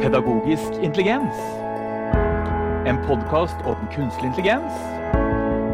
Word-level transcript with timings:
Pedagogisk 0.00 0.72
intelligens. 0.82 1.36
En 2.88 2.96
podkast 3.04 3.56
om 3.68 3.76
kunstig 3.92 4.30
intelligens 4.30 4.78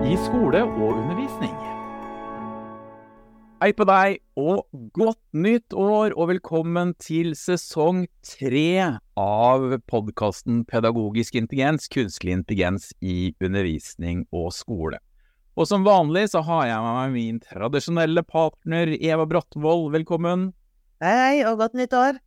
i 0.03 0.17
skole 0.19 0.65
og 0.67 0.97
undervisning. 0.97 1.53
Hei 3.63 3.69
på 3.79 3.87
deg, 3.87 4.17
og 4.35 4.65
godt 4.99 5.21
nytt 5.31 5.77
år, 5.79 6.17
og 6.19 6.33
velkommen 6.33 6.97
til 6.99 7.37
sesong 7.39 8.09
tre 8.27 8.99
av 9.15 9.67
podkasten 9.87 10.65
Pedagogisk 10.67 11.39
intelligens, 11.39 11.87
kunstig 11.87 12.35
intelligens 12.35 12.89
i 12.99 13.31
undervisning 13.39 14.25
og 14.35 14.51
skole. 14.59 14.99
Og 15.55 15.71
som 15.71 15.87
vanlig 15.87 16.33
så 16.33 16.43
har 16.49 16.65
jeg 16.73 16.81
med 16.83 16.97
meg 16.99 17.15
min 17.15 17.39
tradisjonelle 17.47 18.27
partner 18.27 18.91
Eva 18.99 19.29
Brattvoll. 19.31 19.87
Velkommen. 19.95 20.49
Hei, 20.99 21.47
og 21.47 21.63
godt 21.63 21.79
nytt 21.79 21.95
år. 21.95 22.19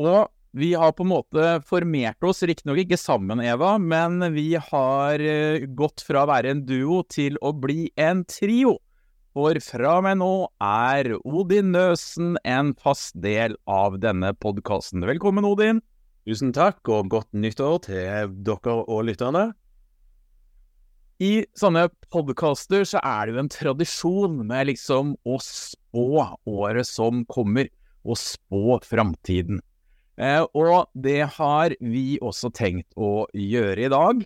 Og 0.00 0.32
vi 0.54 0.74
har 0.74 0.92
på 0.94 1.02
en 1.02 1.10
måte 1.10 1.44
formert 1.66 2.22
oss, 2.22 2.44
riktignok 2.46 2.84
ikke 2.84 2.98
sammen, 3.00 3.40
Eva, 3.42 3.72
men 3.82 4.22
vi 4.36 4.52
har 4.54 5.18
eh, 5.18 5.64
gått 5.66 6.04
fra 6.06 6.22
å 6.22 6.30
være 6.30 6.52
en 6.54 6.60
duo 6.68 7.00
til 7.10 7.40
å 7.42 7.50
bli 7.58 7.88
en 7.98 8.22
trio. 8.30 8.76
For 9.34 9.58
fra 9.58 9.96
og 9.98 10.06
med 10.06 10.20
nå 10.20 10.30
er 10.62 11.10
Odin 11.26 11.72
Nøsen 11.74 12.38
en 12.46 12.70
fast 12.78 13.18
del 13.18 13.58
av 13.66 13.98
denne 13.98 14.30
podkasten. 14.38 15.02
Velkommen, 15.02 15.42
Odin. 15.48 15.82
Tusen 16.22 16.54
takk, 16.54 16.78
og 16.86 17.10
godt 17.10 17.32
nyttår 17.34 17.82
til 17.88 18.38
dere 18.46 18.78
og 18.86 19.04
lytterne. 19.10 19.48
I 21.18 21.48
sånne 21.58 21.88
podkaster 22.14 22.86
så 22.86 23.02
er 23.02 23.26
det 23.26 23.34
jo 23.34 23.42
en 23.42 23.54
tradisjon 23.58 24.40
med 24.46 24.70
liksom 24.70 25.16
å 25.26 25.42
spå 25.42 26.28
året 26.46 26.86
som 26.86 27.26
kommer, 27.26 27.74
og 28.06 28.22
spå 28.22 28.78
framtiden. 28.86 29.58
Eh, 30.14 30.44
og 30.54 30.90
det 30.94 31.22
har 31.38 31.74
vi 31.80 32.18
også 32.22 32.52
tenkt 32.54 32.94
å 32.94 33.26
gjøre 33.34 33.86
i 33.86 33.90
dag. 33.92 34.22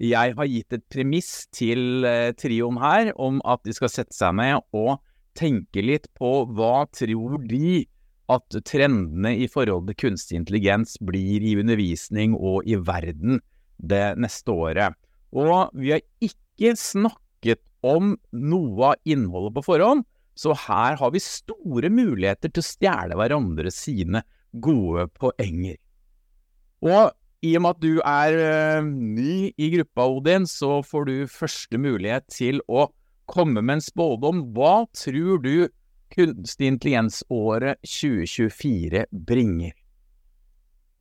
Jeg 0.00 0.36
har 0.36 0.48
gitt 0.48 0.76
et 0.76 0.84
premiss 0.92 1.46
til 1.56 2.04
eh, 2.08 2.32
trioen 2.36 2.80
her 2.80 3.12
om 3.20 3.40
at 3.48 3.62
de 3.64 3.74
skal 3.76 3.92
sette 3.92 4.16
seg 4.16 4.36
ned 4.36 4.64
og 4.76 4.98
tenke 5.36 5.84
litt 5.84 6.08
på 6.16 6.46
hva 6.56 6.86
tror 6.96 7.38
de 7.48 7.84
at 8.32 8.56
trendene 8.66 9.34
i 9.38 9.46
forhold 9.48 9.86
til 9.90 9.98
kunstig 10.06 10.40
intelligens 10.40 10.96
blir 11.04 11.44
i 11.44 11.54
undervisning 11.60 12.34
og 12.34 12.66
i 12.66 12.78
verden 12.80 13.38
det 13.76 14.16
neste 14.20 14.52
året. 14.52 14.96
Og 15.36 15.70
vi 15.76 15.92
har 15.94 16.04
ikke 16.24 16.74
snakket 16.80 17.62
om 17.86 18.16
noe 18.32 18.92
av 18.92 19.08
innholdet 19.08 19.54
på 19.58 19.66
forhånd, 19.68 20.06
så 20.36 20.56
her 20.66 20.98
har 21.00 21.12
vi 21.14 21.22
store 21.22 21.88
muligheter 21.92 22.50
til 22.52 22.64
å 22.64 22.66
stjele 22.66 23.16
hverandre 23.16 23.72
sine 23.72 24.24
gode 24.52 25.06
poenger. 25.16 25.78
Og 26.84 27.12
i 27.44 27.54
og 27.56 27.62
med 27.62 27.76
at 27.76 27.82
du 27.82 28.00
er 28.00 28.36
uh, 28.80 28.86
ny 28.86 29.52
i 29.56 29.70
gruppa, 29.76 30.06
Odin, 30.08 30.46
så 30.48 30.80
får 30.82 31.08
du 31.08 31.16
første 31.30 31.78
mulighet 31.78 32.26
til 32.32 32.62
å 32.68 32.88
komme 33.30 33.62
med 33.62 33.78
en 33.78 33.84
spådom. 33.84 34.44
Hva 34.56 34.86
tror 34.96 35.42
du 35.44 35.68
kunstig 36.14 36.70
intelligens-året 36.70 37.82
2024 37.84 39.06
bringer? 39.26 39.74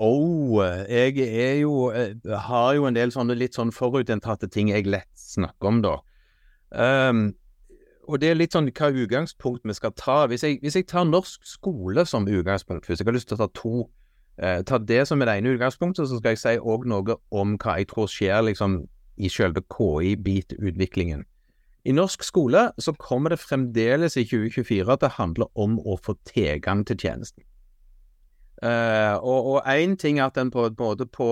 Oh, 0.01 0.59
jeg 0.91 1.23
er 1.23 1.61
jo 1.61 1.87
har 2.27 2.73
jo 2.75 2.87
en 2.89 2.97
del 2.97 3.13
sånne 3.15 3.37
litt 3.37 3.55
sånn 3.55 3.71
forutinntatte 3.71 4.49
ting 4.51 4.73
jeg 4.73 4.89
lett 4.91 5.11
snakker 5.15 5.71
om, 5.71 5.79
da. 5.85 5.95
Um, 6.75 7.29
og 8.07 8.21
det 8.21 8.29
er 8.29 8.37
litt 8.37 8.55
sånn 8.55 8.69
hva 8.69 8.89
utgangspunkt 8.93 9.65
vi 9.65 9.75
skal 9.77 9.93
ta. 9.97 10.23
Hvis 10.29 10.43
jeg, 10.45 10.59
hvis 10.63 10.77
jeg 10.79 10.87
tar 10.91 11.07
norsk 11.09 11.45
skole 11.47 12.05
som 12.05 12.27
utgangspunkt 12.27 12.85
først, 12.87 13.01
jeg 13.01 13.07
har 13.07 13.15
lyst 13.17 13.29
til 13.31 13.37
å 13.37 13.45
ta 13.45 13.51
to. 13.57 13.85
Eh, 14.37 14.61
ta 14.67 14.77
det 14.77 15.05
som 15.07 15.21
er 15.21 15.29
det 15.29 15.37
ene 15.39 15.55
utgangspunktet, 15.55 16.09
så 16.09 16.19
skal 16.19 16.35
jeg 16.35 16.41
si 16.41 16.57
òg 16.59 16.87
noe 16.91 17.17
om 17.31 17.55
hva 17.61 17.77
jeg 17.79 17.89
tror 17.91 18.11
skjer 18.11 18.43
liksom 18.49 18.83
i 19.15 19.31
selve 19.31 19.63
KI-bit-utviklingen. 19.71 21.23
I 21.85 21.93
norsk 21.93 22.23
skole 22.25 22.71
så 22.81 22.95
kommer 22.97 23.31
det 23.31 23.39
fremdeles 23.39 24.17
i 24.17 24.25
2024 24.25 24.89
at 24.91 25.03
det 25.05 25.15
handler 25.19 25.51
om 25.53 25.77
å 25.79 25.99
få 26.01 26.17
tilgang 26.25 26.81
til 26.87 26.97
tjenesten. 26.97 27.45
Eh, 28.63 29.15
og 29.19 29.61
én 29.67 29.93
ting 29.99 30.19
er 30.19 30.31
at 30.31 30.39
en 30.41 30.49
både 30.51 31.05
på 31.05 31.27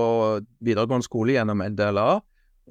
videregående 0.62 1.08
skole 1.08 1.36
gjennom 1.36 1.64
NDLA, 1.64 2.22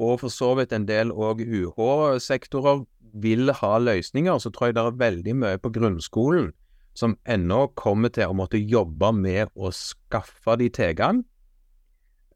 og 0.00 0.20
for 0.20 0.32
så 0.32 0.54
vidt 0.56 0.72
en 0.72 0.86
del 0.88 1.12
òg 1.12 1.42
UH-sektorer 1.44 2.84
vil 3.12 3.52
ha 3.52 3.72
løsninger, 3.78 4.38
så 4.38 4.50
tror 4.50 4.70
jeg 4.70 4.78
det 4.78 4.84
er 4.84 5.00
veldig 5.02 5.34
mye 5.42 5.60
på 5.62 5.72
grunnskolen 5.74 6.52
som 6.98 7.16
ennå 7.24 7.70
kommer 7.78 8.12
til 8.12 8.28
å 8.28 8.36
måtte 8.36 8.60
jobbe 8.60 9.12
med 9.16 9.52
å 9.56 9.70
skaffe 9.72 10.58
de 10.60 10.68
tilgang, 10.72 11.22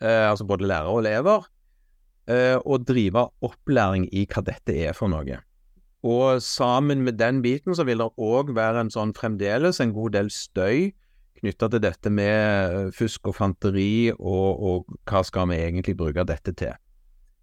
eh, 0.00 0.24
altså 0.30 0.46
både 0.48 0.68
lærere 0.68 0.92
og 0.94 1.02
elever, 1.04 1.48
eh, 2.28 2.56
og 2.64 2.86
drive 2.88 3.28
opplæring 3.44 4.08
i 4.12 4.24
hva 4.26 4.44
dette 4.44 4.72
er 4.72 4.96
for 4.96 5.12
noe. 5.12 5.42
Og 6.06 6.40
sammen 6.42 7.02
med 7.04 7.18
den 7.18 7.42
biten 7.42 7.74
så 7.74 7.84
vil 7.84 8.00
det 8.00 8.12
òg 8.16 8.54
være 8.56 8.84
en 8.84 8.92
sånn 8.92 9.12
fremdeles 9.16 9.80
en 9.80 9.92
god 9.92 10.16
del 10.16 10.30
støy 10.30 10.92
knytta 11.40 11.68
til 11.72 11.82
dette 11.84 12.10
med 12.12 12.92
fusk 12.96 13.30
og 13.30 13.36
fanteri, 13.36 14.12
og, 14.16 14.62
og, 14.62 14.98
hva 15.08 15.22
skal 15.26 15.50
vi 15.50 15.60
egentlig 15.60 15.96
bruke 15.98 16.24
dette 16.28 16.54
til. 16.56 16.74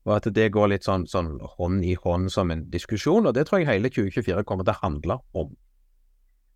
Og 0.03 0.15
at 0.17 0.27
det 0.35 0.49
går 0.51 0.73
litt 0.73 0.87
sånn, 0.87 1.05
sånn, 1.07 1.37
hånd 1.55 1.83
i 1.87 1.93
hånd 1.95 2.31
som 2.31 2.51
en 2.51 2.65
diskusjon, 2.71 3.27
og 3.29 3.35
det 3.37 3.45
tror 3.47 3.61
jeg 3.61 3.69
hele 3.69 3.91
2024 3.91 4.43
kommer 4.47 4.67
til 4.67 4.75
å 4.75 4.81
handle 4.81 5.19
om. 5.39 5.53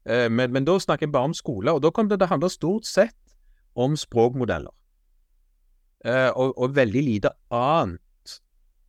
Eh, 0.07 0.27
men, 0.31 0.51
men, 0.51 0.65
da 0.67 0.75
snakker 0.79 1.07
jeg 1.07 1.15
bare 1.15 1.31
om 1.31 1.37
skole, 1.37 1.71
og 1.71 1.83
da 1.83 1.91
kommer 1.91 2.11
det 2.11 2.19
til 2.21 2.27
å 2.27 2.33
handle 2.33 2.51
stort 2.51 2.89
sett 2.89 3.15
om 3.77 3.95
språkmodeller. 3.99 4.73
Eh, 6.05 6.29
og, 6.29 6.53
og, 6.57 6.75
veldig 6.75 7.03
lite 7.03 7.31
annet 7.53 8.35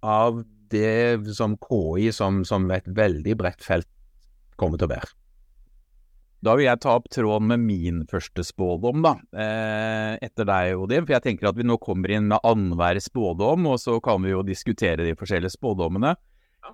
av 0.04 0.42
det 0.72 1.34
som 1.34 1.56
KI 1.62 2.10
som, 2.12 2.42
som 2.44 2.68
et 2.74 2.86
veldig 2.86 3.38
bredt 3.40 3.64
felt 3.64 3.88
kommer 4.60 4.78
til 4.78 4.90
å 4.90 4.94
være. 4.96 5.17
Da 6.44 6.54
vil 6.54 6.68
jeg 6.68 6.78
ta 6.84 6.92
opp 6.94 7.08
tråden 7.10 7.48
med 7.50 7.64
min 7.66 8.02
første 8.06 8.44
spådom, 8.46 9.02
da, 9.02 9.16
eh, 9.34 10.18
etter 10.22 10.46
deg, 10.46 10.76
Odin. 10.78 11.06
For 11.06 11.16
jeg 11.16 11.24
tenker 11.24 11.48
at 11.50 11.56
vi 11.58 11.66
nå 11.66 11.78
kommer 11.82 12.12
inn 12.14 12.28
med 12.30 12.44
annenhver 12.46 13.00
spådom, 13.02 13.66
og 13.66 13.80
så 13.82 13.98
kan 14.02 14.22
vi 14.22 14.30
jo 14.30 14.44
diskutere 14.46 15.02
de 15.02 15.16
forskjellige 15.18 15.56
spådommene. 15.56 16.14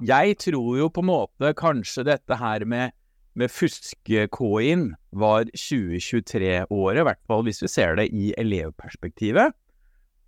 Jeg 0.04 0.36
tror 0.42 0.76
jo 0.76 0.90
på 0.90 1.00
en 1.00 1.08
måte 1.08 1.54
kanskje 1.56 2.04
dette 2.04 2.36
her 2.36 2.66
med, 2.68 2.92
med 3.34 3.50
fuske-K-in 3.50 4.94
var 5.12 5.48
2023-året, 5.56 7.00
i 7.00 7.08
hvert 7.08 7.24
fall 7.26 7.44
hvis 7.46 7.62
vi 7.64 7.72
ser 7.72 7.96
det 7.96 8.10
i 8.12 8.34
elevperspektivet. 8.36 9.54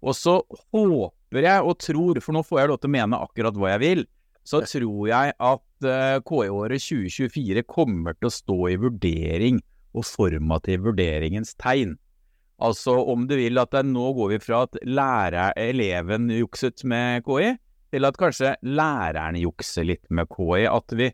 Og 0.00 0.16
så 0.16 0.40
håper 0.72 1.44
jeg 1.44 1.60
og 1.60 1.76
tror, 1.82 2.20
for 2.22 2.32
nå 2.32 2.44
får 2.46 2.62
jeg 2.62 2.70
lov 2.72 2.80
til 2.80 2.88
å 2.88 2.96
mene 2.96 3.20
akkurat 3.20 3.58
hva 3.58 3.74
jeg 3.74 3.84
vil, 3.84 4.06
så 4.46 4.62
tror 4.62 5.08
jeg 5.10 5.34
at 5.34 5.86
uh, 5.86 6.18
KI-året 6.22 6.82
2024 6.82 7.64
kommer 7.68 8.16
til 8.16 8.28
å 8.28 8.34
stå 8.34 8.58
i 8.70 8.78
vurdering 8.80 9.60
og 9.96 10.06
formativ 10.06 10.84
vurderingens 10.86 11.56
tegn. 11.58 11.96
Altså 12.62 12.94
om 13.12 13.26
du 13.28 13.34
vil 13.36 13.58
at 13.60 13.74
nå 13.84 14.06
går 14.16 14.36
vi 14.36 14.40
fra 14.40 14.62
at 14.64 14.78
lærer, 14.86 15.52
eleven 15.60 16.30
jukset 16.32 16.84
med 16.88 17.26
KI, 17.26 17.56
til 17.92 18.08
at 18.08 18.18
kanskje 18.20 18.54
læreren 18.64 19.38
jukser 19.40 19.86
litt 19.88 20.04
med 20.08 20.30
KI. 20.32 20.64
At 20.70 20.94
vi, 20.96 21.10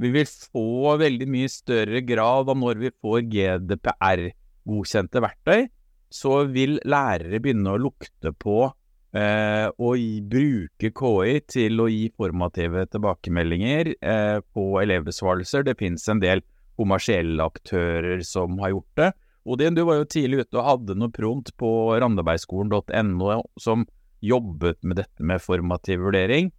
vi 0.00 0.12
vil 0.16 0.28
få 0.28 0.96
veldig 1.00 1.28
mye 1.32 1.52
større 1.52 2.02
grad 2.04 2.50
av 2.52 2.58
når 2.58 2.82
vi 2.82 2.92
får 3.04 3.24
GDPR-godkjente 3.32 5.24
verktøy, 5.24 5.66
så 6.12 6.42
vil 6.52 6.76
lærere 6.84 7.40
begynne 7.40 7.72
å 7.72 7.80
lukte 7.80 8.34
på 8.36 8.66
Eh, 9.12 9.66
og 9.76 10.22
bruke 10.32 10.88
KI 10.88 11.32
til 11.44 11.82
å 11.84 11.88
gi 11.92 12.06
formative 12.16 12.86
tilbakemeldinger 12.94 13.92
eh, 14.00 14.38
på 14.56 14.64
elevbesvarelser. 14.80 15.66
Det 15.68 15.76
finnes 15.80 16.06
en 16.08 16.22
del 16.22 16.40
kommersielle 16.80 17.44
aktører 17.44 18.22
som 18.24 18.56
har 18.62 18.72
gjort 18.72 19.02
det. 19.02 19.10
Odin, 19.44 19.76
du 19.76 19.82
var 19.84 19.98
jo 19.98 20.08
tidlig 20.08 20.46
ute 20.46 20.60
og 20.60 20.68
hadde 20.68 20.96
noe 20.96 21.12
prompt 21.12 21.50
på 21.60 21.68
randabergskolen.no 22.00 23.42
som 23.60 23.84
jobbet 24.22 24.80
med 24.86 25.02
dette 25.02 25.26
med 25.26 25.42
formativ 25.42 26.04
vurdering. 26.06 26.52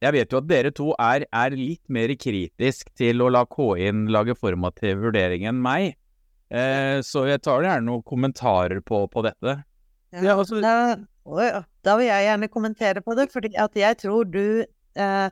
Jeg 0.00 0.14
vet 0.14 0.32
jo 0.32 0.40
at 0.40 0.48
dere 0.48 0.72
to 0.76 0.90
er, 1.00 1.26
er 1.28 1.56
litt 1.56 1.82
mer 1.92 2.12
kritisk 2.20 2.88
til 2.96 3.24
å 3.24 3.30
la 3.32 3.42
KI-en 3.48 4.06
lage 4.12 4.36
formativ 4.38 5.02
vurdering 5.02 5.44
enn 5.50 5.60
meg. 5.60 5.96
Eh, 6.48 7.02
så 7.04 7.26
jeg 7.26 7.42
tar 7.44 7.64
gjerne 7.66 7.88
noen 7.88 8.04
kommentarer 8.06 8.80
på, 8.86 9.02
på 9.12 9.24
dette. 9.26 9.58
Ja, 10.14 10.36
altså, 10.36 10.60
da 11.26 11.96
vil 11.98 12.06
jeg 12.06 12.26
gjerne 12.28 12.48
kommentere 12.52 13.02
på 13.02 13.16
det, 13.18 13.28
fordi 13.32 13.50
jeg 13.54 13.98
tror 13.98 14.24
du 14.24 14.64
eh, 14.94 15.28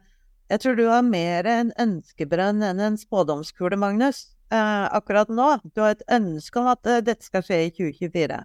Jeg 0.50 0.60
tror 0.60 0.74
du 0.76 0.86
har 0.90 1.02
mer 1.02 1.46
en 1.48 1.70
ønskebrønn 1.80 2.62
enn 2.62 2.80
en 2.80 2.96
spådomskule, 3.00 3.78
Magnus, 3.80 4.34
eh, 4.52 4.84
akkurat 4.92 5.30
nå. 5.32 5.54
Du 5.72 5.80
har 5.80 5.94
et 5.94 6.04
ønske 6.12 6.60
om 6.60 6.68
at 6.68 6.84
eh, 6.86 7.00
dette 7.00 7.24
skal 7.24 7.42
skje 7.46 7.60
i 7.64 7.70
2024. 7.72 8.42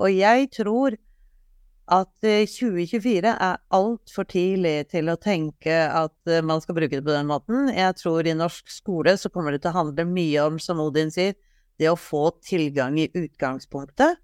Og 0.00 0.08
jeg 0.14 0.48
tror 0.56 0.96
at 1.92 2.12
2024 2.22 3.34
er 3.34 3.60
altfor 3.74 4.24
tidlig 4.30 4.88
til 4.94 5.10
å 5.12 5.18
tenke 5.20 5.74
at 5.92 6.14
uh, 6.30 6.38
man 6.40 6.62
skal 6.62 6.78
bruke 6.78 6.94
det 6.94 7.04
på 7.04 7.12
den 7.12 7.28
måten. 7.28 7.68
Jeg 7.74 7.98
tror 7.98 8.24
i 8.24 8.36
norsk 8.38 8.70
skole 8.70 9.16
så 9.20 9.28
kommer 9.28 9.52
det 9.52 9.64
til 9.64 9.74
å 9.74 9.80
handle 9.80 10.06
mye 10.08 10.46
om, 10.46 10.60
som 10.62 10.80
Odin 10.80 11.12
sier, 11.12 11.34
det 11.82 11.90
å 11.90 11.98
få 11.98 12.30
tilgang 12.46 12.96
i 13.02 13.10
utgangspunktet. 13.10 14.22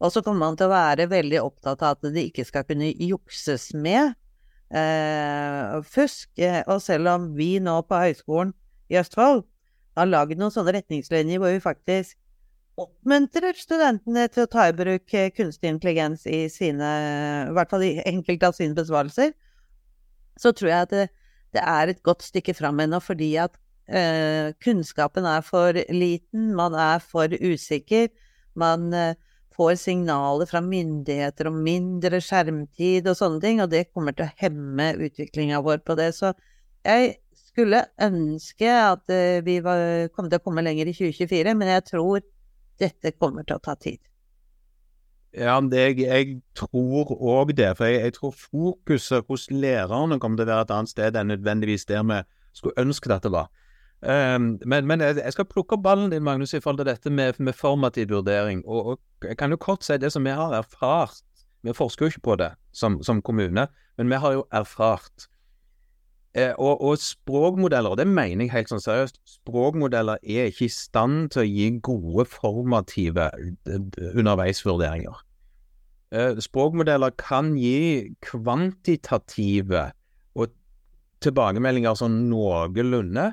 Og 0.00 0.12
så 0.12 0.20
kommer 0.24 0.44
man 0.44 0.58
til 0.58 0.68
å 0.68 0.74
være 0.74 1.08
veldig 1.08 1.40
opptatt 1.40 1.82
av 1.82 1.96
at 1.96 2.12
det 2.12 2.28
ikke 2.28 2.44
skal 2.44 2.66
kunne 2.68 2.90
jukses 2.92 3.70
med 3.72 4.12
eh, 4.68 5.76
fusk. 5.88 6.30
Og 6.68 6.78
selv 6.84 7.12
om 7.14 7.30
vi 7.38 7.56
nå 7.64 7.78
på 7.88 8.02
Høgskolen 8.02 8.52
i 8.92 8.98
Østfold 9.00 9.44
har 9.96 10.10
lagd 10.10 10.36
noen 10.36 10.52
sånne 10.52 10.76
retningslinjer 10.76 11.40
hvor 11.40 11.54
vi 11.54 11.64
faktisk 11.64 12.18
oppmuntrer 12.76 13.56
studentene 13.56 14.26
til 14.28 14.44
å 14.44 14.50
ta 14.52 14.66
i 14.68 14.74
bruk 14.76 15.14
eh, 15.16 15.30
kunstig 15.32 15.70
intelligens 15.72 16.26
i 16.28 16.44
sine 16.52 16.90
I 17.48 17.54
hvert 17.56 17.72
fall 17.72 17.86
i 17.86 17.94
enkelte 18.04 18.50
av 18.50 18.56
sine 18.58 18.76
besvarelser, 18.76 19.32
så 20.36 20.52
tror 20.52 20.70
jeg 20.70 20.88
at 20.88 20.92
det, 20.92 21.06
det 21.56 21.62
er 21.64 21.92
et 21.92 22.02
godt 22.04 22.26
stykke 22.26 22.52
fram 22.58 22.82
ennå, 22.84 23.00
fordi 23.00 23.30
at 23.40 23.56
eh, 23.88 24.52
kunnskapen 24.60 25.24
er 25.24 25.40
for 25.46 25.78
liten, 25.88 26.50
man 26.58 26.76
er 26.76 27.00
for 27.00 27.32
usikker, 27.32 28.10
man 28.60 28.90
eh, 28.92 29.14
får 29.56 29.74
signaler 29.80 30.48
fra 30.50 30.60
myndigheter 30.64 31.50
om 31.50 31.62
mindre 31.64 32.20
skjermtid 32.22 33.08
og 33.08 33.18
sånne 33.18 33.42
ting, 33.42 33.62
og 33.64 33.70
det 33.72 33.88
kommer 33.90 34.16
til 34.16 34.28
å 34.28 34.34
hemme 34.42 34.90
utviklinga 35.08 35.62
vår 35.64 35.82
på 35.86 35.96
det. 35.98 36.12
Så 36.16 36.32
jeg 36.86 37.16
skulle 37.34 37.86
ønske 38.02 38.68
at 38.70 39.12
eh, 39.12 39.42
vi 39.46 39.58
var, 39.64 40.10
kom 40.14 40.28
til 40.30 40.40
å 40.40 40.44
komme 40.44 40.64
lenger 40.66 40.90
i 40.90 40.96
2024, 40.96 41.56
men 41.56 41.72
jeg 41.72 41.86
tror 41.90 42.26
dette 42.80 43.16
kommer 43.16 43.46
til 43.48 43.56
å 43.56 43.64
ta 43.64 43.76
tid. 43.80 44.00
Ja, 45.36 45.58
det, 45.60 45.98
jeg 46.00 46.40
tror 46.56 47.10
òg 47.12 47.52
det. 47.56 47.74
For 47.76 47.88
jeg, 47.88 48.00
jeg, 48.06 48.14
tror 48.16 48.32
fokuset 48.32 49.26
hos 49.28 49.50
lærerne 49.52 50.20
kommer 50.20 50.40
til 50.40 50.46
å 50.46 50.52
være 50.52 50.64
et 50.64 50.74
annet 50.76 50.92
sted 50.92 51.16
enn 51.16 51.32
nødvendigvis 51.32 51.84
der 51.90 52.04
vi 52.08 52.22
skulle 52.56 52.80
ønske 52.80 53.12
at 53.12 53.26
det 53.26 53.32
var. 53.34 53.50
Um, 54.00 54.56
men, 54.64 54.86
men, 54.86 55.00
jeg 55.00 55.32
skal 55.32 55.48
plukke 55.48 55.78
ballen 55.82 56.10
din, 56.12 56.24
Magnus, 56.24 56.54
i 56.54 56.60
forhold 56.60 56.80
til 56.82 56.88
dette 56.88 57.10
med, 57.10 57.40
med 57.40 57.56
formativ 57.56 58.10
vurdering. 58.12 58.62
Og, 58.64 58.86
og, 58.86 59.00
jeg 59.24 59.36
kan 59.40 59.50
jo 59.50 59.56
kort 59.56 59.84
si 59.84 59.96
det 59.96 60.12
som 60.12 60.24
vi 60.24 60.34
har 60.36 60.52
erfart. 60.52 61.22
Vi 61.64 61.72
forsker 61.74 62.06
jo 62.06 62.12
ikke 62.12 62.26
på 62.28 62.36
det 62.36 62.52
som, 62.72 63.02
som 63.02 63.22
kommune, 63.22 63.66
men 63.96 64.10
vi 64.10 64.20
har 64.20 64.36
jo 64.36 64.44
erfart 64.52 65.28
Eh, 66.36 66.52
og, 66.58 66.82
og, 66.84 66.98
språkmodeller, 66.98 67.90
og 67.90 67.96
det 67.96 68.04
mener 68.06 68.44
jeg 68.44 68.52
helt 68.52 68.68
sånn 68.68 68.82
seriøst, 68.84 69.22
språkmodeller 69.38 70.20
er 70.20 70.50
ikke 70.50 70.66
i 70.66 70.74
stand 70.74 71.30
til 71.32 71.40
å 71.40 71.46
gi 71.48 71.68
gode 71.86 72.26
formative 72.28 73.30
underveisvurderinger. 73.64 75.22
Eh, 76.12 76.36
språkmodeller 76.44 77.14
kan 77.16 77.54
gi 77.56 78.12
kvantitative 78.26 79.86
og 80.36 80.52
tilbakemeldinger 81.24 81.96
sånn 81.96 82.26
noenlunde, 82.28 83.30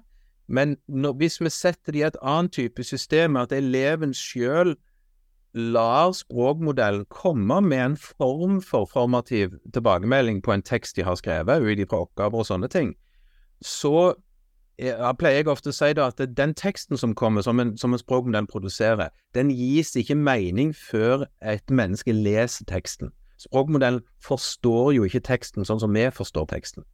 men 0.48 0.78
når, 0.88 1.20
hvis 1.20 1.42
vi 1.44 1.52
setter 1.52 1.92
det 1.92 2.00
i 2.00 2.08
et 2.08 2.22
annet 2.24 2.56
type 2.56 2.88
system, 2.88 3.36
at 3.42 3.52
eleven 3.52 4.16
sjøl 4.16 4.78
lar 5.54 6.12
språkmodellen 6.18 7.06
komme 7.14 7.60
med 7.62 7.86
en 7.86 7.98
form 7.98 8.60
for 8.62 8.90
formativ 8.90 9.54
tilbakemelding 9.74 10.42
på 10.42 10.54
en 10.56 10.66
tekst 10.66 10.96
de 10.98 11.06
har 11.06 11.16
skrevet, 11.20 11.62
ut 11.62 11.80
ifra 11.80 12.04
oppgaver 12.08 12.42
og 12.42 12.50
sånne 12.50 12.70
ting, 12.74 12.96
så 13.62 14.14
jeg 14.82 15.18
pleier 15.20 15.44
jeg 15.44 15.50
ofte 15.52 15.70
å 15.70 15.76
si 15.76 15.92
da 15.94 16.08
at 16.10 16.22
den 16.38 16.54
teksten 16.58 16.98
som 16.98 17.14
kommer, 17.16 17.44
som 17.46 17.60
en, 17.62 17.76
som 17.78 17.94
en 17.94 18.02
språkmodell 18.02 18.48
produserer, 18.50 19.14
den 19.38 19.52
gis 19.54 19.94
ikke 20.00 20.18
mening 20.18 20.74
før 20.74 21.28
et 21.46 21.70
menneske 21.70 22.14
leser 22.16 22.66
teksten. 22.66 23.14
Språkmodellen 23.44 24.02
forstår 24.24 24.96
jo 24.98 25.06
ikke 25.06 25.24
teksten 25.28 25.68
sånn 25.68 25.82
som 25.84 25.94
vi 25.94 26.08
forstår 26.16 26.50
teksten. 26.50 26.88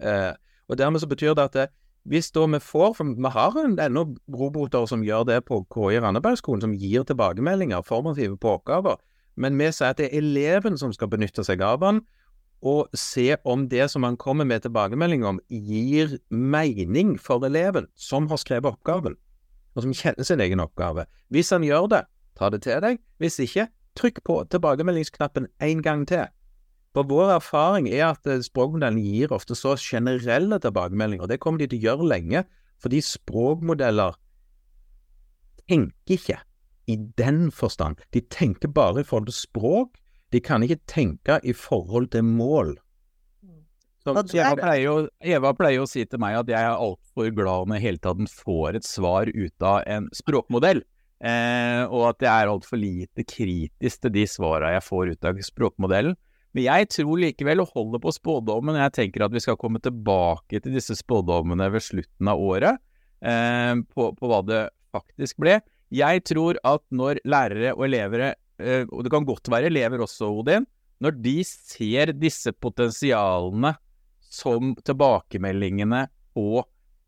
Eh, 0.00 0.32
og 0.68 0.78
Dermed 0.80 1.02
så 1.02 1.10
betyr 1.10 1.36
det 1.36 1.44
at 1.50 1.58
det, 1.58 1.68
hvis 2.08 2.32
da 2.34 2.46
vi 2.50 2.58
får, 2.58 2.96
for 2.98 3.12
vi 3.14 3.30
har 3.30 3.58
ennå 3.62 4.04
roboter 4.34 4.86
som 4.90 5.04
gjør 5.06 5.26
det 5.28 5.38
på 5.46 5.60
KI 5.70 6.00
Randabergskolen, 6.02 6.64
som 6.64 6.74
gir 6.74 7.04
tilbakemeldinger, 7.06 7.84
formative 7.86 8.38
på 8.40 8.56
oppgaver, 8.58 8.98
men 9.36 9.56
vi 9.58 9.70
sier 9.72 9.94
at 9.94 10.00
det 10.00 10.10
er 10.10 10.18
eleven 10.18 10.76
som 10.78 10.92
skal 10.92 11.10
benytte 11.12 11.44
seg 11.46 11.62
av 11.64 11.80
den, 11.82 12.02
og 12.62 12.90
se 12.94 13.36
om 13.48 13.66
det 13.70 13.88
som 13.90 14.04
han 14.06 14.16
kommer 14.16 14.46
med 14.46 14.62
tilbakemelding 14.62 15.24
om, 15.26 15.40
gir 15.50 16.18
mening 16.30 17.16
for 17.18 17.42
eleven 17.46 17.88
som 17.98 18.28
har 18.30 18.38
skrevet 18.38 18.74
oppgaven, 18.74 19.16
og 19.74 19.86
som 19.86 19.94
kjenner 19.96 20.26
sin 20.26 20.42
egen 20.42 20.62
oppgave. 20.62 21.06
Hvis 21.32 21.50
han 21.54 21.66
gjør 21.66 21.88
det, 21.90 22.04
ta 22.38 22.50
det 22.52 22.62
til 22.66 22.82
deg. 22.84 23.00
Hvis 23.18 23.40
ikke, 23.42 23.66
trykk 23.98 24.22
på 24.26 24.38
tilbakemeldingsknappen 24.52 25.48
en 25.62 25.82
gang 25.82 26.06
til. 26.08 26.30
For 26.92 27.08
vår 27.08 27.38
erfaring 27.38 27.88
er 27.88 28.10
at 28.10 28.28
eh, 28.28 28.42
språkmodellen 28.44 29.00
gir 29.00 29.32
ofte 29.32 29.56
så 29.56 29.74
generelle 29.80 30.58
tilbakemeldinger. 30.60 31.24
og 31.24 31.32
Det 31.32 31.40
kommer 31.40 31.62
de 31.62 31.70
til 31.72 31.80
å 31.80 31.86
gjøre 31.88 32.10
lenge, 32.10 32.44
fordi 32.82 33.00
språkmodeller 33.04 34.18
tenker 35.70 36.16
ikke 36.18 36.38
i 36.90 36.98
den 37.16 37.46
forstand. 37.54 38.00
De 38.12 38.20
tenker 38.20 38.68
bare 38.68 39.00
i 39.00 39.08
forhold 39.08 39.30
til 39.30 39.38
språk. 39.38 39.98
De 40.32 40.40
kan 40.40 40.64
ikke 40.64 40.80
tenke 40.88 41.38
i 41.44 41.54
forhold 41.56 42.10
til 42.12 42.26
mål. 42.28 42.74
Så, 44.02 44.16
Eva, 44.34 44.56
pleier 44.58 45.04
Eva, 45.22 45.52
pleier 45.54 45.84
å, 45.84 45.86
si 45.86 46.02
til 46.10 46.18
meg 46.18 46.34
at 46.40 46.48
jeg 46.50 46.58
er 46.58 46.74
altfor 46.74 47.28
glad 47.36 47.70
når 47.70 47.82
hele 47.84 48.02
tatt 48.02 48.32
får 48.34 48.80
et 48.80 48.86
svar 48.86 49.30
ut 49.30 49.62
av 49.68 49.84
en 49.86 50.08
språkmodell. 50.16 50.82
Eh, 51.22 51.84
og 51.86 52.08
at 52.08 52.24
jeg 52.26 52.32
er 52.32 52.50
altfor 52.50 52.80
lite 52.82 53.22
kritisk 53.22 54.02
til 54.02 54.14
de 54.16 54.24
svarene 54.26 54.72
jeg 54.74 54.84
får 54.88 55.12
ut 55.14 55.28
av 55.30 55.38
språkmodellen. 55.46 56.18
Men 56.52 56.66
jeg 56.66 56.88
tror 56.92 57.20
likevel, 57.20 57.62
og 57.64 57.72
holder 57.72 58.02
på 58.02 58.12
spådommen, 58.12 58.76
jeg 58.76 58.94
tenker 58.98 59.24
at 59.24 59.32
vi 59.32 59.40
skal 59.40 59.58
komme 59.60 59.80
tilbake 59.82 60.60
til 60.60 60.76
disse 60.76 60.96
spådommene 60.98 61.70
ved 61.72 61.84
slutten 61.84 62.28
av 62.28 62.40
året, 62.40 62.82
eh, 63.24 63.74
på, 63.94 64.10
på, 64.18 64.28
hva 64.28 64.42
det 64.44 64.66
faktisk 64.92 65.40
ble. 65.40 65.58
Jeg 65.92 66.24
tror 66.28 66.60
at 66.68 66.84
når 66.92 67.22
lærere 67.28 67.72
og 67.76 67.86
elever, 67.88 68.26
eh, 68.60 68.84
og 68.88 69.04
det 69.04 69.12
kan 69.14 69.28
godt 69.28 69.48
være 69.52 69.72
elever 69.72 70.04
også, 70.04 70.28
Odin, 70.42 70.68
når 71.02 71.16
de 71.24 71.38
ser 71.46 72.12
disse 72.14 72.52
potensialene 72.52 73.72
som 74.32 74.74
tilbakemeldingene 74.86 76.04
på 76.36 76.62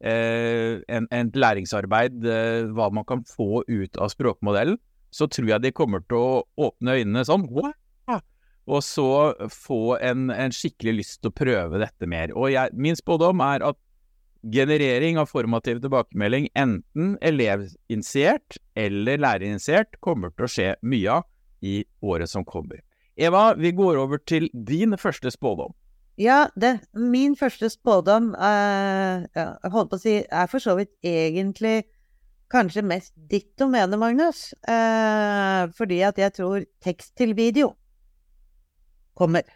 eh, 0.05 0.81
en, 0.89 1.07
en, 1.09 1.31
læringsarbeid, 1.31 2.25
eh, 2.25 2.73
hva 2.75 2.91
man 2.93 3.07
kan 3.09 3.25
få 3.29 3.63
ut 3.69 4.01
av 4.01 4.13
språkmodellen, 4.13 4.81
så 5.15 5.29
tror 5.31 5.53
jeg 5.53 5.63
de 5.63 5.77
kommer 5.77 6.03
til 6.09 6.19
å 6.19 6.43
åpne 6.69 6.99
øynene 6.99 7.25
sånn 7.29 7.47
What? 7.53 7.79
Og 8.67 8.85
så 8.85 9.35
få 9.53 9.97
en, 10.01 10.31
en, 10.33 10.53
skikkelig 10.55 10.97
lyst 11.01 11.21
til 11.21 11.33
å 11.33 11.37
prøve 11.37 11.81
dette 11.83 12.09
mer. 12.09 12.33
Og 12.33 12.53
jeg, 12.55 12.73
min 12.73 12.97
spådom 12.97 13.43
er 13.45 13.65
at 13.69 13.79
generering 14.55 15.19
av 15.21 15.31
formativ 15.31 15.81
tilbakemelding, 15.85 16.51
enten 16.57 17.15
elevinitiert 17.25 18.59
eller 18.77 19.21
lærerinitiert, 19.21 20.01
kommer 20.05 20.33
til 20.35 20.47
å 20.47 20.53
skje 20.57 20.73
mye 20.85 21.21
av 21.21 21.29
i 21.65 21.79
året 22.05 22.29
som 22.29 22.45
kommer. 22.45 22.83
Eva, 23.17 23.53
vi 23.57 23.73
går 23.73 24.01
over 24.01 24.21
til 24.21 24.51
din 24.53 24.97
første 25.01 25.31
spådom. 25.33 25.73
Ja, 26.21 26.47
det, 26.55 26.79
min 26.95 27.35
første 27.37 27.71
spådom 27.73 28.35
uh, 28.39 29.25
jeg 29.35 29.73
holdt 29.75 29.91
på 29.91 29.99
å 29.99 30.03
si, 30.03 30.19
er 30.23 30.51
for 30.51 30.63
så 30.63 30.77
vidt 30.79 30.93
egentlig 31.03 31.83
kanskje 32.53 32.85
mest 32.87 33.15
ditt 33.31 33.51
domene, 33.59 33.99
Magnus. 33.99 34.53
Uh, 34.69 35.71
fordi 35.75 36.05
at 36.07 36.21
jeg 36.21 36.37
tror 36.37 36.69
tekst 36.85 37.17
til 37.19 37.35
video 37.39 37.73
kommer. 39.19 39.47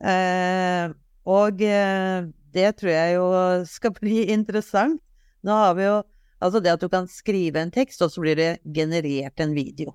Eh, 0.00 0.92
og 1.28 1.62
eh, 1.62 2.28
det 2.54 2.70
tror 2.80 2.92
jeg 2.92 3.16
jo 3.18 3.26
skal 3.68 3.94
bli 4.00 4.22
interessant. 4.32 5.02
Nå 5.46 5.60
har 5.64 5.76
vi 5.78 5.88
jo 5.88 6.00
Altså 6.40 6.56
det 6.64 6.70
at 6.72 6.80
du 6.80 6.88
kan 6.88 7.04
skrive 7.04 7.60
en 7.60 7.68
tekst, 7.68 8.00
og 8.00 8.08
så 8.14 8.22
blir 8.24 8.38
det 8.38 8.62
generert 8.64 9.42
en 9.44 9.50
video 9.52 9.92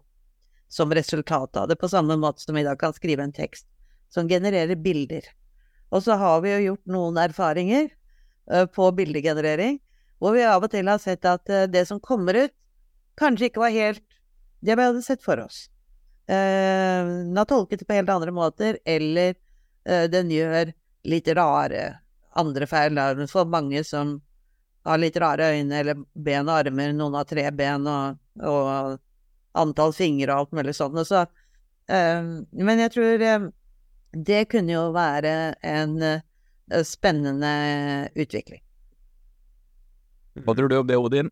som 0.70 0.92
resultat 0.94 1.58
av 1.58 1.72
det, 1.72 1.78
på 1.82 1.90
samme 1.90 2.14
måte 2.22 2.44
som 2.44 2.54
vi 2.54 2.62
da 2.66 2.76
kan 2.78 2.94
skrive 2.94 3.26
en 3.26 3.34
tekst 3.34 3.66
som 4.14 4.30
genererer 4.30 4.78
bilder. 4.78 5.26
Og 5.90 6.04
så 6.06 6.18
har 6.22 6.44
vi 6.44 6.54
jo 6.54 6.64
gjort 6.68 6.94
noen 6.94 7.18
erfaringer 7.18 7.90
uh, 8.52 8.66
på 8.70 8.92
bildegenerering, 8.98 9.80
hvor 10.22 10.36
vi 10.38 10.46
av 10.46 10.64
og 10.66 10.70
til 10.74 10.90
har 10.90 11.02
sett 11.02 11.26
at 11.26 11.50
uh, 11.50 11.66
det 11.66 11.86
som 11.90 11.98
kommer 11.98 12.38
ut, 12.46 12.54
kanskje 13.18 13.50
ikke 13.50 13.66
var 13.66 13.74
helt 13.74 14.06
det 14.66 14.78
vi 14.78 14.86
hadde 14.86 15.02
sett 15.06 15.24
for 15.26 15.42
oss. 15.42 15.66
Eh, 16.27 17.05
den 17.05 17.38
har 17.38 17.46
tolket 17.46 17.79
det 17.79 17.86
på 17.86 17.94
helt 17.94 18.10
andre 18.10 18.32
måter, 18.32 18.79
eller 18.86 19.36
eh, 19.86 20.05
den 20.10 20.32
gjør 20.34 20.72
litt 21.05 21.27
rare 21.38 22.00
andre 22.36 22.67
feil. 22.67 23.00
For 23.29 23.46
mange 23.46 23.84
som 23.86 24.17
har 24.86 25.01
litt 25.01 25.17
rare 25.22 25.51
øyne 25.53 25.82
eller 25.82 26.01
ben 26.13 26.50
og 26.50 26.55
armer, 26.60 26.94
noen 26.94 27.17
har 27.17 27.29
tre 27.29 27.46
ben 27.53 27.86
og, 27.89 28.17
og 28.41 28.98
antall 29.55 29.94
fingre 29.96 30.34
og 30.34 30.46
alt 30.46 30.58
mulig 30.60 30.75
sånt. 30.77 30.98
Så, 31.08 31.25
eh, 31.89 32.22
men 32.51 32.84
jeg 32.84 32.94
tror 32.98 33.25
det 34.15 34.46
kunne 34.50 34.74
jo 34.74 34.89
være 34.96 35.55
en 35.62 35.98
spennende 36.88 37.51
utvikling. 38.15 38.62
Hva 40.44 40.55
tror 40.55 40.72
du 40.72 40.77
om 40.79 40.88
det, 40.88 40.98
Odin? 40.98 41.29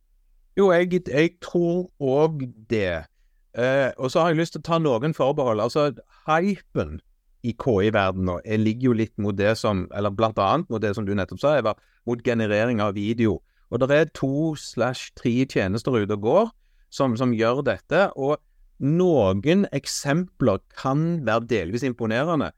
Jo, 0.55 0.69
jeg, 0.75 1.01
jeg 1.09 1.33
tror 1.41 1.89
òg 1.97 2.45
det. 2.69 3.07
Eh, 3.53 3.91
og 3.98 4.12
så 4.12 4.24
har 4.24 4.31
jeg 4.31 4.41
lyst 4.41 4.55
til 4.55 4.63
å 4.63 4.67
ta 4.69 4.79
noen 4.81 5.13
forbehold. 5.13 5.62
Altså, 5.62 5.91
hypen 6.27 7.01
i 7.43 7.53
KI-verdenen 7.60 8.63
ligger 8.63 8.89
jo 8.89 9.00
litt 9.01 9.13
mot 9.19 9.36
det 9.36 9.57
som 9.60 9.83
Eller 9.93 10.13
blant 10.15 10.39
annet 10.39 10.69
mot 10.72 10.81
det 10.81 10.93
som 10.95 11.05
du 11.05 11.12
nettopp 11.13 11.41
sa, 11.41 11.57
Eva, 11.60 11.75
mot 12.07 12.24
generering 12.24 12.81
av 12.81 12.95
video. 12.95 13.41
Og 13.69 13.81
det 13.81 13.91
er 13.91 14.12
to 14.15 14.55
slash 14.55 15.12
tre 15.19 15.43
tjenester 15.45 15.91
ute 15.91 16.15
og 16.15 16.22
går 16.24 16.50
som, 16.93 17.17
som 17.17 17.33
gjør 17.33 17.63
dette. 17.65 18.07
Og 18.15 18.38
Noen 18.83 19.67
eksempler 19.72 20.60
kan 20.75 21.22
være 21.25 21.48
delvis 21.48 21.86
imponerende, 21.88 22.50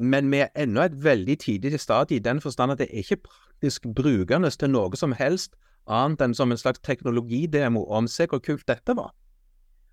men 0.00 0.30
vi 0.32 0.40
er 0.42 0.48
ennå 0.58 0.82
et 0.82 0.96
veldig 1.04 1.36
tidlig 1.38 1.78
stadie 1.78 2.16
i 2.16 2.24
den 2.24 2.40
forstand 2.40 2.72
at 2.72 2.80
det 2.80 2.88
er 2.88 3.04
ikke 3.04 3.20
praktisk 3.28 3.86
brukende 3.94 4.50
til 4.50 4.72
noe 4.72 4.96
som 4.96 5.12
helst 5.12 5.54
annet 5.86 6.24
enn 6.24 6.34
som 6.34 6.50
en 6.50 6.58
slags 6.58 6.80
teknologidemo 6.82 7.84
om 7.86 8.08
se 8.08 8.26
hvor 8.26 8.40
kult 8.42 8.66
dette 8.66 8.96
var. 8.96 9.12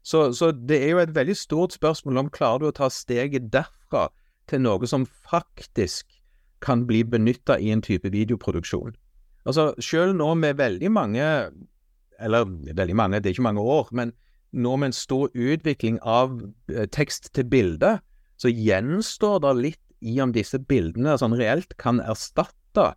Så, 0.07 0.21
så, 0.37 0.53
det 0.55 0.77
er 0.85 0.93
jo 0.93 1.01
et 1.03 1.15
veldig 1.15 1.35
stort 1.35 1.73
spørsmål 1.75 2.21
om 2.21 2.29
klarer 2.31 2.63
du 2.63 2.69
å 2.69 2.75
ta 2.75 2.87
steget 2.93 3.49
derfra 3.51 4.05
til 4.47 4.61
noe 4.63 4.87
som 4.87 5.03
faktisk 5.27 6.07
kan 6.63 6.85
bli 6.87 7.01
benytta 7.03 7.57
i 7.59 7.73
en 7.73 7.83
type 7.83 8.07
videoproduksjon. 8.13 8.95
Altså, 9.47 9.73
selv 9.83 10.15
nå 10.15 10.29
med 10.39 10.61
veldig 10.61 10.91
mange, 10.91 11.25
eller 12.23 12.47
veldig 12.47 12.95
mange, 12.95 13.19
det 13.19 13.29
er 13.29 13.35
ikke 13.35 13.49
mange 13.49 13.65
år, 13.67 13.91
men 13.91 14.13
nå 14.55 14.77
med 14.79 14.91
en 14.91 14.95
stor 14.95 15.27
utvikling 15.35 15.99
av 16.07 16.39
eh, 16.71 16.87
tekst 16.87 17.33
til 17.35 17.47
bilde, 17.51 17.97
så 18.39 18.51
gjenstår 18.51 19.41
det 19.43 19.53
litt 19.59 19.83
i 19.99 20.19
om 20.23 20.31
disse 20.31 20.59
bildene 20.69 21.17
sånn 21.19 21.35
reelt 21.35 21.75
kan 21.81 21.99
erstatte 21.99 22.93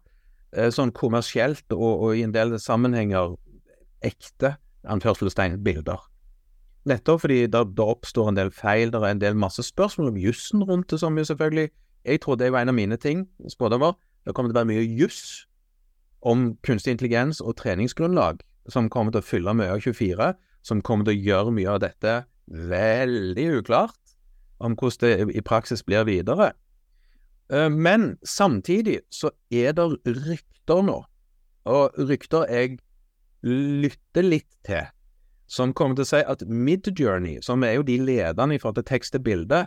eh, 0.55 0.71
sånn 0.71 0.95
kommersielt 0.95 1.67
og, 1.75 1.91
og, 1.91 2.15
i 2.15 2.23
en 2.27 2.37
del 2.37 2.55
sammenhenger 2.63 3.35
ekte 4.07 4.55
anførselstegn 4.87 5.59
bilder. 5.65 6.10
Nettopp 6.89 7.25
fordi 7.27 7.45
det 7.53 7.61
oppstår 7.85 8.31
en 8.31 8.39
del 8.39 8.51
feil, 8.55 8.93
det 8.93 9.01
er 9.03 9.13
en 9.13 9.21
del 9.21 9.37
masse 9.37 9.63
spørsmål 9.63 10.15
om 10.15 10.21
jussen 10.21 10.63
rundt 10.65 10.91
det, 10.91 11.01
som 11.01 11.19
jo 11.19 11.25
selvfølgelig 11.25 11.71
Jeg 12.05 12.21
trodde 12.21 12.45
det 12.45 12.53
var 12.53 12.63
en 12.63 12.73
av 12.73 12.75
mine 12.75 12.97
ting, 12.97 13.27
spådommer. 13.49 13.93
Det 14.25 14.33
kommer 14.35 14.49
til 14.49 14.57
å 14.57 14.61
være 14.63 14.71
mye 14.71 14.85
juss 14.97 15.45
om 16.25 16.55
kunstig 16.65 16.95
intelligens 16.95 17.43
og 17.45 17.59
treningsgrunnlag 17.61 18.41
som 18.73 18.89
kommer 18.89 19.13
til 19.13 19.21
å 19.21 19.27
fylle 19.27 19.53
mye 19.57 19.75
av 19.75 19.83
24, 19.85 20.33
som 20.65 20.81
kommer 20.81 21.05
til 21.05 21.19
å 21.19 21.25
gjøre 21.29 21.53
mye 21.53 21.75
av 21.75 21.83
dette 21.85 22.15
veldig 22.49 23.47
uklart 23.61 24.17
om 24.61 24.77
hvordan 24.77 25.29
det 25.29 25.37
i 25.37 25.45
praksis 25.45 25.83
blir 25.85 26.05
videre. 26.09 26.53
Eh, 27.53 27.69
men 27.69 28.17
samtidig 28.25 29.01
så 29.13 29.31
er 29.51 29.75
det 29.77 29.89
rykter 30.07 30.85
nå, 30.87 31.01
og 31.65 32.01
rykter 32.09 32.49
jeg 32.49 32.79
lytter 33.45 34.27
litt 34.27 34.51
til, 34.67 34.89
som 35.51 35.75
kommer 35.75 35.99
til 35.99 36.07
å 36.07 36.11
si 36.13 36.23
at 36.23 36.45
Midjourney, 36.47 37.41
som 37.43 37.65
er 37.67 37.75
jo 37.81 37.87
de 37.87 37.99
lederne 37.99 38.55
i 38.55 38.63
forhold 38.63 38.79
til 38.79 38.91
tekst 38.93 39.17
til 39.17 39.25
bilde, 39.27 39.65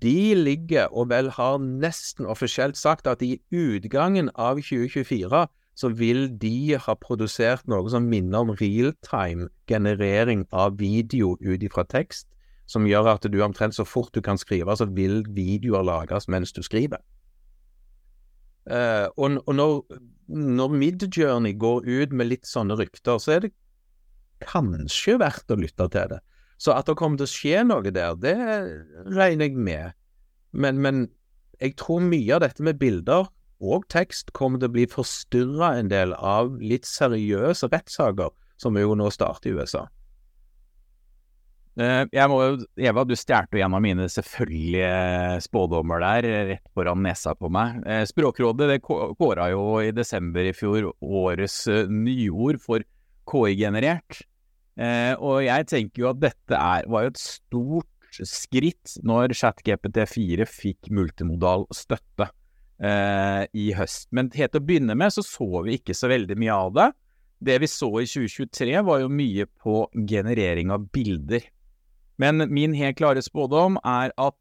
de 0.00 0.34
ligger 0.34 0.88
og 0.96 1.10
vel 1.10 1.28
har 1.36 1.58
nesten 1.60 2.24
offisielt 2.26 2.78
sagt 2.80 3.08
at 3.10 3.20
i 3.22 3.36
utgangen 3.52 4.30
av 4.34 4.62
2024 4.64 5.44
så 5.80 5.88
vil 5.96 6.26
de 6.40 6.78
ha 6.80 6.94
produsert 7.00 7.68
noe 7.68 7.88
som 7.92 8.08
minner 8.08 8.44
om 8.44 8.54
realtime 8.56 9.48
generering 9.68 10.46
av 10.52 10.78
video 10.80 11.36
ut 11.40 11.62
ifra 11.62 11.84
tekst, 11.84 12.26
som 12.66 12.88
gjør 12.88 13.14
at 13.14 13.28
du 13.28 13.40
omtrent 13.44 13.76
så 13.76 13.84
fort 13.84 14.12
du 14.14 14.20
kan 14.24 14.40
skrive, 14.40 14.76
så 14.76 14.88
vil 14.88 15.24
videoer 15.36 15.84
lages 15.84 16.28
mens 16.28 16.52
du 16.56 16.62
skriver. 16.64 17.00
Uh, 18.70 19.08
og, 19.16 19.40
og 19.46 19.54
når, 19.56 19.72
når 20.28 20.76
Midjourney 20.80 21.56
går 21.58 21.88
ut 21.88 22.12
med 22.12 22.28
litt 22.28 22.48
sånne 22.48 22.76
rykter, 22.78 23.18
så 23.18 23.36
er 23.36 23.46
det 23.46 23.56
kanskje 24.42 25.18
verdt 25.20 25.52
å 25.52 25.58
lytte 25.60 25.88
til 25.92 26.14
det. 26.14 26.20
Så 26.60 26.74
at 26.76 26.88
det 26.88 26.96
kommer 27.00 27.20
til 27.20 27.28
å 27.28 27.32
skje 27.32 27.62
noe 27.64 27.92
der, 27.92 28.16
det 28.20 28.36
regner 29.08 29.48
jeg 29.48 29.56
med. 29.56 29.96
Men, 30.52 30.80
men 30.84 31.06
jeg 31.60 31.76
tror 31.80 32.02
mye 32.04 32.36
av 32.36 32.44
dette 32.44 32.64
med 32.64 32.80
bilder 32.80 33.30
og 33.60 33.86
tekst 33.92 34.32
kommer 34.36 34.60
til 34.60 34.70
å 34.70 34.74
bli 34.74 34.86
forstyrra 34.88 35.74
en 35.78 35.90
del 35.92 36.14
av 36.16 36.54
litt 36.64 36.88
seriøse 36.88 37.68
rettssaker, 37.72 38.32
som 38.60 38.76
jo 38.76 38.96
nå 38.96 39.08
starter 39.12 39.52
i 39.52 39.56
USA. 39.56 39.86
Eh, 41.80 42.02
jeg 42.12 42.28
må 42.28 42.40
Eva, 42.80 43.04
du 43.06 43.14
stjal 43.16 43.46
jo 43.54 43.60
en 43.62 43.76
av 43.76 43.82
mine 43.84 44.08
selvfølgelige 44.10 45.38
spådommer 45.44 46.02
der, 46.02 46.28
rett 46.54 46.72
foran 46.76 47.04
nesa 47.04 47.36
på 47.38 47.48
meg. 47.52 47.78
Eh, 47.86 48.02
Språkrådet 48.08 48.68
det 48.72 48.80
kåra 48.84 49.50
jo 49.52 49.78
i 49.84 49.92
desember 49.94 50.48
i 50.50 50.56
fjor 50.56 50.90
årets 51.00 51.62
eh, 51.70 51.86
nyord 51.88 52.60
for 52.64 52.84
KI-generert. 53.30 54.24
Og 54.80 55.42
jeg 55.44 55.66
tenker 55.68 56.02
jo 56.02 56.06
at 56.08 56.20
dette 56.22 56.56
er, 56.56 56.86
var 56.88 57.04
jo 57.04 57.10
et 57.10 57.20
stort 57.20 57.88
skritt 58.26 58.96
når 59.06 59.34
ChatGPT4 59.38 60.46
fikk 60.48 60.90
multimodal 60.94 61.66
støtte 61.74 62.30
eh, 62.82 63.44
i 63.52 63.70
høst. 63.76 64.08
Men 64.14 64.30
helt 64.34 64.54
til 64.54 64.62
å 64.62 64.66
begynne 64.66 64.96
med 64.98 65.14
så 65.14 65.24
så 65.26 65.64
vi 65.66 65.78
ikke 65.78 65.96
så 65.96 66.10
veldig 66.10 66.36
mye 66.40 66.56
av 66.56 66.74
det. 66.76 66.88
Det 67.40 67.56
vi 67.62 67.70
så 67.70 67.88
i 68.02 68.08
2023 68.08 68.82
var 68.86 69.00
jo 69.04 69.12
mye 69.12 69.46
på 69.62 69.84
generering 70.08 70.72
av 70.74 70.90
bilder. 70.92 71.46
Men 72.20 72.44
min 72.52 72.76
helt 72.76 72.98
klare 72.98 73.22
spådom 73.24 73.78
er 73.86 74.12
at, 74.20 74.36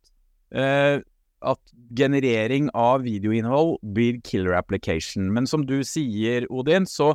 eh, 0.51 0.99
at 1.39 1.73
generering 1.95 2.67
av 2.75 3.05
videoinnhold 3.05 3.77
blir 3.95 4.19
killer 4.27 4.57
application. 4.57 5.31
Men 5.31 5.47
som 5.47 5.63
du 5.65 5.79
sier, 5.87 6.47
Odin, 6.51 6.85
så 6.89 7.13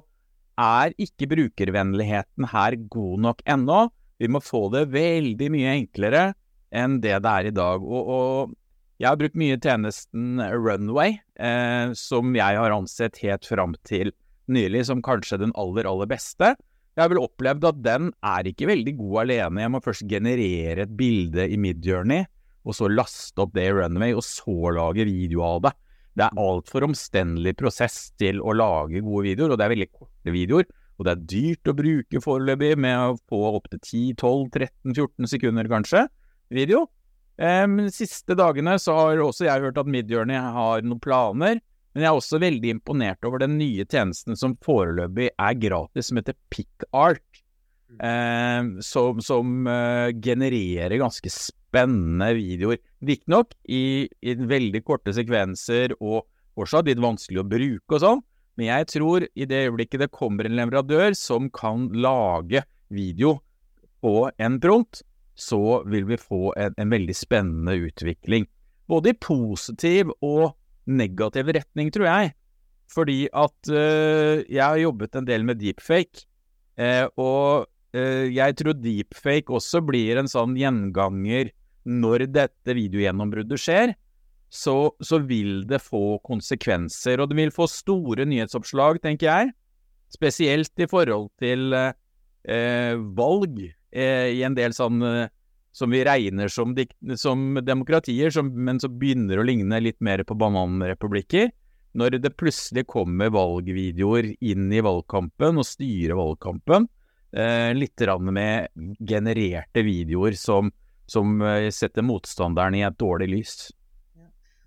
er 0.61 0.95
ikke 1.01 1.29
brukervennligheten 1.31 2.49
her 2.53 2.77
god 2.91 3.23
nok 3.29 3.45
ennå. 3.47 3.87
Vi 4.21 4.31
må 4.31 4.41
få 4.45 4.69
det 4.75 4.87
veldig 4.95 5.51
mye 5.53 5.79
enklere 5.81 6.27
enn 6.75 7.01
det 7.03 7.17
det 7.23 7.31
er 7.31 7.49
i 7.51 7.55
dag. 7.55 7.83
Og, 7.83 8.13
og 8.15 8.55
jeg 9.03 9.11
har 9.11 9.19
brukt 9.19 9.39
mye 9.39 9.59
tjenesten 9.59 10.39
Runway, 10.39 11.19
eh, 11.39 11.95
som 11.99 12.35
jeg 12.37 12.61
har 12.61 12.75
ansett 12.75 13.19
helt 13.25 13.47
fram 13.47 13.75
til 13.87 14.15
nylig 14.51 14.85
som 14.91 15.03
kanskje 15.03 15.41
den 15.43 15.55
aller, 15.59 15.89
aller 15.89 16.09
beste. 16.11 16.55
Jeg 16.95 17.03
har 17.03 17.11
vel 17.11 17.25
opplevd 17.25 17.67
at 17.67 17.81
den 17.83 18.13
er 18.23 18.47
ikke 18.47 18.69
veldig 18.71 18.95
god 19.01 19.25
alene. 19.25 19.65
Jeg 19.65 19.73
må 19.75 19.81
først 19.83 20.07
generere 20.11 20.87
et 20.87 20.95
bilde 20.95 21.49
i 21.51 21.59
Midjourney, 21.59 22.23
og 22.65 22.77
så 22.79 22.87
laste 22.91 23.43
opp 23.43 23.55
det 23.57 23.67
i 23.67 23.75
Runway, 23.75 24.15
og 24.15 24.23
så 24.23 24.71
lage 24.77 25.09
video 25.09 25.43
av 25.47 25.65
det. 25.67 25.75
Det 26.15 26.27
er 26.27 26.41
altfor 26.41 26.87
omstendelig 26.87 27.57
prosess 27.59 28.09
til 28.21 28.41
å 28.43 28.55
lage 28.55 29.03
gode 29.03 29.27
videoer, 29.27 29.55
og 29.55 29.61
det 29.61 29.67
er 29.67 29.75
veldig 29.75 29.91
korte 29.91 30.35
videoer. 30.35 30.69
Og 30.95 31.07
det 31.07 31.13
er 31.13 31.23
dyrt 31.33 31.71
å 31.71 31.75
bruke 31.75 32.21
foreløpig 32.23 32.75
med 32.79 33.01
å 33.03 33.17
få 33.31 33.41
opptil 33.59 33.81
10-12-13-14 33.83 35.31
sekunder, 35.33 35.71
kanskje, 35.73 36.05
video. 36.55 36.85
De 37.35 37.89
siste 37.91 38.37
dagene 38.39 38.77
så 38.79 38.95
har 38.95 39.23
også 39.25 39.49
jeg 39.49 39.65
hørt 39.65 39.81
at 39.81 39.91
Midjourney 39.91 40.39
har 40.39 40.85
noen 40.87 41.03
planer 41.03 41.59
men 41.95 42.03
jeg 42.03 42.11
er 42.11 42.19
også 42.19 42.41
veldig 42.43 42.73
imponert 42.75 43.27
over 43.27 43.45
den 43.45 43.55
nye 43.55 43.87
tjenesten 43.87 44.35
som 44.39 44.57
foreløpig 44.67 45.29
er 45.31 45.59
gratis, 45.63 46.09
som 46.09 46.19
heter 46.19 46.35
PickArt. 46.51 47.23
Mm. 47.95 47.99
Eh, 48.09 48.83
som, 48.83 49.21
som 49.23 49.69
eh, 49.71 50.11
genererer 50.19 50.97
ganske 50.99 51.31
spennende 51.75 52.31
videoer. 52.39 52.79
Riktignok 53.05 53.55
i, 53.67 54.07
i 54.23 54.35
veldig 54.39 54.85
korte 54.87 55.15
sekvenser 55.17 55.97
og 55.99 56.23
fortsatt 56.55 56.87
litt 56.87 57.03
vanskelig 57.03 57.43
å 57.43 57.49
bruke 57.51 57.97
og 57.97 58.03
sånn, 58.05 58.23
men 58.55 58.69
jeg 58.69 58.87
tror 58.93 59.27
i 59.35 59.49
det 59.51 59.65
øyeblikket 59.67 60.05
det 60.05 60.13
kommer 60.15 60.47
en 60.47 60.55
leverandør 60.55 61.17
som 61.19 61.51
kan 61.51 61.89
lage 61.91 62.63
video 62.95 63.41
på 64.05 64.29
en 64.39 64.61
prompt, 64.63 65.03
så 65.35 65.83
vil 65.91 66.07
vi 66.07 66.21
få 66.21 66.53
en, 66.61 66.77
en 66.79 66.93
veldig 66.95 67.17
spennende 67.19 67.75
utvikling. 67.89 68.47
Både 68.87 69.11
i 69.11 69.19
positiv 69.19 70.13
og 70.23 70.53
negativ 70.87 71.51
retning, 71.57 71.91
tror 71.91 72.07
jeg. 72.07 72.35
Fordi 72.95 73.25
at 73.33 73.73
øh, 73.73 74.45
jeg 74.47 74.63
har 74.63 74.79
jobbet 74.79 75.17
en 75.19 75.27
del 75.27 75.47
med 75.49 75.59
deepfake, 75.59 76.29
eh, 76.79 77.09
og 77.17 77.67
øh, 77.97 78.29
jeg 78.31 78.59
tror 78.61 78.77
deepfake 78.79 79.51
også 79.51 79.83
blir 79.89 80.21
en 80.21 80.31
sånn 80.31 80.55
gjenganger 80.61 81.51
når 81.85 82.27
dette 82.33 82.77
videogjennombruddet 82.77 83.61
skjer. 83.61 83.95
Så, 84.55 84.95
så, 85.03 85.19
vil 85.27 85.65
det 85.67 85.81
få 85.83 86.21
konsekvenser, 86.23 87.19
og 87.19 87.31
det 87.31 87.39
vil 87.41 87.55
få 87.55 87.67
store 87.71 88.27
nyhetsoppslag, 88.29 89.01
tenker 89.03 89.31
jeg. 89.31 89.55
Spesielt 90.15 90.79
i 90.79 90.87
forhold 90.87 91.33
til 91.43 91.75
valg 93.19 93.57
i 93.65 94.43
en 94.45 94.55
del 94.55 94.75
sånn 94.77 95.01
som 95.75 95.91
vi 95.91 96.05
regner 96.07 96.49
som, 96.49 96.71
som 97.19 97.59
demokratier, 97.67 98.31
som, 98.31 98.53
men 98.55 98.79
som 98.81 98.95
begynner 98.99 99.41
å 99.41 99.47
ligne 99.47 99.81
litt 99.83 99.99
mer 100.05 100.23
på 100.23 100.37
bananrepublikker. 100.39 101.51
Når 101.99 102.19
det 102.23 102.31
plutselig 102.39 102.87
kommer 102.91 103.33
valgvideoer 103.35 104.31
inn 104.39 104.71
i 104.71 104.83
valgkampen 104.83 105.59
og 105.59 105.67
styrer 105.67 106.15
valgkampen, 106.19 106.87
eh, 107.35 107.73
litt 107.75 108.07
med 108.23 108.71
genererte 109.03 109.83
videoer 109.83 110.39
som, 110.39 110.71
som 111.15 111.41
eh, 111.43 111.71
setter 111.75 112.05
motstanderen 112.07 112.77
i 112.79 112.85
et 112.87 113.01
dårlig 113.01 113.31
lys. 113.31 113.57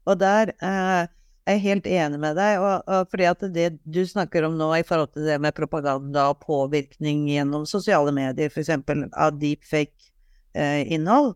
Og 0.07 0.17
der 0.21 0.53
eh, 0.63 1.05
er 1.47 1.55
jeg 1.57 1.65
helt 1.65 1.87
enig 1.91 2.19
med 2.23 2.37
deg, 2.39 2.63
og, 2.63 2.87
og 2.87 3.11
fordi 3.11 3.27
at 3.29 3.43
det 3.55 3.69
du 3.83 4.01
snakker 4.07 4.47
om 4.47 4.55
nå 4.59 4.71
i 4.79 4.85
forhold 4.87 5.13
til 5.13 5.27
det 5.27 5.37
med 5.43 5.55
propaganda 5.55 6.29
og 6.31 6.41
påvirkning 6.43 7.27
gjennom 7.31 7.67
sosiale 7.67 8.15
medier, 8.15 8.51
f.eks. 8.51 8.71
av 9.11 9.35
deepfake 9.39 10.13
Eh. 10.57 11.33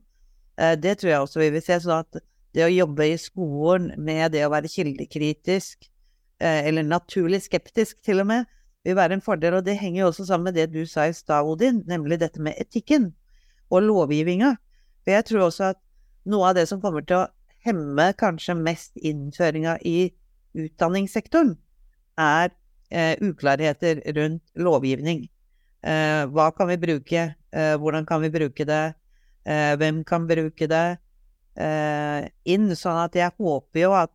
Eh, 0.57 0.79
det 0.79 0.95
tror 0.99 1.11
jeg 1.11 1.21
også 1.21 1.39
vi 1.39 1.49
vil 1.49 1.63
se. 1.63 1.79
sånn 1.79 2.01
at 2.01 2.21
det 2.55 2.65
å 2.65 2.71
jobbe 2.71 3.07
i 3.07 3.17
skolen 3.17 3.93
med 3.97 4.33
det 4.33 4.43
å 4.45 4.51
være 4.51 4.71
kildekritisk, 4.71 5.87
eh, 6.41 6.67
eller 6.67 6.83
naturlig 6.83 7.43
skeptisk 7.45 8.01
til 8.03 8.21
og 8.21 8.27
med, 8.27 8.45
vil 8.83 8.97
være 8.97 9.13
en 9.13 9.21
fordel. 9.21 9.59
Og 9.59 9.65
det 9.65 9.77
henger 9.79 10.01
jo 10.01 10.09
også 10.09 10.25
sammen 10.27 10.49
med 10.49 10.55
det 10.59 10.71
du 10.73 10.85
sa 10.85 11.07
i 11.07 11.13
stad, 11.13 11.45
Odin, 11.45 11.83
nemlig 11.87 12.19
dette 12.19 12.41
med 12.41 12.57
etikken 12.59 13.13
og 13.71 13.83
lovgivninga. 13.83 14.57
For 15.01 15.15
jeg 15.15 15.27
tror 15.29 15.47
også 15.47 15.71
at 15.73 15.79
noe 16.29 16.51
av 16.51 16.57
det 16.57 16.67
som 16.69 16.81
kommer 16.81 17.05
til 17.05 17.23
å 17.23 17.29
hemme 17.65 18.07
kanskje 18.17 18.55
mest 18.57 18.97
innføringa 18.97 19.77
i 19.85 20.11
utdanningssektoren, 20.57 21.55
er 22.19 22.51
eh, 22.91 23.15
uklarheter 23.23 24.01
rundt 24.17 24.43
lovgivning. 24.59 25.25
Eh, 25.81 26.23
hva 26.29 26.49
kan 26.53 26.69
vi 26.69 26.77
bruke? 26.81 27.29
Eh, 27.51 27.75
hvordan 27.81 28.05
kan 28.05 28.21
vi 28.21 28.31
bruke 28.33 28.65
det? 28.67 28.83
Eh, 29.45 29.73
hvem 29.79 30.03
kan 30.05 30.27
bruke 30.29 30.67
det? 30.69 30.87
Eh, 31.55 32.27
inn. 32.45 32.69
Sånn 32.77 32.99
at 33.05 33.15
jeg 33.17 33.33
håper 33.39 33.85
jo 33.85 33.93
at 33.97 34.13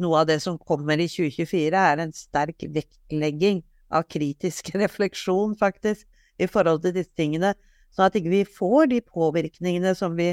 noe 0.00 0.22
av 0.22 0.28
det 0.30 0.38
som 0.44 0.58
kommer 0.58 1.00
i 1.00 1.08
2024, 1.10 1.76
er 1.76 2.04
en 2.04 2.14
sterk 2.16 2.64
vektlegging 2.72 3.62
av 3.92 4.06
kritisk 4.08 4.72
refleksjon, 4.82 5.56
faktisk, 5.60 6.06
i 6.40 6.48
forhold 6.48 6.84
til 6.84 6.94
disse 6.96 7.12
tingene. 7.18 7.54
Sånn 7.94 8.06
at 8.06 8.16
ikke 8.18 8.32
vi 8.32 8.40
ikke 8.44 8.58
får 8.58 8.82
de 8.92 9.00
påvirkningene 9.02 9.92
som 9.98 10.16
vi 10.18 10.28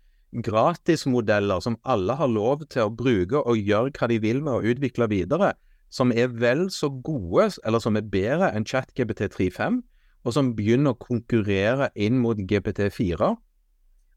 gratismodeller 0.46 1.60
som 1.60 1.80
alle 1.84 2.14
har 2.16 2.30
lov 2.30 2.66
til 2.70 2.86
å 2.86 2.94
bruke 2.94 3.42
og 3.42 3.58
gjøre 3.58 3.94
hva 3.98 4.10
de 4.12 4.20
vil 4.22 4.44
med 4.46 4.54
å 4.54 4.74
utvikle 4.74 5.10
videre, 5.10 5.56
som 5.90 6.14
er 6.14 6.30
vel 6.30 6.68
så 6.70 6.90
gode, 6.90 7.50
eller 7.66 7.82
som 7.82 7.98
er 7.98 8.06
bedre 8.06 8.52
enn 8.54 8.68
ChatGPT 8.68 9.26
3.5, 9.34 9.82
og 10.24 10.36
som 10.36 10.54
begynner 10.54 10.94
å 10.94 11.00
konkurrere 11.02 11.90
inn 11.98 12.20
mot 12.22 12.38
GPT4. 12.38 13.32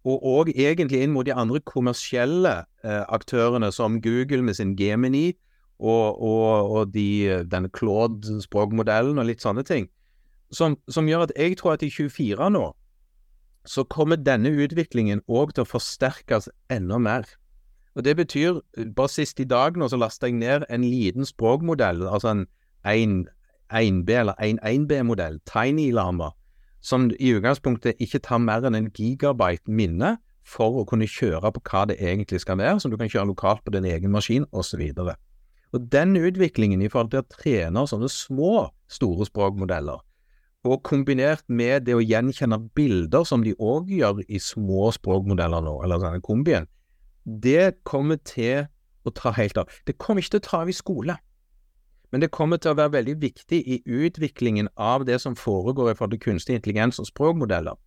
Og 0.03 0.27
òg 0.27 0.51
egentlig 0.53 1.01
inn 1.01 1.15
mot 1.15 1.25
de 1.25 1.33
andre 1.33 1.63
kommersielle 1.65 2.65
eh, 2.85 3.05
aktørene, 3.09 3.71
som 3.73 4.01
Google 4.03 4.43
med 4.45 4.59
sin 4.59 4.75
Gemini, 4.77 5.33
og, 5.83 6.23
og, 6.23 6.71
og 6.71 6.95
de, 6.95 7.43
denne 7.51 7.71
Claude-språkmodellen 7.75 9.19
og 9.19 9.27
litt 9.27 9.43
sånne 9.43 9.65
ting. 9.67 9.89
Som, 10.53 10.77
som, 10.89 11.09
gjør 11.09 11.27
at 11.27 11.35
jeg 11.39 11.57
tror 11.59 11.75
at 11.75 11.83
i 11.83 11.91
24 11.91 12.51
nå 12.55 12.71
så 13.67 13.85
kommer 13.87 14.19
denne 14.19 14.51
utviklingen 14.59 15.23
òg 15.31 15.55
til 15.55 15.65
å 15.65 15.71
forsterkes 15.71 16.49
enda 16.71 16.99
mer. 16.99 17.29
Og 17.95 18.05
Det 18.05 18.17
betyr, 18.17 18.59
bare 18.97 19.13
sist 19.13 19.41
i 19.41 19.47
dag 19.47 19.77
nå 19.79 19.89
så 19.89 19.99
lasta 20.01 20.27
jeg 20.27 20.39
ned 20.41 20.67
en 20.69 20.85
liten 20.85 21.27
språkmodell, 21.29 22.03
altså 22.09 22.33
en 22.33 22.47
1B 23.71 24.11
eller 24.11 24.35
1-1B-modell, 24.43 25.39
Tiny 25.47 25.93
Lama, 25.93 26.33
som 26.83 27.11
i 27.21 27.33
utgangspunktet 27.37 28.01
ikke 28.03 28.19
tar 28.19 28.43
mer 28.43 28.67
enn 28.67 28.77
en 28.77 28.91
gigabyte 28.91 29.71
minne 29.71 30.17
for 30.43 30.83
å 30.83 30.87
kunne 30.89 31.07
kjøre 31.07 31.53
på 31.55 31.63
hva 31.71 31.85
det 31.91 32.01
egentlig 32.03 32.43
skal 32.43 32.59
være, 32.59 32.81
som 32.83 32.91
du 32.91 32.99
kan 32.99 33.11
kjøre 33.11 33.31
lokalt 33.31 33.63
på 33.65 33.75
din 33.77 33.87
egen 33.87 34.11
maskin, 34.11 34.49
osv. 34.51 34.83
Og, 35.73 35.89
den 35.93 36.17
utviklingen 36.21 36.83
i 36.85 36.89
forhold 36.93 37.13
til 37.13 37.23
å 37.23 37.29
trene 37.33 37.85
sånne 37.89 38.11
små, 38.13 38.69
store 38.93 39.27
språkmodeller, 39.29 40.03
og 40.63 40.83
kombinert 40.87 41.43
med 41.49 41.89
det 41.89 41.97
å 41.97 42.05
gjenkjenne 42.05 42.59
bilder, 42.77 43.25
som 43.27 43.43
de 43.43 43.55
òg 43.59 43.91
gjør 43.91 44.21
i 44.29 44.39
små 44.39 44.91
språkmodeller 44.95 45.65
nå, 45.65 45.79
eller 45.83 46.03
denne 46.03 46.23
kombien, 46.23 46.69
det 47.25 47.83
kommer 47.89 48.21
til 48.27 48.69
å 49.07 49.11
ta 49.15 49.33
helt 49.35 49.59
av. 49.59 49.71
Det 49.87 49.97
kommer 49.99 50.23
ikke 50.23 50.37
til 50.37 50.43
å 50.43 50.49
ta 50.49 50.61
av 50.63 50.71
i 50.71 50.77
skole, 50.77 51.17
men 52.13 52.21
det 52.21 52.31
kommer 52.35 52.61
til 52.61 52.75
å 52.75 52.79
være 52.79 52.93
veldig 52.99 53.17
viktig 53.23 53.63
i 53.65 53.81
utviklingen 53.89 54.69
av 54.77 55.07
det 55.09 55.17
som 55.23 55.37
foregår 55.39 55.93
i 55.93 55.97
forhold 55.97 56.19
til 56.19 56.25
kunstig 56.27 56.59
intelligens 56.59 57.01
og 57.01 57.09
språkmodeller. 57.09 57.79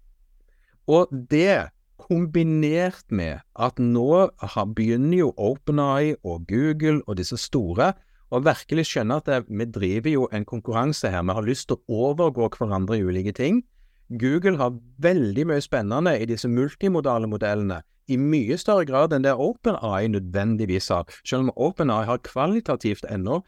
Og 0.89 1.13
det, 1.13 1.69
kombinert 2.01 3.05
med 3.09 3.41
at 3.55 3.79
nå 3.79 4.27
begynner 4.75 5.17
jo 5.17 5.31
OpenAI 5.37 6.15
og 6.23 6.45
Google 6.49 7.01
og 7.07 7.17
disse 7.19 7.37
store 7.39 7.93
og 8.33 8.45
virkelig 8.45 8.87
skjønne 8.89 9.19
at 9.21 9.29
det, 9.29 9.39
vi 9.47 9.65
driver 9.69 10.11
jo 10.11 10.27
en 10.33 10.45
konkurranse 10.45 11.09
her. 11.11 11.23
Vi 11.23 11.35
har 11.37 11.45
lyst 11.45 11.69
til 11.69 11.77
å 11.77 12.09
overgå 12.09 12.49
hverandre 12.57 12.97
i 12.97 13.05
ulike 13.05 13.33
ting. 13.37 13.63
Google 14.09 14.57
har 14.59 14.77
veldig 15.01 15.47
mye 15.49 15.63
spennende 15.63 16.13
i 16.19 16.27
disse 16.29 16.49
multimodale 16.49 17.29
modellene, 17.29 17.81
i 18.07 18.17
mye 18.21 18.57
større 18.61 18.85
grad 18.85 19.15
enn 19.15 19.25
det 19.25 19.33
OpenAI 19.33 20.09
nødvendigvis 20.13 20.91
har. 20.93 21.09
Selv 21.25 21.47
om 21.47 21.53
OpenAI 21.55 22.05
har 22.05 22.21
kvalitativt 22.25 23.07
ennå 23.09 23.41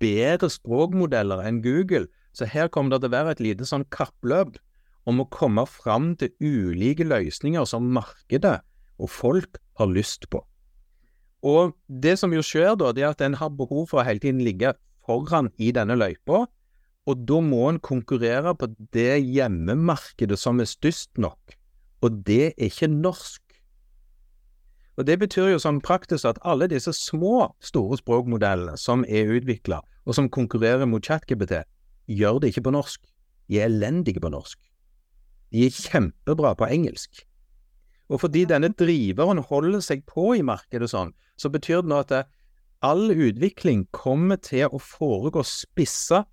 bedre 0.00 0.50
språkmodeller 0.50 1.42
enn 1.46 1.62
Google, 1.64 2.06
så 2.32 2.46
her 2.46 2.70
kommer 2.70 2.94
det 2.94 3.02
til 3.02 3.10
å 3.10 3.16
være 3.16 3.34
et 3.34 3.42
lite 3.44 3.66
sånn 3.66 3.86
kappløp 3.90 4.60
om 5.08 5.22
å 5.22 5.28
komme 5.32 5.64
fram 5.68 6.12
til 6.20 6.32
ulike 6.40 7.06
løsninger 7.06 7.66
som 7.68 7.88
markedet 7.94 8.58
og 9.00 9.10
folk 9.10 9.60
har 9.80 9.90
lyst 9.90 10.28
på. 10.32 10.42
Og 11.46 11.72
det 11.88 12.18
som 12.20 12.32
jo 12.36 12.44
skjer 12.44 12.74
da, 12.76 12.92
det 12.92 13.04
er 13.04 13.14
at 13.14 13.22
en 13.24 13.38
har 13.40 13.52
behov 13.56 13.88
for 13.90 14.02
å 14.02 14.06
hele 14.06 14.20
tiden 14.20 14.42
ligge 14.44 14.74
foran 15.06 15.48
i 15.56 15.70
denne 15.72 15.96
løypa, 15.96 16.44
og 17.08 17.22
da 17.26 17.38
må 17.42 17.62
en 17.70 17.80
konkurrere 17.80 18.52
på 18.54 18.68
det 18.94 19.22
hjemmemarkedet 19.24 20.36
som 20.38 20.60
er 20.60 20.68
størst 20.68 21.16
nok, 21.18 21.56
og 22.04 22.20
det 22.28 22.52
er 22.52 22.68
ikke 22.68 22.90
norsk. 22.92 23.42
Og 25.00 25.06
Det 25.06 25.16
betyr 25.16 25.54
jo 25.54 25.60
sånn 25.62 25.78
praktisk 25.80 26.28
at 26.28 26.38
alle 26.44 26.66
disse 26.68 26.92
små, 26.92 27.54
store 27.64 27.96
språkmodellene 27.96 28.76
som 28.76 29.00
er 29.08 29.32
utvikla, 29.32 29.80
og 30.04 30.16
som 30.16 30.28
konkurrerer 30.28 30.84
mot 30.84 31.00
ChatGPT, 31.00 31.62
gjør 32.04 32.40
det 32.42 32.50
ikke 32.52 32.66
på 32.66 32.74
norsk. 32.74 33.00
De 33.48 33.62
er 33.62 33.70
elendige 33.70 34.20
på 34.20 34.28
norsk. 34.28 34.58
De 35.50 35.66
er 35.66 35.74
kjempebra 35.74 36.54
på 36.58 36.68
engelsk. 36.70 37.24
Og 38.10 38.20
fordi 38.24 38.44
denne 38.50 38.72
driveren 38.74 39.38
holder 39.46 39.82
seg 39.84 40.02
på 40.06 40.32
i 40.38 40.42
markedet 40.46 40.90
sånn, 40.90 41.12
så 41.38 41.50
betyr 41.50 41.84
det 41.84 41.90
nå 41.92 42.02
at 42.02 42.10
det, 42.12 42.24
all 42.82 43.10
utvikling 43.12 43.84
kommer 43.92 44.40
til 44.40 44.70
å 44.72 44.80
foregå 44.80 45.44
spissa, 45.46 46.24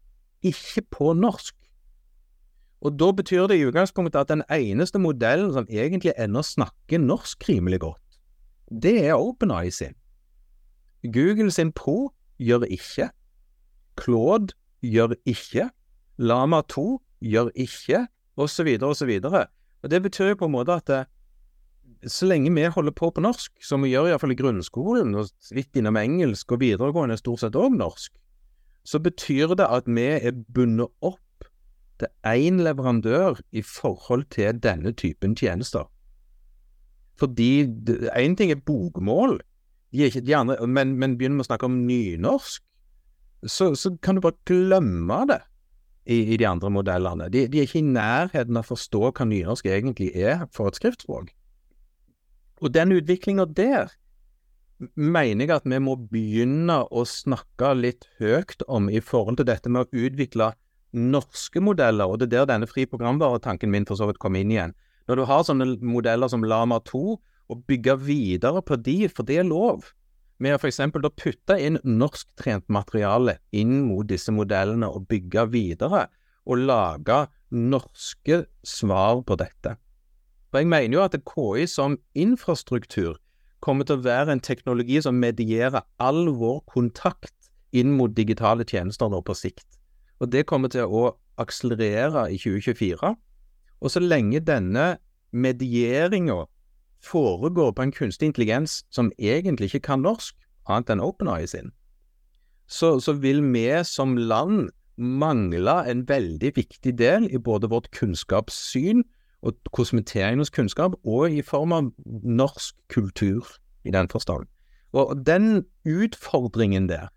ikke 0.45 0.85
på 0.93 1.11
norsk. 1.17 1.55
Og 2.85 2.93
da 2.97 3.09
betyr 3.11 3.47
det 3.49 3.57
i 3.57 3.65
utgangspunktet 3.67 4.21
at 4.21 4.31
den 4.31 4.43
eneste 4.53 5.01
modellen 5.01 5.51
som 5.53 5.67
egentlig 5.69 6.13
ennå 6.17 6.43
snakker 6.45 7.01
norsk 7.01 7.47
rimelig 7.49 7.81
godt, 7.83 8.19
det 8.69 8.97
er 9.07 9.17
OpenEye 9.17 9.71
sin. 9.71 9.95
Google 11.03 11.51
sin 11.51 11.71
Pro 11.71 12.11
gjør 12.37 12.67
ikke. 12.67 13.09
Claude 13.97 14.53
gjør 14.81 15.15
ikke. 15.25 15.69
Lama 16.17 16.61
2 16.69 17.01
gjør 17.21 17.51
ikke, 17.55 18.07
osv., 18.37 18.69
osv. 18.85 19.13
Det 19.87 20.01
betyr 20.03 20.33
jo 20.33 20.39
på 20.41 20.49
en 20.49 20.55
måte 20.55 20.77
at 20.77 20.89
det, 20.91 21.03
så 22.05 22.27
lenge 22.29 22.53
vi 22.53 22.65
holder 22.69 22.93
på 22.93 23.09
på 23.11 23.23
norsk, 23.23 23.51
som 23.63 23.83
vi 23.83 23.91
gjør 23.93 24.11
iallfall 24.11 24.35
i 24.35 24.39
grunnskolen, 24.39 25.15
og 25.17 25.55
litt 25.55 25.75
innom 25.77 25.97
engelsk 25.97 26.51
og 26.53 26.61
videregående 26.61 27.17
stort 27.17 27.43
sett 27.43 27.57
òg 27.57 27.77
norsk, 27.77 28.13
så 28.87 29.01
betyr 29.03 29.55
det 29.57 29.67
at 29.67 29.89
vi 29.89 30.05
er 30.15 30.37
bundet 30.53 30.91
opp 31.01 31.47
til 31.97 32.11
én 32.29 32.61
leverandør 32.61 33.41
i 33.51 33.63
forhold 33.65 34.27
til 34.33 34.59
denne 34.63 34.93
typen 34.93 35.35
tjenester. 35.35 35.87
Fordi 37.17 37.65
én 38.13 38.37
ting 38.37 38.51
er 38.53 38.61
bokmål, 38.61 39.39
de 39.91 40.05
er 40.05 40.21
de 40.21 40.35
andre, 40.35 40.67
men, 40.67 40.95
men, 40.99 41.17
begynner 41.17 41.41
vi 41.41 41.47
å 41.47 41.49
snakke 41.49 41.65
om 41.65 41.79
nynorsk, 41.87 42.61
så, 43.47 43.71
så 43.75 43.95
kan 44.01 44.17
du 44.17 44.21
bare 44.21 44.37
glemme 44.45 45.23
det 45.29 45.41
i, 46.07 46.17
i 46.33 46.37
de 46.39 46.47
andre 46.47 46.71
modellene. 46.71 47.27
De, 47.33 47.45
de, 47.51 47.59
er 47.59 47.67
ikke 47.67 47.81
i 47.81 47.85
nærheten 47.85 48.57
av 48.57 48.65
å 48.65 48.71
forstå 48.73 49.11
hva 49.11 49.27
nynorsk 49.27 49.67
egentlig 49.69 50.13
er 50.15 50.45
for 50.55 50.71
et 50.71 50.79
skriftspråk. 50.79 51.33
Og 52.63 52.73
den 52.73 52.95
utviklinga 52.95 53.45
der 53.57 53.91
mener 54.95 55.45
jeg 55.45 55.55
at 55.55 55.67
vi 55.69 55.79
må 55.81 55.95
begynne 56.09 56.83
å 56.93 57.03
snakke 57.09 57.73
litt 57.77 58.07
høyt 58.21 58.63
om 58.69 58.89
i 58.89 59.01
forhold 59.01 59.39
til 59.41 59.49
dette 59.49 59.69
med 59.73 59.85
å 59.85 60.05
utvikle 60.05 60.51
norske 60.97 61.61
modeller, 61.61 62.07
og 62.07 62.21
det 62.21 62.29
er 62.29 62.33
der 62.39 62.51
denne 62.53 62.69
fri 62.69 62.85
programvaretanken 62.89 63.69
min 63.73 63.85
for 63.85 63.99
så 63.99 64.07
vidt 64.09 64.21
kom 64.21 64.37
inn 64.39 64.53
igjen. 64.53 64.75
Når 65.09 65.19
du 65.19 65.23
har 65.29 65.43
sånne 65.45 65.67
modeller 65.83 66.29
som 66.31 66.45
Lama 66.45 66.79
2, 66.87 67.17
og 67.47 67.63
bygge 67.67 67.95
videre 68.03 68.61
på 68.61 68.75
de, 68.75 69.07
for 69.07 69.27
det 69.27 69.39
er 69.39 69.47
lov. 69.47 69.93
Med 70.39 70.55
å 70.55 70.59
f.eks. 70.61 70.79
putte 71.17 71.57
inn 71.61 71.79
norsktrent 71.83 72.67
materiale 72.69 73.37
inn 73.51 73.81
mot 73.87 74.07
disse 74.07 74.33
modellene 74.33 74.89
og 74.89 75.07
bygge 75.09 75.47
videre, 75.53 76.07
og 76.47 76.63
lage 76.63 77.25
norske 77.51 78.45
svar 78.63 79.23
på 79.27 79.35
dette. 79.39 79.75
For 80.51 80.63
Jeg 80.63 80.71
mener 80.71 80.95
jo 80.95 81.03
at 81.03 81.17
KI 81.27 81.65
som 81.67 81.97
infrastruktur 82.15 83.17
kommer 83.59 83.87
til 83.87 83.97
å 83.97 84.05
være 84.05 84.35
en 84.35 84.43
teknologi 84.43 85.01
som 85.03 85.17
medierer 85.19 85.83
all 85.99 86.29
vår 86.39 86.61
kontakt 86.71 87.33
inn 87.75 87.91
mot 87.97 88.13
digitale 88.15 88.63
tjenester 88.63 89.09
nå 89.11 89.19
på 89.25 89.35
sikt. 89.35 89.67
Og 90.21 90.31
det 90.31 90.45
kommer 90.47 90.71
til 90.71 90.87
å 90.87 91.09
akselerere 91.41 92.29
i 92.33 92.37
2024. 92.39 93.11
Og 93.81 93.91
så 93.93 94.01
lenge 94.01 94.39
denne 94.41 94.97
medieringa 95.35 96.45
foregår 97.03 97.71
på 97.71 97.81
en 97.81 97.91
kunstig 97.91 98.31
intelligens 98.31 98.83
som 98.91 99.11
egentlig 99.19 99.71
ikke 99.71 99.87
kan 99.91 100.03
norsk, 100.05 100.35
annet 100.67 100.89
enn 100.91 101.03
OpenAI 101.03 101.45
sin, 101.47 101.71
så, 102.67 102.97
så 102.99 103.13
vil 103.13 103.39
vi 103.53 103.69
som 103.87 104.17
land 104.17 104.69
mangle 104.97 105.77
en 105.87 106.03
veldig 106.09 106.51
viktig 106.55 106.97
del 106.99 107.29
i 107.31 107.39
både 107.39 107.69
vårt 107.69 107.91
kunnskapssyn 107.95 109.05
og 109.45 109.53
kosmeteringens 109.71 110.49
kunnskap, 110.49 110.97
og 111.05 111.31
i 111.31 111.41
form 111.45 111.71
av 111.71 111.91
norsk 112.05 112.75
kultur 112.89 113.45
i 113.85 113.93
den 113.93 114.09
forstand. 114.09 114.47
Og 114.91 115.13
den 115.25 115.65
utfordringen 115.85 116.89
der 116.89 117.07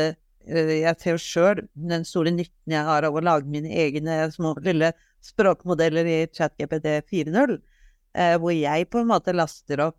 jeg 0.47 0.93
ser 1.01 1.17
jo 1.17 1.23
sjøl 1.25 1.63
den 1.89 2.05
store 2.07 2.31
nytten 2.31 2.75
jeg 2.77 2.85
har 2.87 3.07
av 3.09 3.17
å 3.17 3.23
lage 3.25 3.49
mine 3.51 3.73
egne 3.73 4.19
små 4.31 4.53
lille 4.63 4.93
språkmodeller 5.25 6.07
i 6.07 6.19
ChatGPT 6.31 6.87
4.0, 7.11 7.57
uh, 7.57 7.81
eh, 8.23 8.37
hvor 8.39 8.55
jeg 8.55 8.87
på 8.93 9.01
en 9.01 9.11
måte 9.11 9.35
laster 9.35 9.83
opp 9.89 9.99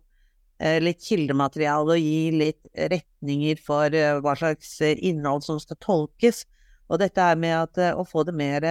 litt 0.62 1.02
kildemateriale 1.02 1.96
og 1.96 2.06
gir 2.06 2.38
litt 2.38 2.82
retninger 2.92 3.58
for 3.58 3.90
hva 4.22 4.34
slags 4.38 4.76
innhold 4.94 5.42
som 5.42 5.58
skal 5.58 5.80
tolkes. 5.82 6.44
Og 6.92 7.00
dette 7.00 7.24
er 7.24 7.38
med 7.40 7.54
at 7.56 7.80
å 7.96 8.04
få 8.04 8.26
det 8.28 8.34
mer 8.36 8.66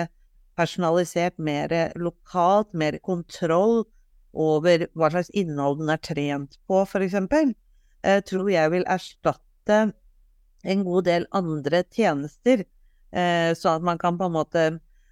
personalisert, 0.60 1.40
mer 1.42 1.74
lokalt, 1.98 2.70
mer 2.78 3.00
kontroll 3.02 3.82
over 4.32 4.86
hva 4.94 5.10
slags 5.12 5.32
innhold 5.34 5.82
den 5.82 5.90
er 5.90 6.02
trent 6.06 6.60
på, 6.70 6.84
f.eks., 6.86 7.18
tror 8.30 8.50
jeg 8.50 8.74
vil 8.74 8.86
erstatte 8.90 9.80
en 10.62 10.86
god 10.86 11.08
del 11.10 11.26
andre 11.38 11.82
tjenester, 11.94 12.64
sånn 13.12 13.80
at 13.80 13.86
man 13.86 14.00
kan 14.02 14.18
på 14.18 14.30
en 14.30 14.36
måte 14.38 14.62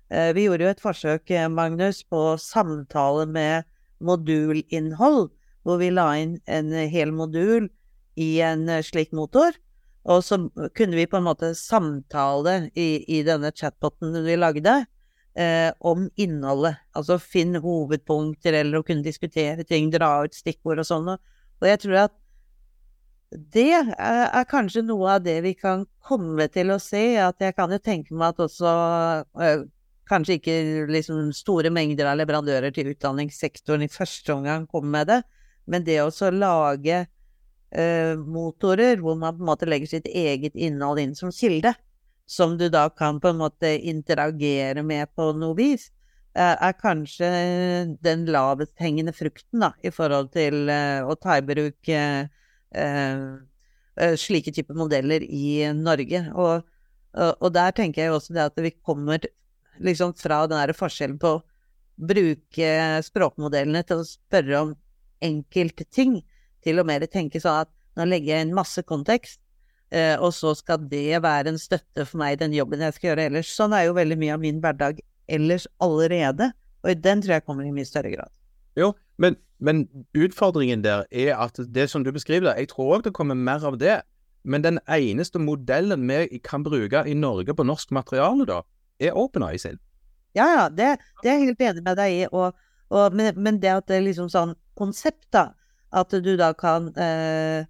eh, 0.10 0.32
Vi 0.34 0.46
gjorde 0.46 0.64
jo 0.64 0.72
et 0.72 0.84
forsøk, 0.84 1.32
eh, 1.32 1.50
Magnus, 1.52 2.04
på 2.04 2.38
samtale 2.40 3.26
med 3.28 3.68
modulinnhold, 4.00 5.30
hvor 5.68 5.82
vi 5.82 5.90
la 5.92 6.08
inn 6.22 6.38
en 6.48 6.72
hel 6.72 7.12
modul 7.12 7.68
i 8.16 8.40
en 8.46 8.70
slik 8.86 9.12
motor. 9.12 9.52
Og 10.08 10.24
så 10.24 10.40
kunne 10.76 10.96
vi 10.96 11.08
på 11.10 11.20
en 11.20 11.28
måte 11.28 11.52
samtale 11.58 12.70
i, 12.78 13.04
i 13.12 13.20
denne 13.28 13.52
chatboten 13.52 14.16
vi 14.26 14.38
lagde, 14.40 14.78
eh, 15.36 15.72
om 15.80 16.08
innholdet. 16.16 16.80
Altså 16.96 17.20
finn 17.20 17.60
hovedpunkter, 17.60 18.62
eller 18.62 18.80
å 18.80 18.88
kunne 18.88 19.06
diskutere 19.06 19.68
ting, 19.68 19.92
dra 19.92 20.24
ut 20.24 20.38
stikkord 20.38 20.82
og 20.84 20.88
sånn. 20.88 21.14
Og 21.60 21.68
jeg 21.68 21.84
tror 21.84 22.04
at 22.06 22.16
det 23.30 23.70
er 23.78 24.46
kanskje 24.50 24.82
noe 24.88 25.20
av 25.20 25.26
det 25.26 25.36
vi 25.46 25.52
kan 25.54 25.84
komme 26.02 26.48
til 26.50 26.72
å 26.74 26.80
se. 26.82 27.04
At 27.22 27.44
jeg 27.44 27.54
kan 27.58 27.70
jo 27.70 27.78
tenke 27.84 28.16
meg 28.16 28.34
at 28.34 28.48
også 28.48 28.72
kanskje 30.10 30.40
ikke 30.40 30.56
liksom 30.90 31.30
store 31.36 31.70
mengder 31.74 32.10
av 32.10 32.18
leverandører 32.18 32.74
til 32.74 32.90
utdanningssektoren 32.96 33.86
i 33.86 33.92
første 33.92 34.34
omgang 34.34 34.66
kommer 34.70 34.96
med 34.96 35.12
det, 35.12 35.20
men 35.70 35.86
det 35.86 36.00
å 36.02 36.32
lage 36.34 37.04
motorer 37.70 38.98
hvor 38.98 39.14
man 39.20 39.36
på 39.38 39.44
en 39.44 39.50
måte 39.52 39.68
legger 39.70 39.92
sitt 39.92 40.08
eget 40.10 40.56
innhold 40.58 40.98
inn 41.04 41.12
som 41.14 41.30
kilde, 41.30 41.76
som 42.26 42.56
du 42.58 42.66
da 42.74 42.88
kan 42.90 43.20
på 43.22 43.30
en 43.30 43.38
måte 43.38 43.70
interagere 43.78 44.82
med 44.82 45.12
på 45.14 45.28
noe 45.38 45.54
vis, 45.58 45.92
uh, 46.34 46.56
er 46.58 46.74
kanskje 46.82 47.30
den 48.02 48.26
lavest 48.34 48.74
hengende 48.82 49.14
frukten 49.14 49.62
da, 49.62 49.70
i 49.86 49.94
forhold 49.94 50.32
til 50.34 50.66
uh, 50.66 51.06
å 51.06 51.14
ta 51.22 51.38
i 51.38 51.46
bruk 51.46 51.94
Eh, 52.72 53.22
eh, 53.98 54.16
slike 54.16 54.52
typer 54.54 54.78
modeller 54.78 55.24
i 55.24 55.74
Norge. 55.74 56.24
Og, 56.36 56.66
og, 57.18 57.54
der 57.54 57.74
tenker 57.76 58.06
jeg 58.06 58.14
også 58.14 58.36
det 58.36 58.50
at 58.52 58.60
vi 58.62 58.74
kommer 58.86 59.24
liksom 59.82 60.14
fra 60.20 60.44
den 60.48 60.60
der 60.60 60.76
forskjellen 60.78 61.18
på 61.22 61.38
å 61.38 61.44
bruke 62.10 62.70
språkmodellene 63.04 63.82
til 63.88 64.04
å 64.04 64.08
spørre 64.08 64.62
om 64.62 64.76
enkelte 65.26 65.84
ting, 65.92 66.20
til 66.66 66.82
og 66.82 66.88
med 66.90 67.06
tenke 67.12 67.42
sånn 67.42 67.66
at 67.66 67.72
nå 67.98 68.08
legger 68.08 68.36
jeg 68.36 68.48
inn 68.48 68.56
masse 68.56 68.82
kontekst, 68.88 69.40
eh, 69.92 70.16
og 70.16 70.32
så 70.36 70.54
skal 70.58 70.82
det 70.92 71.22
være 71.24 71.54
en 71.54 71.60
støtte 71.60 72.06
for 72.06 72.22
meg 72.22 72.38
i 72.38 72.42
den 72.44 72.56
jobben 72.56 72.84
jeg 72.86 72.96
skal 72.96 73.12
gjøre 73.12 73.30
ellers. 73.30 73.52
Sånn 73.52 73.76
er 73.76 73.88
jo 73.88 73.98
veldig 73.98 74.20
mye 74.22 74.36
av 74.36 74.44
min 74.44 74.62
hverdag 74.64 75.02
ellers 75.30 75.68
allerede, 75.84 76.52
og 76.84 77.02
den 77.04 77.24
tror 77.24 77.38
jeg 77.38 77.46
kommer 77.48 77.68
i 77.68 77.74
mye 77.76 77.88
større 77.88 78.14
grad. 78.14 78.32
Jo, 78.80 78.94
men, 79.20 79.36
men, 79.60 79.84
utfordringen 80.16 80.84
der 80.86 81.04
er 81.12 81.36
at 81.36 81.60
det 81.60 81.90
som 81.92 82.06
du 82.06 82.14
beskriver, 82.16 82.54
jeg 82.56 82.72
tror 82.72 82.98
òg 82.98 83.10
det 83.10 83.16
kommer 83.18 83.36
mer 83.36 83.66
av 83.68 83.80
det. 83.82 84.00
Men 84.48 84.64
den 84.64 84.80
eneste 84.88 85.40
modellen 85.42 86.08
vi 86.08 86.40
kan 86.44 86.64
bruke 86.64 87.04
i 87.06 87.14
Norge 87.14 87.54
på 87.54 87.66
norsk 87.68 87.92
materiale, 87.92 88.48
da, 88.48 88.62
er 89.00 89.18
OpenEye. 89.20 89.76
Ja, 90.38 90.46
ja, 90.46 90.66
det, 90.70 90.96
det, 91.24 91.28
er 91.28 91.38
jeg 91.38 91.50
helt 91.50 91.64
enig 91.68 91.84
med 91.84 91.98
deg 92.00 92.16
i. 92.16 92.26
Og, 92.32 92.56
og, 92.90 93.16
men, 93.16 93.34
men, 93.36 93.60
det 93.60 93.74
at 93.74 93.90
det 93.90 94.00
er 94.00 94.06
liksom 94.08 94.30
sånn 94.32 94.56
konsept, 94.80 95.28
da. 95.36 95.50
At 95.92 96.14
du 96.14 96.36
da 96.38 96.54
kan 96.54 96.92
eh, 96.98 97.66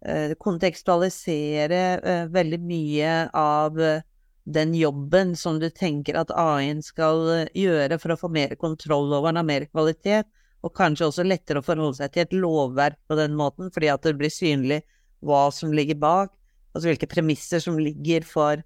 eh 0.00 0.32
kontekstualisere 0.40 1.82
eh, 2.00 2.24
veldig 2.32 2.60
mye 2.60 3.14
av 3.36 3.80
eh, 3.80 4.02
den 4.44 4.74
jobben 4.74 5.36
som 5.36 5.60
du 5.60 5.68
tenker 5.70 6.16
at 6.18 6.32
AI-en 6.34 6.82
skal 6.82 7.22
eh, 7.34 7.48
gjøre 7.54 7.98
for 8.02 8.14
å 8.14 8.20
få 8.24 8.30
mer 8.32 8.56
kontroll 8.58 9.12
over 9.12 9.30
den, 9.30 9.40
ha 9.42 9.46
mer 9.46 9.68
kvalitet 9.70 10.26
og 10.60 10.74
kanskje 10.76 11.08
også 11.08 11.24
lettere 11.24 11.60
å 11.60 11.64
forholde 11.64 12.00
seg 12.00 12.12
til 12.12 12.26
et 12.26 12.34
lovverk 12.36 12.98
på 13.08 13.16
den 13.16 13.36
måten, 13.36 13.70
fordi 13.72 13.88
at 13.92 14.04
det 14.04 14.16
blir 14.18 14.32
synlig 14.32 14.82
hva 15.24 15.48
som 15.54 15.72
ligger 15.72 15.96
bak, 16.00 16.34
altså 16.74 16.90
hvilke 16.90 17.08
premisser 17.08 17.62
som 17.64 17.78
ligger 17.80 18.26
for 18.26 18.60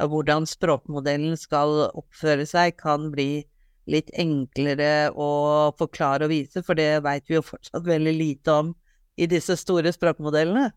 hvordan 0.00 0.46
språkmodellen 0.48 1.36
skal 1.36 1.90
oppføre 1.90 2.46
seg, 2.48 2.76
kan 2.78 3.10
bli 3.12 3.44
litt 3.90 4.12
enklere 4.18 5.10
å 5.14 5.30
forklare 5.78 6.26
og 6.26 6.32
vise, 6.32 6.62
for 6.66 6.78
det 6.78 7.02
veit 7.04 7.26
vi 7.28 7.38
jo 7.38 7.44
fortsatt 7.46 7.86
veldig 7.86 8.14
lite 8.16 8.54
om 8.62 8.72
i 9.20 9.28
disse 9.30 9.56
store 9.58 9.92
språkmodellene. 9.94 10.70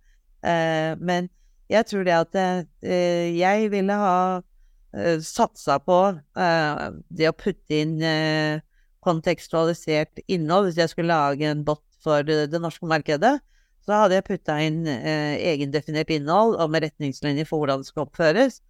Eh, 0.43 0.93
men 0.99 1.30
jeg 1.71 1.88
tror 1.89 2.08
det 2.08 2.17
at 2.17 2.36
eh, 2.39 3.30
jeg 3.38 3.69
ville 3.73 3.95
ha 4.02 4.17
eh, 4.41 5.21
satsa 5.23 5.80
på 5.84 5.99
eh, 6.17 6.84
det 7.10 7.30
å 7.30 7.38
putte 7.38 7.80
inn 7.86 7.97
eh, 8.04 8.60
kontekstualisert 9.04 10.21
innhold. 10.28 10.69
Hvis 10.69 10.82
jeg 10.82 10.93
skulle 10.93 11.13
lage 11.13 11.47
en 11.49 11.63
bot 11.67 11.84
for 12.04 12.26
det, 12.28 12.49
det 12.52 12.62
norske 12.62 12.88
markedet, 12.89 13.38
så 13.84 14.04
hadde 14.04 14.17
jeg 14.17 14.28
putta 14.28 14.58
inn 14.63 14.84
eh, 14.88 15.39
egendefinert 15.54 16.12
innhold 16.13 16.56
og 16.56 16.71
med 16.71 16.86
retningslinjer 16.86 17.47
for 17.47 17.63
hvordan 17.63 17.84
det 17.84 17.89
skal 17.91 18.06
oppføres. 18.06 18.62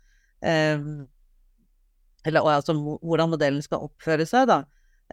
Eh, 0.45 0.81
eller 2.25 2.47
altså 2.47 2.75
hvordan 2.75 3.33
modellen 3.33 3.63
skal 3.65 3.85
oppføre 3.87 4.25
seg, 4.27 4.47
da. 4.51 4.63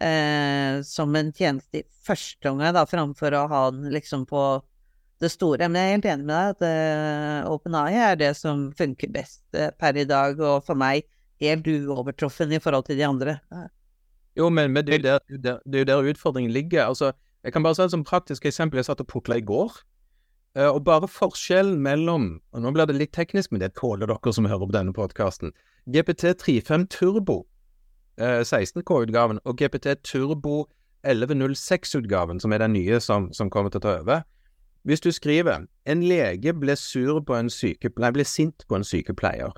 Eh, 0.01 0.81
som 0.87 1.15
en 1.15 1.31
tjeneste 1.35 1.81
i 1.81 1.87
første 2.07 2.49
omgang, 2.49 2.73
da, 2.75 2.85
framfor 2.89 3.35
å 3.37 3.47
ha 3.51 3.63
den 3.75 3.91
liksom 3.93 4.25
på 4.29 4.43
det 5.21 5.29
store. 5.29 5.67
Men 5.67 5.77
jeg 5.77 5.89
er 5.89 5.97
helt 5.97 6.09
enig 6.13 6.27
med 6.29 6.35
deg 6.35 6.55
at 6.55 6.65
eh, 6.67 7.51
OpenAI 7.51 7.99
er 8.07 8.17
det 8.21 8.31
som 8.39 8.69
funker 8.77 9.11
best 9.13 9.43
eh, 9.53 9.69
per 9.77 9.99
i 9.99 10.07
dag, 10.09 10.39
og 10.39 10.65
for 10.65 10.79
meg 10.79 11.05
helt 11.41 11.67
uovertruffen 11.67 12.53
i 12.53 12.61
forhold 12.61 12.87
til 12.89 12.99
de 13.01 13.05
andre. 13.07 13.37
Jo, 14.37 14.49
men, 14.53 14.71
men 14.71 14.87
det, 14.87 15.01
er 15.05 15.21
jo 15.27 15.85
der 15.85 16.09
utfordringen 16.13 16.53
ligger. 16.53 16.85
Altså, 16.87 17.11
Jeg 17.43 17.53
kan 17.53 17.63
bare 17.63 17.75
si 17.75 17.81
et 17.83 17.93
som 17.93 18.03
praktisk 18.05 18.45
eksempel. 18.45 18.77
Jeg 18.77 18.85
satt 18.85 19.01
og 19.01 19.09
pukla 19.09 19.39
i 19.41 19.45
går. 19.45 19.73
Uh, 20.57 20.67
og 20.67 20.83
bare 20.83 21.07
forskjellen 21.07 21.77
mellom 21.79 22.25
og 22.51 22.59
Nå 22.59 22.73
blir 22.75 22.89
det 22.89 22.97
litt 22.97 23.13
teknisk, 23.15 23.53
men 23.53 23.61
det 23.63 23.71
tåler 23.79 24.09
dere 24.11 24.33
som 24.35 24.49
hører 24.49 24.67
på 24.67 24.75
denne 24.75 24.91
podkasten. 24.91 25.53
GPT35 25.87 26.89
Turbo, 26.91 27.45
uh, 28.19 28.43
16K-utgaven, 28.43 29.39
og 29.47 29.55
GPT 29.57 29.95
Turbo 30.03 30.65
1106-utgaven, 31.07 32.43
som 32.43 32.51
er 32.51 32.65
den 32.65 32.75
nye 32.75 32.99
som, 32.99 33.31
som, 33.33 33.49
kommer 33.49 33.71
til 33.71 33.79
å 33.79 33.85
ta 33.85 33.95
over. 34.01 34.27
Hvis 34.83 34.99
du 34.99 35.11
skriver 35.11 35.67
'En 35.85 36.03
lege 36.03 36.53
ble 36.53 36.75
på 36.75 37.35
en 37.35 37.49
nei, 37.97 38.11
ble 38.11 38.25
sint 38.25 38.65
på 38.67 38.75
en 38.75 38.83
sykepleier'. 38.83 39.55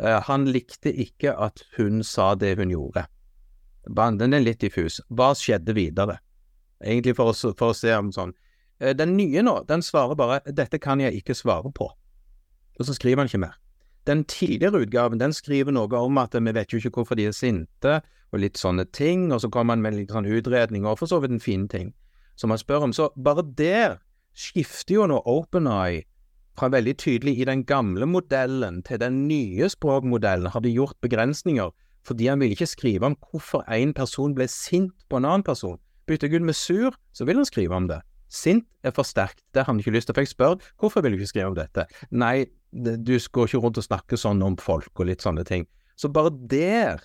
Uh, 0.00 0.20
han 0.24 0.46
likte 0.46 0.88
ikke 0.88 1.36
at 1.36 1.62
hun 1.76 2.02
sa 2.02 2.34
det 2.34 2.56
hun 2.56 2.70
gjorde. 2.70 3.06
Banden 3.94 4.32
er 4.32 4.40
litt 4.40 4.60
diffus. 4.60 5.00
Hva 5.10 5.34
skjedde 5.34 5.74
videre? 5.74 6.18
Egentlig 6.80 7.16
for 7.16 7.28
å, 7.28 7.52
for 7.52 7.70
å 7.70 7.74
se 7.74 7.92
om 7.92 8.12
sånn 8.12 8.32
Eh, 8.32 8.49
den 8.80 9.16
nye 9.16 9.42
nå, 9.44 9.64
den 9.68 9.82
svarer 9.82 10.16
bare 10.16 10.40
'dette 10.46 10.78
kan 10.80 11.00
jeg 11.00 11.14
ikke 11.14 11.34
svare 11.34 11.72
på', 11.72 11.90
og 12.78 12.86
så 12.86 12.94
skriver 12.94 13.22
han 13.22 13.28
ikke 13.28 13.44
mer. 13.44 13.58
Den 14.06 14.24
tidligere 14.24 14.80
utgaven 14.80 15.20
den 15.20 15.32
skriver 15.32 15.72
noe 15.72 15.96
om 15.96 16.18
at 16.18 16.32
vi 16.34 16.52
vet 16.56 16.72
jo 16.72 16.78
ikke 16.80 16.90
hvorfor 16.90 17.14
de 17.14 17.26
er 17.28 17.36
sinte, 17.36 18.00
og 18.32 18.40
litt 18.40 18.58
sånne 18.58 18.86
ting, 18.92 19.32
og 19.32 19.40
så 19.42 19.50
kommer 19.50 19.76
han 19.76 19.82
med 19.82 19.98
litt 19.98 20.14
sånn 20.14 20.26
utredning, 20.26 20.86
og 20.86 20.98
for 20.98 21.10
så 21.10 21.20
vidt 21.20 21.34
en 21.34 21.42
fin 21.42 21.68
ting, 21.68 21.92
som 22.36 22.50
han 22.50 22.58
spør 22.58 22.86
om. 22.88 22.92
Så 22.92 23.10
bare 23.16 23.44
der 23.44 23.98
skifter 24.34 24.94
jo 24.94 25.06
nå 25.10 25.20
OpenEye 25.26 26.06
fra 26.58 26.70
veldig 26.72 26.96
tydelig 26.96 27.38
i 27.40 27.46
den 27.48 27.64
gamle 27.64 28.06
modellen 28.06 28.82
til 28.86 29.00
den 29.00 29.26
nye 29.28 29.68
språkmodellen, 29.68 30.50
har 30.52 30.60
de 30.60 30.72
gjort 30.72 30.96
begrensninger 31.02 31.70
fordi 32.06 32.30
han 32.30 32.40
ville 32.40 32.56
ikke 32.56 32.66
skrive 32.66 33.10
om 33.10 33.16
hvorfor 33.28 33.60
en 33.68 33.92
person 33.92 34.32
ble 34.34 34.46
sint 34.48 34.94
på 35.10 35.18
en 35.18 35.26
annen 35.28 35.44
person. 35.44 35.76
Bytter 36.08 36.30
Gud 36.32 36.46
med 36.48 36.56
sur, 36.56 36.94
så 37.12 37.26
vil 37.28 37.36
han 37.36 37.44
skrive 37.44 37.76
om 37.76 37.90
det. 37.90 38.00
Sint 38.30 38.66
er 38.86 38.94
for 38.94 39.06
sterkt. 39.06 39.42
Det 39.52 39.64
har 39.64 39.72
han 39.72 39.80
ikke 39.82 39.94
lyst 39.94 40.08
til. 40.08 40.16
For 40.16 40.24
jeg 40.24 40.32
spør 40.32 40.56
hvorfor 40.80 41.02
vil 41.02 41.16
du 41.16 41.20
ikke 41.20 41.32
skrive 41.32 41.50
om 41.50 41.58
dette? 41.58 41.86
Nei, 42.14 42.46
du 42.72 43.16
går 43.18 43.50
ikke 43.50 43.62
rundt 43.64 43.80
og 43.82 43.86
snakker 43.86 44.20
sånn 44.20 44.42
om 44.46 44.56
folk 44.60 44.92
og 44.94 45.10
litt 45.10 45.24
sånne 45.26 45.44
ting. 45.48 45.66
Så 45.98 46.08
bare 46.14 46.32
der 46.48 47.02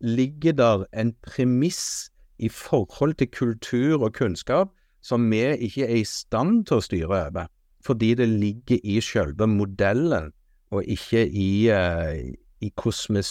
ligger 0.00 0.56
der 0.56 0.86
en 0.96 1.12
premiss 1.24 2.10
i 2.38 2.48
forhold 2.52 3.14
til 3.20 3.30
kultur 3.32 4.02
og 4.02 4.16
kunnskap 4.16 4.72
som 5.06 5.28
vi 5.30 5.42
ikke 5.68 5.86
er 5.86 6.00
i 6.00 6.08
stand 6.08 6.66
til 6.66 6.80
å 6.80 6.84
styre 6.84 7.20
over, 7.28 7.46
fordi 7.86 8.14
det 8.18 8.26
ligger 8.28 8.80
i 8.82 8.98
selve 9.04 9.46
modellen, 9.46 10.32
og 10.74 10.82
ikke 10.90 11.22
i, 11.30 11.70
uh, 11.70 12.16
i 12.60 12.72
hvordan 12.74 13.20
vi 13.20 13.22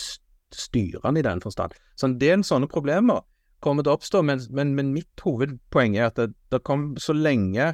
styrer 0.55 1.03
den 1.03 1.19
i 1.19 1.25
den 1.25 1.41
forstand. 1.43 1.75
Så 1.99 2.07
en 2.07 2.19
del 2.21 2.45
sånne 2.47 2.69
problemer 2.71 3.25
kommer 3.65 3.85
til 3.85 3.93
å 3.93 3.97
oppstå, 3.97 4.21
men, 4.25 4.43
men, 4.53 4.75
men 4.77 4.93
mitt 4.93 5.25
hovedpoeng 5.25 5.97
er 5.97 6.11
at 6.11 6.21
det, 6.21 6.29
det 6.53 6.61
kom 6.67 6.93
så 7.01 7.15
lenge 7.17 7.73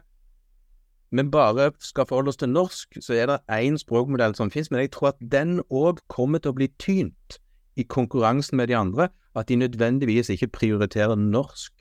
vi 1.11 1.23
bare 1.27 1.71
skal 1.83 2.07
forholde 2.07 2.31
oss 2.31 2.39
til 2.39 2.49
norsk, 2.49 2.97
så 3.03 3.13
er 3.19 3.27
det 3.27 3.41
én 3.51 3.75
språkmodell 3.75 4.31
som 4.35 4.51
finnes, 4.51 4.71
men 4.71 4.85
jeg 4.85 4.93
tror 4.95 5.09
at 5.11 5.19
den 5.19 5.59
òg 5.67 5.99
kommer 6.07 6.39
til 6.39 6.53
å 6.53 6.55
bli 6.55 6.69
tynt 6.79 7.41
i 7.75 7.83
konkurransen 7.83 8.55
med 8.57 8.71
de 8.71 8.77
andre, 8.79 9.09
at 9.35 9.49
de 9.51 9.59
nødvendigvis 9.59 10.31
ikke 10.31 10.47
prioriterer 10.55 11.19
norsk 11.19 11.73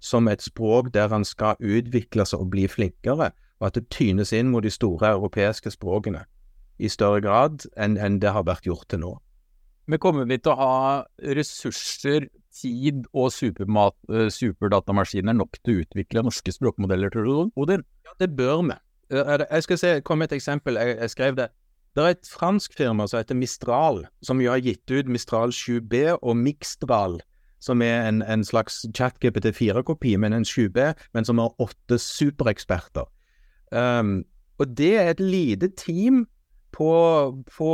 som 0.00 0.28
et 0.28 0.42
språk 0.42 0.92
der 0.94 1.10
han 1.10 1.24
skal 1.24 1.58
utvikle 1.58 2.26
seg 2.26 2.44
og 2.44 2.50
bli 2.54 2.68
flinkere, 2.70 3.32
og 3.58 3.66
at 3.66 3.74
det 3.74 3.88
tynes 3.90 4.32
inn 4.32 4.52
mot 4.52 4.62
de 4.62 4.70
store 4.70 5.16
europeiske 5.16 5.72
språkene 5.74 6.22
i 6.78 6.90
større 6.92 7.22
grad 7.24 7.64
enn, 7.80 7.96
enn 7.96 8.20
det 8.20 8.34
har 8.36 8.44
vært 8.46 8.68
gjort 8.68 8.86
til 8.92 9.02
nå. 9.02 9.14
Men 9.86 10.02
kommer 10.02 10.26
vi 10.26 10.38
til 10.42 10.52
å 10.52 10.58
ha 10.58 10.78
ressurser 11.36 12.26
tid 12.56 13.04
og 13.12 13.30
supermat, 13.34 13.94
uh, 14.10 14.26
superdatamaskiner 14.32 15.36
nok 15.36 15.60
til 15.60 15.76
å 15.76 15.84
utvikle 15.84 16.24
norske 16.26 16.54
språkmodeller, 16.54 17.12
tror 17.12 17.28
du, 17.28 17.54
Odin? 17.60 17.84
Ja, 18.06 18.16
det 18.22 18.32
bør 18.38 18.64
vi. 18.66 18.78
Uh, 19.12 19.44
jeg 19.44 19.68
skal 19.68 19.80
se, 19.82 19.94
komme 20.02 20.24
med 20.24 20.32
et 20.32 20.40
eksempel. 20.40 20.80
Jeg, 20.80 20.98
jeg, 20.98 21.14
skrev 21.14 21.38
det. 21.38 21.48
Det 21.96 22.04
er 22.04 22.16
et 22.16 22.28
fransk 22.28 22.74
firma 22.76 23.06
som 23.08 23.22
heter 23.22 23.38
Mistral, 23.38 24.04
som 24.26 24.42
jo 24.42 24.52
har 24.52 24.64
gitt 24.64 24.90
ut 24.90 25.08
Mistral 25.08 25.54
7B 25.54 26.16
og 26.16 26.36
Mixtral, 26.36 27.20
som 27.62 27.82
er 27.82 28.08
en, 28.08 28.20
en 28.26 28.44
slags 28.44 28.82
ChatGPT 28.96 29.52
4-kopi, 29.56 30.16
men 30.20 30.36
en 30.36 30.44
7B, 30.44 30.90
men 31.16 31.24
som 31.24 31.40
har 31.40 31.54
åtte 31.62 32.00
supereksperter. 32.02 33.06
Um, 33.72 34.24
og 34.58 34.76
det 34.76 34.92
er 34.98 35.14
et 35.14 35.22
lite 35.22 35.70
team 35.78 36.26
på, 36.76 36.90
på 37.56 37.70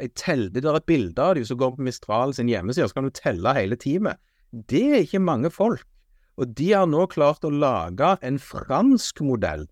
jeg 0.00 0.14
teller, 0.14 0.50
Det 0.50 0.64
er 0.64 0.76
et 0.76 0.86
bilde 0.86 1.22
av 1.22 1.34
dem 1.34 1.44
som 1.44 1.58
går 1.58 1.76
på 1.76 1.82
Mistral 1.82 2.34
sin 2.34 2.48
hjemmeside, 2.48 2.88
så 2.88 2.94
kan 2.94 3.04
du 3.04 3.10
telle 3.10 3.54
hele 3.54 3.76
teamet. 3.76 4.16
Det 4.52 4.82
er 4.82 5.04
ikke 5.04 5.20
mange 5.20 5.50
folk. 5.50 5.84
Og 6.36 6.52
de 6.54 6.72
har 6.72 6.86
nå 6.86 7.06
klart 7.06 7.44
å 7.44 7.50
lage 7.50 8.16
en 8.22 8.38
fransk 8.38 9.20
modell, 9.24 9.66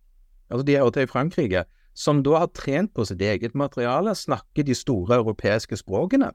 altså 0.51 0.65
de 0.65 0.77
er 0.77 0.85
også 0.85 1.05
i 1.05 1.11
Frankrike, 1.11 1.65
som 1.95 2.23
da 2.25 2.41
har 2.43 2.53
trent 2.57 2.93
på 2.95 3.05
sitt 3.07 3.21
eget 3.23 3.55
materiale, 3.55 4.15
snakker 4.17 4.65
de 4.67 4.75
store 4.75 5.21
europeiske 5.21 5.77
språkene, 5.79 6.33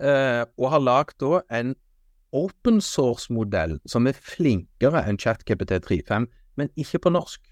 eh, 0.00 0.42
og 0.58 0.70
har 0.72 0.82
lagd 0.82 1.18
da 1.20 1.42
en 1.50 1.74
open 2.34 2.80
source-modell 2.82 3.78
som 3.86 4.08
er 4.10 4.18
flinkere 4.18 5.04
enn 5.06 5.20
ChatKPT35, 5.20 6.26
men 6.56 6.72
ikke 6.74 7.04
på 7.04 7.12
norsk. 7.14 7.42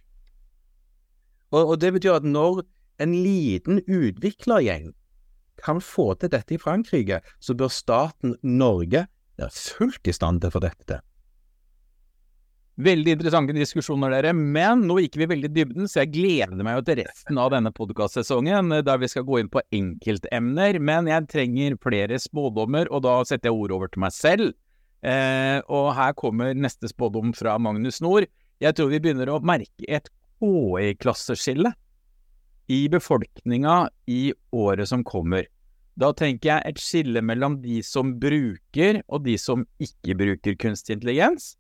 Og, 1.53 1.61
og 1.61 1.77
det 1.81 1.93
betyr 1.95 2.19
at 2.19 2.27
når 2.27 2.65
en 3.03 3.15
liten 3.15 3.83
utviklergjeng 3.87 4.91
kan 5.61 5.81
få 5.85 6.13
til 6.21 6.33
dette 6.33 6.57
i 6.57 6.61
Frankrike, 6.61 7.21
så 7.41 7.57
bør 7.59 7.73
staten 7.73 8.37
Norge 8.43 9.07
være 9.41 9.55
fullt 9.55 10.09
i 10.09 10.15
stand 10.17 10.43
til 10.43 10.53
å 10.53 10.57
få 10.57 10.63
dette 10.65 10.89
til. 10.89 11.03
Veldig 12.83 13.13
interessante 13.19 13.53
diskusjoner, 13.53 14.15
dere. 14.15 14.31
Men 14.33 14.87
nå 14.89 14.97
gikk 15.03 15.19
vi 15.21 15.29
veldig 15.29 15.51
i 15.51 15.55
dybden, 15.59 15.89
så 15.91 16.01
jeg 16.01 16.13
gleder 16.15 16.65
meg 16.65 16.79
jo 16.79 16.85
til 16.87 17.03
resten 17.03 17.39
av 17.39 17.51
denne 17.53 17.73
podkastsesongen, 17.77 18.73
der 18.87 19.03
vi 19.03 19.11
skal 19.13 19.27
gå 19.29 19.43
inn 19.43 19.51
på 19.53 19.61
enkeltemner. 19.77 20.79
Men 20.81 21.11
jeg 21.11 21.29
trenger 21.31 21.77
flere 21.85 22.17
spådommer, 22.23 22.89
og 22.89 23.05
da 23.05 23.19
setter 23.29 23.51
jeg 23.51 23.59
ordet 23.59 23.77
over 23.77 23.93
til 23.93 24.05
meg 24.07 24.17
selv. 24.17 24.55
Eh, 25.05 25.59
og 25.69 25.93
her 25.99 26.17
kommer 26.17 26.57
neste 26.57 26.89
spådom 26.89 27.37
fra 27.37 27.59
Magnus 27.61 28.01
Nord. 28.01 28.31
Jeg 28.63 28.79
tror 28.79 28.89
vi 28.89 29.03
begynner 29.05 29.35
å 29.35 29.43
merke 29.45 29.85
et 29.85 30.09
KI-klasseskille 30.41 31.75
i 32.67 32.89
befolkninga 32.89 33.89
i 34.07 34.33
året 34.51 34.89
som 34.89 35.05
kommer. 35.05 35.47
Da 35.99 36.13
tenker 36.17 36.49
jeg 36.49 36.69
et 36.71 36.81
skille 36.81 37.23
mellom 37.25 37.59
de 37.63 37.83
som 37.85 38.15
bruker 38.21 39.03
og 39.09 39.27
de 39.27 39.37
som 39.41 39.67
ikke 39.83 40.17
bruker 40.17 40.57
kunstig 40.61 40.97
intelligens, 40.97 41.53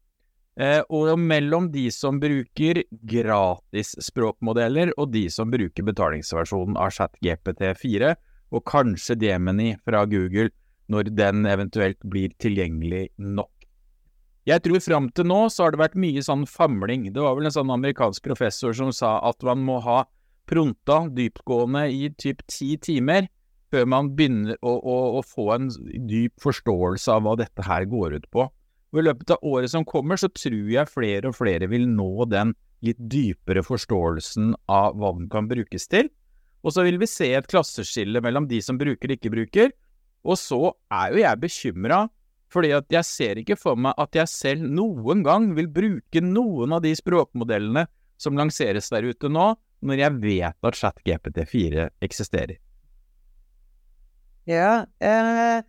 eh, 0.56 0.80
og 0.88 1.18
mellom 1.20 1.68
de 1.74 1.90
som 1.92 2.20
bruker 2.22 2.82
gratis 3.08 3.92
språkmodeller 4.00 4.94
og 4.96 5.12
de 5.12 5.26
som 5.30 5.52
bruker 5.52 5.84
betalingsversjonen 5.84 6.78
av 6.80 6.94
ChatGPT4, 6.96 8.14
og 8.52 8.64
kanskje 8.68 9.16
Demini 9.20 9.74
fra 9.84 10.04
Google 10.08 10.50
når 10.92 11.12
den 11.16 11.46
eventuelt 11.48 12.00
blir 12.08 12.32
tilgjengelig 12.42 13.08
nok. 13.16 13.50
Jeg 14.48 14.64
tror 14.64 14.82
fram 14.82 15.06
til 15.14 15.28
nå 15.30 15.44
så 15.54 15.64
har 15.64 15.74
det 15.74 15.80
vært 15.84 16.00
mye 16.02 16.22
sånn 16.24 16.42
famling. 16.50 17.06
Det 17.14 17.22
var 17.22 17.36
vel 17.38 17.46
en 17.46 17.54
sånn 17.54 17.70
amerikansk 17.70 18.24
professor 18.26 18.74
som 18.74 18.90
sa 18.94 19.20
at 19.28 19.44
man 19.46 19.62
må 19.62 19.78
ha 19.84 20.02
pronta 20.52 21.06
dyptgående 21.16 21.86
i 21.88 22.10
typ 22.20 22.44
ti 22.50 22.74
timer 22.82 23.28
før 23.72 23.86
man 23.88 24.10
begynner 24.16 24.58
å, 24.60 24.72
å, 24.76 24.96
å, 25.18 25.22
få 25.24 25.48
en 25.54 25.70
dyp 26.08 26.36
forståelse 26.44 27.14
av 27.14 27.24
hva 27.24 27.38
dette 27.40 27.64
her 27.64 27.86
går 27.88 28.18
ut 28.20 28.26
på. 28.34 28.44
Og 28.92 29.00
I 29.00 29.06
løpet 29.06 29.32
av 29.32 29.46
året 29.48 29.72
som 29.72 29.86
kommer, 29.88 30.20
så 30.20 30.28
tror 30.28 30.68
jeg 30.68 30.92
flere 30.92 31.30
og 31.30 31.38
flere 31.38 31.70
vil 31.72 31.86
nå 31.88 32.26
den 32.28 32.52
litt 32.84 33.00
dypere 33.00 33.62
forståelsen 33.64 34.52
av 34.68 34.98
hva 35.00 35.14
den 35.16 35.30
kan 35.32 35.48
brukes 35.48 35.88
til. 35.88 36.10
Og 36.62 36.74
så 36.74 36.84
vil 36.84 37.00
vi 37.00 37.08
se 37.10 37.30
et 37.34 37.48
klasseskille 37.48 38.20
mellom 38.22 38.44
de 38.50 38.60
som 38.62 38.76
bruker 38.78 39.08
og 39.08 39.16
ikke 39.16 39.32
bruker. 39.32 39.72
Og 40.22 40.36
så 40.38 40.60
er 40.92 41.14
jo 41.14 41.22
jeg 41.22 41.42
bekymra, 41.42 42.04
fordi 42.52 42.74
at 42.76 42.92
jeg 42.92 43.08
ser 43.08 43.40
ikke 43.40 43.56
for 43.56 43.80
meg 43.80 43.96
at 43.98 44.14
jeg 44.20 44.28
selv 44.30 44.68
noen 44.68 45.24
gang 45.24 45.48
vil 45.56 45.70
bruke 45.72 46.20
noen 46.22 46.76
av 46.76 46.84
de 46.84 46.92
språkmodellene 46.98 47.86
som 48.20 48.36
lanseres 48.38 48.92
der 48.92 49.08
ute 49.08 49.30
nå, 49.32 49.54
når 49.82 50.04
jeg 50.04 50.18
vet 50.22 50.68
at 50.68 50.78
ChatGPT4 50.78 51.88
eksisterer? 52.04 52.58
Ja, 54.48 54.84
eh, 54.98 55.62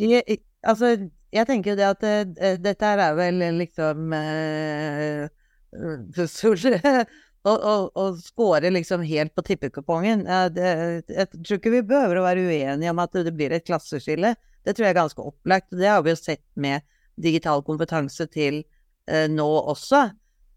jeg, 0.00 0.40
altså 0.64 0.94
jeg 1.30 1.46
tenker 1.46 1.72
jo 1.72 1.78
det 1.78 1.88
at 1.88 2.06
eh, 2.06 2.54
dette 2.60 2.86
her 2.86 3.02
er 3.04 3.16
vel 3.18 3.42
liksom 3.58 4.14
eh, 4.16 5.26
å, 7.50 8.06
score 8.20 8.72
liksom 8.72 9.04
helt 9.06 9.34
på 9.36 9.44
tippekupongen. 9.46 10.26
jeg 10.26 11.28
tror 11.32 11.58
ikke 11.58 11.74
vi 11.76 11.82
behøver 11.86 12.20
å 12.20 12.24
være 12.26 12.46
uenige 12.48 12.92
om 12.92 13.02
at 13.04 13.20
det 13.24 13.34
blir 13.36 13.54
et 13.54 13.66
klasseskille. 13.66 14.34
Det 14.64 14.74
tror 14.74 14.86
jeg 14.86 14.94
er 14.94 15.02
ganske 15.02 15.24
opplagt. 15.24 15.70
Det 15.72 15.88
har 15.88 16.02
vi 16.04 16.12
jo 16.12 16.18
sett 16.20 16.44
med 16.54 16.84
digital 17.20 17.62
kompetanse 17.64 18.26
til 18.32 18.62
eh, 19.08 19.28
nå 19.30 19.48
også. 19.72 20.08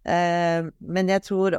Eh, 0.04 0.66
men 0.80 1.12
jeg 1.12 1.24
tror 1.28 1.56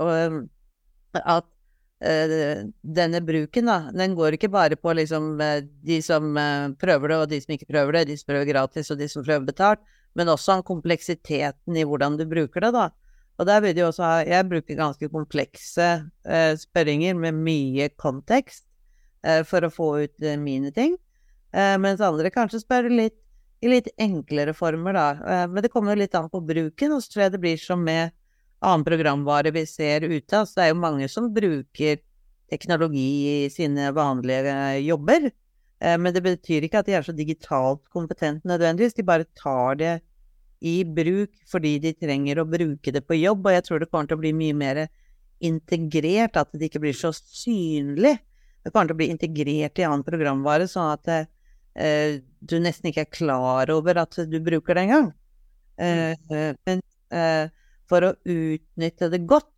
at 1.20 1.46
uh, 1.46 2.58
denne 2.82 3.20
bruken, 3.24 3.70
da, 3.70 3.78
den 3.94 4.16
går 4.18 4.36
ikke 4.36 4.50
bare 4.52 4.78
på 4.80 4.94
liksom 4.96 5.34
uh, 5.40 5.60
de 5.86 6.00
som 6.04 6.34
uh, 6.36 6.72
prøver 6.80 7.12
det, 7.12 7.20
og 7.20 7.30
de 7.32 7.40
som 7.42 7.54
ikke 7.56 7.70
prøver 7.70 7.98
det, 7.98 8.04
de 8.10 8.18
som 8.20 8.32
prøver 8.32 8.50
gratis, 8.50 8.90
og 8.90 9.00
de 9.00 9.08
som 9.10 9.24
prøver 9.26 9.48
betalt, 9.48 9.82
men 10.14 10.30
også 10.30 10.58
om 10.58 10.66
kompleksiteten 10.66 11.78
i 11.78 11.86
hvordan 11.86 12.18
du 12.20 12.26
bruker 12.30 12.66
det, 12.66 12.74
da. 12.76 12.90
Og 13.34 13.48
der 13.48 13.64
vil 13.64 13.72
de 13.74 13.82
også 13.82 14.02
ha 14.06 14.18
Jeg 14.22 14.46
bruker 14.46 14.76
ganske 14.78 15.08
komplekse 15.10 15.88
uh, 16.06 16.52
spørringer 16.58 17.18
med 17.18 17.34
mye 17.34 17.90
kontekst 17.98 18.66
uh, 19.26 19.42
for 19.42 19.66
å 19.66 19.72
få 19.74 19.90
ut 20.06 20.14
uh, 20.22 20.36
mine 20.38 20.70
ting, 20.74 20.94
eh, 21.54 21.74
mens 21.82 22.02
andre 22.04 22.30
kanskje 22.30 22.62
spør 22.62 22.90
litt 22.92 23.18
i 23.64 23.70
litt 23.70 23.88
enklere 24.00 24.54
former, 24.56 24.96
da. 24.96 25.08
Eh, 25.10 25.46
men 25.48 25.64
det 25.64 25.72
kommer 25.72 25.94
jo 25.94 26.02
litt 26.02 26.14
an 26.18 26.30
på 26.32 26.42
bruken, 26.44 26.94
og 26.94 27.02
så 27.02 27.12
tror 27.12 27.24
jeg 27.24 27.34
det 27.34 27.42
blir 27.44 27.60
som 27.60 27.82
med 27.84 28.12
annen 28.64 28.86
programvare 28.86 29.52
vi 29.54 29.64
ser 29.68 30.06
ute. 30.08 30.40
Altså, 30.40 30.58
det 30.58 30.66
er 30.66 30.72
jo 30.72 30.80
mange 30.82 31.08
som 31.12 31.30
bruker 31.34 32.00
teknologi 32.50 33.44
i 33.44 33.50
sine 33.52 33.90
vanlige 33.96 34.56
jobber. 34.84 35.30
Eh, 35.80 35.96
men 36.00 36.14
det 36.14 36.24
betyr 36.24 36.66
ikke 36.66 36.82
at 36.82 36.88
de 36.88 36.96
er 36.98 37.06
så 37.06 37.14
digitalt 37.16 37.84
kompetente 37.92 38.48
nødvendigvis. 38.48 38.96
De 38.96 39.06
bare 39.06 39.28
tar 39.38 39.80
det 39.80 39.94
i 40.64 40.78
bruk 40.84 41.32
fordi 41.50 41.76
de 41.82 41.92
trenger 41.98 42.40
å 42.40 42.48
bruke 42.48 42.92
det 42.94 43.02
på 43.04 43.18
jobb, 43.18 43.44
og 43.44 43.56
jeg 43.56 43.64
tror 43.66 43.82
det 43.82 43.90
kommer 43.90 44.08
til 44.08 44.16
å 44.16 44.22
bli 44.22 44.32
mye 44.36 44.56
mer 44.56 44.86
integrert, 45.44 46.38
at 46.40 46.54
det 46.54 46.70
ikke 46.70 46.84
blir 46.86 46.96
så 46.96 47.10
synlig. 47.12 48.16
Det 48.64 48.72
kommer 48.72 48.88
til 48.88 48.96
å 48.96 49.00
bli 49.02 49.10
integrert 49.12 49.80
i 49.80 49.84
annen 49.84 50.04
programvare, 50.06 50.68
sånn 50.70 50.94
at 50.94 51.10
eh, 51.12 52.22
du 52.40 52.56
nesten 52.62 52.88
ikke 52.90 53.04
er 53.04 53.12
klar 53.12 53.72
over 53.74 54.00
at 54.06 54.16
du 54.30 54.38
bruker 54.40 54.78
det 54.78 54.86
engang. 54.86 55.10
Eh, 55.76 56.14
mm. 56.14 56.32
eh 56.32 56.50
men 56.64 56.80
eh, 57.12 57.52
for 57.94 58.08
å 58.08 58.14
utnytte 58.26 59.08
det 59.12 59.22
godt, 59.30 59.52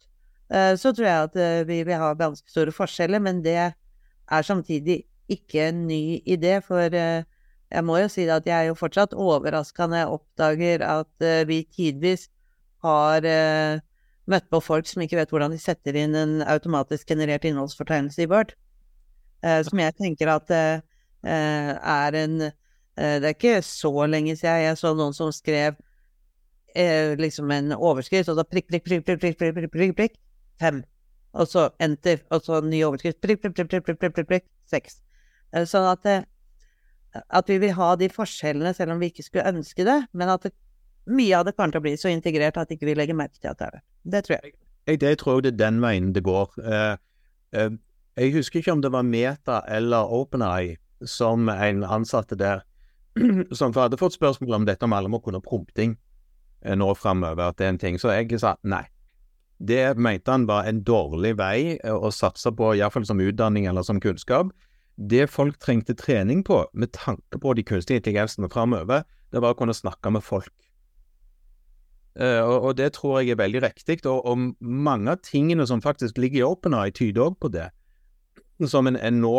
eh, 0.52 0.74
så 0.76 0.92
tror 0.92 1.08
jeg 1.08 1.30
at 1.30 1.40
eh, 1.40 1.64
vi 1.68 1.80
vil 1.88 2.00
ha 2.00 2.12
ganske 2.18 2.52
store 2.52 2.74
forskjeller, 2.74 3.22
men 3.24 3.42
det 3.44 3.56
er 3.56 4.46
samtidig 4.46 5.04
ikke 5.32 5.70
en 5.70 5.86
ny 5.88 6.20
idé, 6.22 6.60
for 6.62 6.92
jeg 6.94 7.82
må 7.82 7.96
jo 7.98 8.10
si 8.10 8.28
at 8.30 8.46
jeg 8.46 8.54
er 8.54 8.68
jo 8.68 8.78
fortsatt 8.78 9.14
overraska 9.18 9.88
når 9.90 9.98
jeg 9.98 10.12
oppdager 10.14 10.84
at 10.86 11.24
vi 11.48 11.64
tidvis 11.74 12.28
har 12.86 13.26
møtt 14.30 14.46
på 14.52 14.60
folk 14.62 14.86
som 14.86 15.02
ikke 15.02 15.18
vet 15.18 15.34
hvordan 15.34 15.54
de 15.54 15.58
setter 15.58 15.98
inn 15.98 16.14
en 16.14 16.36
automatisk 16.46 17.10
generert 17.10 17.46
innholdsfortegnelse 17.46 18.22
i 18.22 18.28
Word. 18.30 18.54
som 19.42 19.82
jeg 19.82 19.96
tenker 19.98 20.30
at 20.30 20.54
Eh, 21.26 21.70
er 21.74 22.14
en 22.14 22.40
eh, 22.42 23.16
Det 23.20 23.24
er 23.24 23.34
ikke 23.34 23.62
så 23.62 23.90
lenge 24.06 24.36
siden 24.36 24.62
jeg 24.62 24.78
så 24.78 24.92
noen 24.94 25.14
som 25.16 25.32
skrev 25.34 25.74
eh, 26.76 27.14
liksom 27.20 27.50
en 27.54 27.72
overskrift, 27.76 28.28
og 28.32 28.38
så 28.38 28.44
prikk, 28.44 28.68
prikk, 28.70 28.84
prikk, 28.84 29.02
prikk, 29.06 29.18
prikk, 29.38 29.56
prikk, 29.56 29.72
prikk, 29.72 29.96
prikk, 29.96 30.20
fem. 30.60 30.82
Og 31.36 31.48
så 31.50 31.68
enter, 31.82 32.22
og 32.32 32.44
så 32.44 32.60
ny 32.64 32.82
overskrift, 32.86 33.20
prikk, 33.24 33.42
prikk, 33.42 33.56
prikk, 33.56 33.72
prikk, 33.72 33.86
prikk, 33.86 34.14
prikk, 34.16 34.28
prikk, 34.30 34.46
seks. 34.70 35.00
Sånn 35.68 35.86
at, 35.88 36.06
at 37.14 37.50
vi 37.50 37.58
vil 37.62 37.74
ha 37.76 37.90
de 38.00 38.08
forskjellene 38.12 38.72
selv 38.76 38.94
om 38.94 39.02
vi 39.02 39.10
ikke 39.12 39.24
skulle 39.26 39.48
ønske 39.52 39.84
det, 39.86 39.98
men 40.16 40.32
at 40.32 40.48
det, 40.48 40.52
mye 41.06 41.38
av 41.38 41.46
det 41.46 41.54
kan 41.56 41.70
til 41.70 41.80
å 41.80 41.84
bli 41.84 41.94
så 42.00 42.10
integrert 42.10 42.58
at 42.58 42.72
ikke 42.74 42.88
vi 42.88 42.96
legger 42.98 43.18
merke 43.18 43.38
til 43.38 43.52
at 43.52 43.60
det 43.60 43.66
er 43.66 43.76
det. 43.76 43.82
Det 44.14 44.22
tror 44.26 44.36
jeg. 44.36 44.54
Jeg, 44.86 45.02
jeg 45.02 45.18
tror 45.22 45.42
det 45.42 45.52
er 45.54 45.60
den 45.60 45.82
veien 45.82 46.12
det 46.14 46.22
går. 46.26 46.56
Uh, 46.58 46.96
uh, 47.56 47.70
jeg 48.16 48.34
husker 48.34 48.60
ikke 48.60 48.74
om 48.74 48.82
det 48.82 48.92
var 48.94 49.06
Meta 49.06 49.60
eller 49.68 50.10
OpenEye 50.12 50.76
som 51.06 51.48
en 51.52 51.84
ansatte 51.84 52.38
der, 52.38 52.64
som 53.58 53.74
hadde 53.76 54.00
fått 54.00 54.16
spørsmål 54.16 54.60
om 54.60 54.68
dette 54.68 54.86
om 54.86 54.94
alle 54.96 55.10
må 55.12 55.20
kunne 55.24 55.42
prompting 55.44 55.92
eh, 55.92 56.00
nå 56.74 56.92
framover, 56.98 57.52
at 57.52 57.58
det 57.58 57.66
er 57.66 57.74
en 57.74 57.78
ting. 57.82 57.98
Så 58.00 58.10
jeg 58.14 58.40
sa 58.42 58.56
nei. 58.66 58.84
Det 59.56 59.96
mente 59.96 60.30
han 60.30 60.44
var 60.48 60.66
en 60.68 60.82
dårlig 60.84 61.36
vei 61.38 61.78
eh, 61.78 61.94
å 61.94 62.10
satse 62.12 62.52
på, 62.52 62.74
iallfall 62.76 63.06
som 63.08 63.22
utdanning 63.22 63.68
eller 63.70 63.86
som 63.86 64.00
kunnskap. 64.02 64.50
Det 64.96 65.26
folk 65.30 65.58
trengte 65.60 65.96
trening 65.96 66.42
på, 66.44 66.64
med 66.72 66.92
tanke 66.92 67.40
på 67.40 67.54
de 67.56 67.64
kunstige 67.64 68.00
intelligensene 68.00 68.50
framover, 68.52 69.04
det 69.32 69.42
var 69.44 69.54
å 69.54 69.58
kunne 69.58 69.76
snakke 69.76 70.12
med 70.12 70.24
folk. 70.24 70.52
Uh, 72.16 72.40
og, 72.40 72.58
og, 72.62 72.70
det 72.78 72.94
tror 72.96 73.20
jeg 73.20 73.34
er 73.34 73.40
veldig 73.42 73.60
riktig. 73.60 73.98
Og, 74.08 74.24
og, 74.24 74.44
mange 74.60 75.12
av 75.12 75.20
tingene 75.24 75.66
som 75.68 75.82
faktisk 75.84 76.16
ligger 76.18 76.40
i 76.40 76.46
OpenEye, 76.48 76.94
tyder 76.96 77.26
òg 77.28 77.36
på 77.40 77.50
det. 77.52 77.68
Som 78.64 78.88
en, 78.88 78.96
en 78.96 79.20
nå 79.20 79.34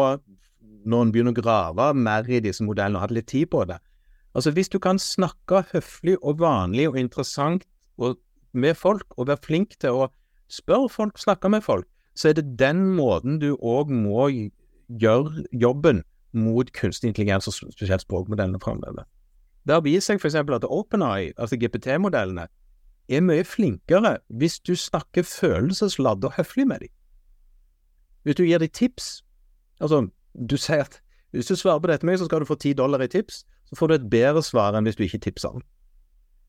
når 0.88 1.04
en 1.04 1.14
begynner 1.14 1.34
å 1.34 1.42
grave 1.42 1.88
mer 1.98 2.30
i 2.30 2.42
disse 2.44 2.66
modellene 2.66 3.00
og 3.00 3.08
hatt 3.08 3.16
litt 3.18 3.30
tid 3.32 3.50
på 3.52 3.64
det. 3.70 3.80
Altså 4.38 4.52
Hvis 4.54 4.70
du 4.70 4.78
kan 4.80 5.00
snakke 5.02 5.64
høflig 5.72 6.18
og 6.22 6.40
vanlig 6.40 6.86
og 6.90 7.00
interessant 7.00 7.64
og 7.98 8.20
med 8.54 8.76
folk, 8.78 9.06
og 9.18 9.28
være 9.28 9.42
flink 9.44 9.74
til 9.82 9.98
å 9.98 10.08
spørre 10.50 10.90
folk, 10.90 11.18
snakke 11.18 11.50
med 11.50 11.66
folk, 11.66 11.88
så 12.16 12.30
er 12.30 12.38
det 12.38 12.60
den 12.60 12.84
måten 12.98 13.40
du 13.42 13.56
òg 13.58 13.90
må 13.90 14.28
gjøre 14.88 15.44
jobben 15.52 16.04
mot 16.38 16.70
kunstig 16.74 17.10
intelligens, 17.10 17.48
og 17.50 17.74
spesielt 17.74 18.06
språkmodellene 18.06 18.62
framover. 18.62 19.10
Det 19.66 19.74
har 19.74 19.82
vist 19.82 20.08
seg 20.08 20.22
f.eks. 20.22 20.36
at 20.36 20.70
OpenEye, 20.70 21.34
altså 21.38 21.58
GPT-modellene, 21.58 22.48
er 23.10 23.24
mye 23.24 23.44
flinkere 23.44 24.18
hvis 24.28 24.60
du 24.60 24.76
snakker 24.76 25.26
følelsesladd 25.26 26.24
og 26.24 26.38
høflig 26.38 26.68
med 26.68 26.86
dem. 26.86 26.94
Hvis 28.24 28.36
du 28.36 28.44
gir 28.44 28.62
dem 28.62 28.70
tips, 28.70 29.24
altså 29.82 30.08
du 30.34 30.58
sier 30.58 30.86
at 30.86 31.02
hvis 31.32 31.50
du 31.50 31.56
svarer 31.56 31.80
på 31.80 31.90
dette 31.90 32.06
med 32.06 32.14
meg, 32.14 32.20
så 32.20 32.26
skal 32.30 32.44
du 32.44 32.50
få 32.50 32.56
ti 32.56 32.74
dollar 32.74 33.02
i 33.04 33.08
tips. 33.12 33.44
Så 33.68 33.76
får 33.80 33.88
du 33.88 33.96
et 33.98 34.10
bedre 34.12 34.44
svar 34.46 34.78
enn 34.78 34.88
hvis 34.88 34.98
du 35.00 35.04
ikke 35.08 35.26
tipser 35.28 35.58
den. 35.58 35.66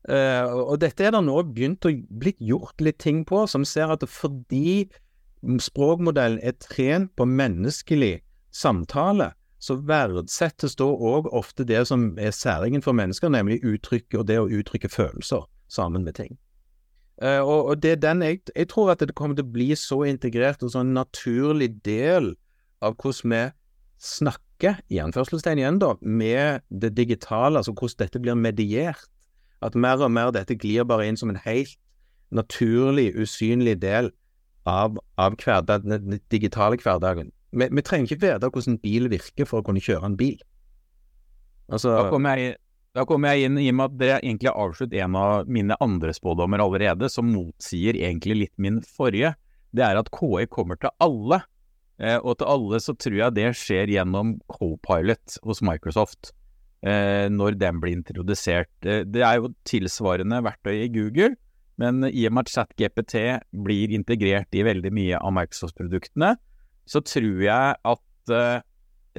Uh, 0.07 0.47
og 0.71 0.77
dette 0.79 1.03
er 1.03 1.11
det 1.11 1.19
nå 1.25 1.41
begynt 1.51 1.85
å 1.85 1.91
bli 1.91 2.31
gjort 2.39 2.79
litt 2.81 3.01
ting 3.03 3.25
på, 3.27 3.43
som 3.51 3.65
ser 3.67 3.91
at 3.91 4.05
fordi 4.07 4.87
språkmodellen 5.59 6.39
er 6.39 6.55
trent 6.63 7.11
på 7.19 7.27
menneskelig 7.27 8.21
samtale, 8.55 9.33
så 9.59 9.75
verdsettes 9.83 10.77
da 10.79 10.87
òg 10.87 11.27
ofte 11.35 11.65
det 11.67 11.81
som 11.89 12.13
er 12.19 12.31
særingen 12.31 12.83
for 12.83 12.95
mennesker, 12.95 13.31
nemlig 13.31 13.59
uttrykk 13.67 14.21
og 14.21 14.29
det 14.31 14.39
å 14.39 14.47
uttrykke 14.47 14.91
følelser 14.91 15.43
sammen 15.67 16.07
med 16.07 16.15
ting. 16.21 16.39
Uh, 17.19 17.43
og, 17.43 17.59
og, 17.65 17.73
det 17.83 17.97
er 17.97 18.03
den 18.03 18.23
jeg, 18.23 18.39
jeg 18.55 18.71
tror 18.71 18.93
at 18.93 19.03
det 19.03 19.17
kommer 19.19 19.35
til 19.35 19.43
å 19.43 19.51
bli 19.51 19.73
så 19.75 20.05
integrert 20.07 20.63
og 20.63 20.71
sånn 20.71 20.95
naturlig 20.95 21.73
del 21.83 22.37
av 22.79 22.95
hvordan 22.95 23.35
vi 23.35 23.43
snakke, 24.59 24.81
i 24.89 24.99
anførselstegn 24.99 25.59
igjen, 25.59 25.79
da, 25.79 25.95
med 26.01 26.61
det 26.69 26.95
digitale, 26.97 27.57
altså 27.57 27.73
hvordan 27.73 27.99
dette 27.99 28.19
blir 28.19 28.35
mediert. 28.35 29.07
At 29.61 29.75
mer 29.75 29.99
og 29.99 30.11
mer 30.11 30.31
dette 30.31 30.55
glir 30.55 30.85
bare 30.85 31.07
inn 31.07 31.17
som 31.17 31.29
en 31.29 31.39
helt 31.43 31.77
naturlig, 32.31 33.13
usynlig 33.15 33.81
del 33.81 34.11
av, 34.65 34.97
av 35.17 35.35
hverdag, 35.35 35.83
den 35.83 36.19
digitale 36.29 36.77
hverdagen. 36.77 37.31
Vi, 37.51 37.67
vi, 37.67 37.81
trenger 37.81 38.05
ikke 38.05 38.21
vite 38.21 38.49
hvordan 38.49 38.79
bil 38.79 39.09
virker 39.09 39.45
for 39.45 39.59
å 39.59 39.65
kunne 39.65 39.81
kjøre 39.81 40.05
en 40.05 40.17
bil. 40.17 40.39
Altså, 41.69 41.91
da 41.91 42.09
kommer 42.09 42.37
jeg, 42.37 42.55
kommer 43.07 43.33
jeg 43.33 43.49
inn 43.49 43.57
i 43.59 43.69
og 43.69 43.75
med 43.75 43.89
at 43.89 43.99
dere 43.99 44.21
egentlig 44.23 44.49
har 44.49 44.61
avsluttet 44.63 45.01
en 45.03 45.17
av 45.17 45.49
mine 45.49 45.75
andre 45.81 46.13
spådommer 46.13 46.61
allerede, 46.61 47.09
som 47.09 47.27
motsier 47.29 47.97
egentlig 47.97 48.43
litt 48.45 48.55
min 48.57 48.79
forrige. 48.85 49.33
Det 49.75 49.83
er 49.85 49.99
at 49.99 50.09
KI 50.13 50.47
kommer 50.49 50.79
til 50.79 50.93
alle. 51.03 51.41
Eh, 51.99 52.17
og 52.23 52.37
til 52.39 52.47
alle 52.47 52.79
så 52.81 52.95
tror 52.95 53.17
jeg 53.17 53.35
det 53.35 53.49
skjer 53.59 53.91
gjennom 53.91 54.37
co-pilot 54.51 55.39
hos 55.45 55.61
Microsoft. 55.65 56.31
Eh, 56.79 57.27
når 57.27 57.57
den 57.59 57.81
blir 57.83 57.97
introdusert. 57.97 58.71
Det 58.79 59.19
er 59.19 59.41
jo 59.41 59.51
tilsvarende 59.67 60.39
verktøy 60.45 60.85
i 60.85 60.91
Google, 60.93 61.33
men 61.79 62.05
i 62.07 62.23
og 62.27 62.35
med 62.35 62.47
at 62.47 62.53
ChatGPT 62.53 63.17
blir 63.65 63.91
integrert 63.95 64.55
i 64.55 64.63
veldig 64.63 64.91
mye 64.95 65.19
av 65.19 65.35
Microsoft-produktene, 65.35 66.37
så 66.89 67.03
tror 67.03 67.43
jeg 67.43 67.75
at 67.91 68.33
eh, 68.35 68.63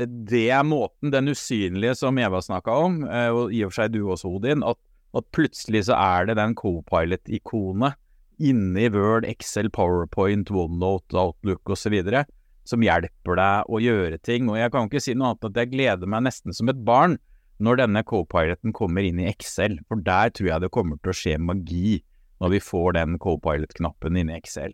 det 0.01 0.47
er 0.49 0.65
måten, 0.65 1.13
den 1.13 1.29
usynlige 1.29 1.99
som 1.99 2.17
Eva 2.21 2.41
snakka 2.41 2.73
om, 2.87 3.03
og 3.05 3.53
i 3.53 3.61
og 3.67 3.73
for 3.73 3.83
seg 3.83 3.93
du 3.93 4.07
også, 4.07 4.31
Odin, 4.39 4.63
at, 4.65 4.79
at 5.19 5.27
plutselig 5.35 5.83
så 5.91 5.99
er 5.99 6.31
det 6.31 6.39
den 6.39 6.55
Copilot-ikonet 6.57 7.99
inni 8.41 8.87
Word, 8.95 9.27
Excel, 9.29 9.69
PowerPoint, 9.69 10.49
OneNote, 10.49 11.13
Outlook 11.19 11.75
osv 11.75 11.99
som 12.69 12.85
hjelper 12.85 13.39
deg 13.41 13.71
å 13.71 13.81
gjøre 13.83 14.21
ting. 14.25 14.51
Og 14.51 14.59
jeg 14.61 14.73
kan 14.75 14.89
ikke 14.89 15.03
si 15.03 15.17
noe 15.17 15.33
annet 15.33 15.49
at 15.51 15.61
jeg 15.63 15.73
gleder 15.73 16.11
meg 16.11 16.27
nesten 16.29 16.57
som 16.57 16.71
et 16.73 16.85
barn 16.87 17.19
når 17.61 17.83
denne 17.83 18.03
co-piloten 18.09 18.73
kommer 18.77 19.05
inn 19.05 19.21
i 19.21 19.29
Excel, 19.29 19.77
for 19.89 20.01
der 20.05 20.33
tror 20.33 20.49
jeg 20.49 20.65
det 20.65 20.73
kommer 20.73 21.01
til 21.01 21.13
å 21.13 21.17
skje 21.17 21.37
magi 21.41 21.99
når 22.41 22.55
vi 22.55 22.61
får 22.65 22.95
den 22.97 23.19
co-pilot-knappen 23.21 24.17
inn 24.17 24.31
i 24.33 24.39
Excel. 24.39 24.73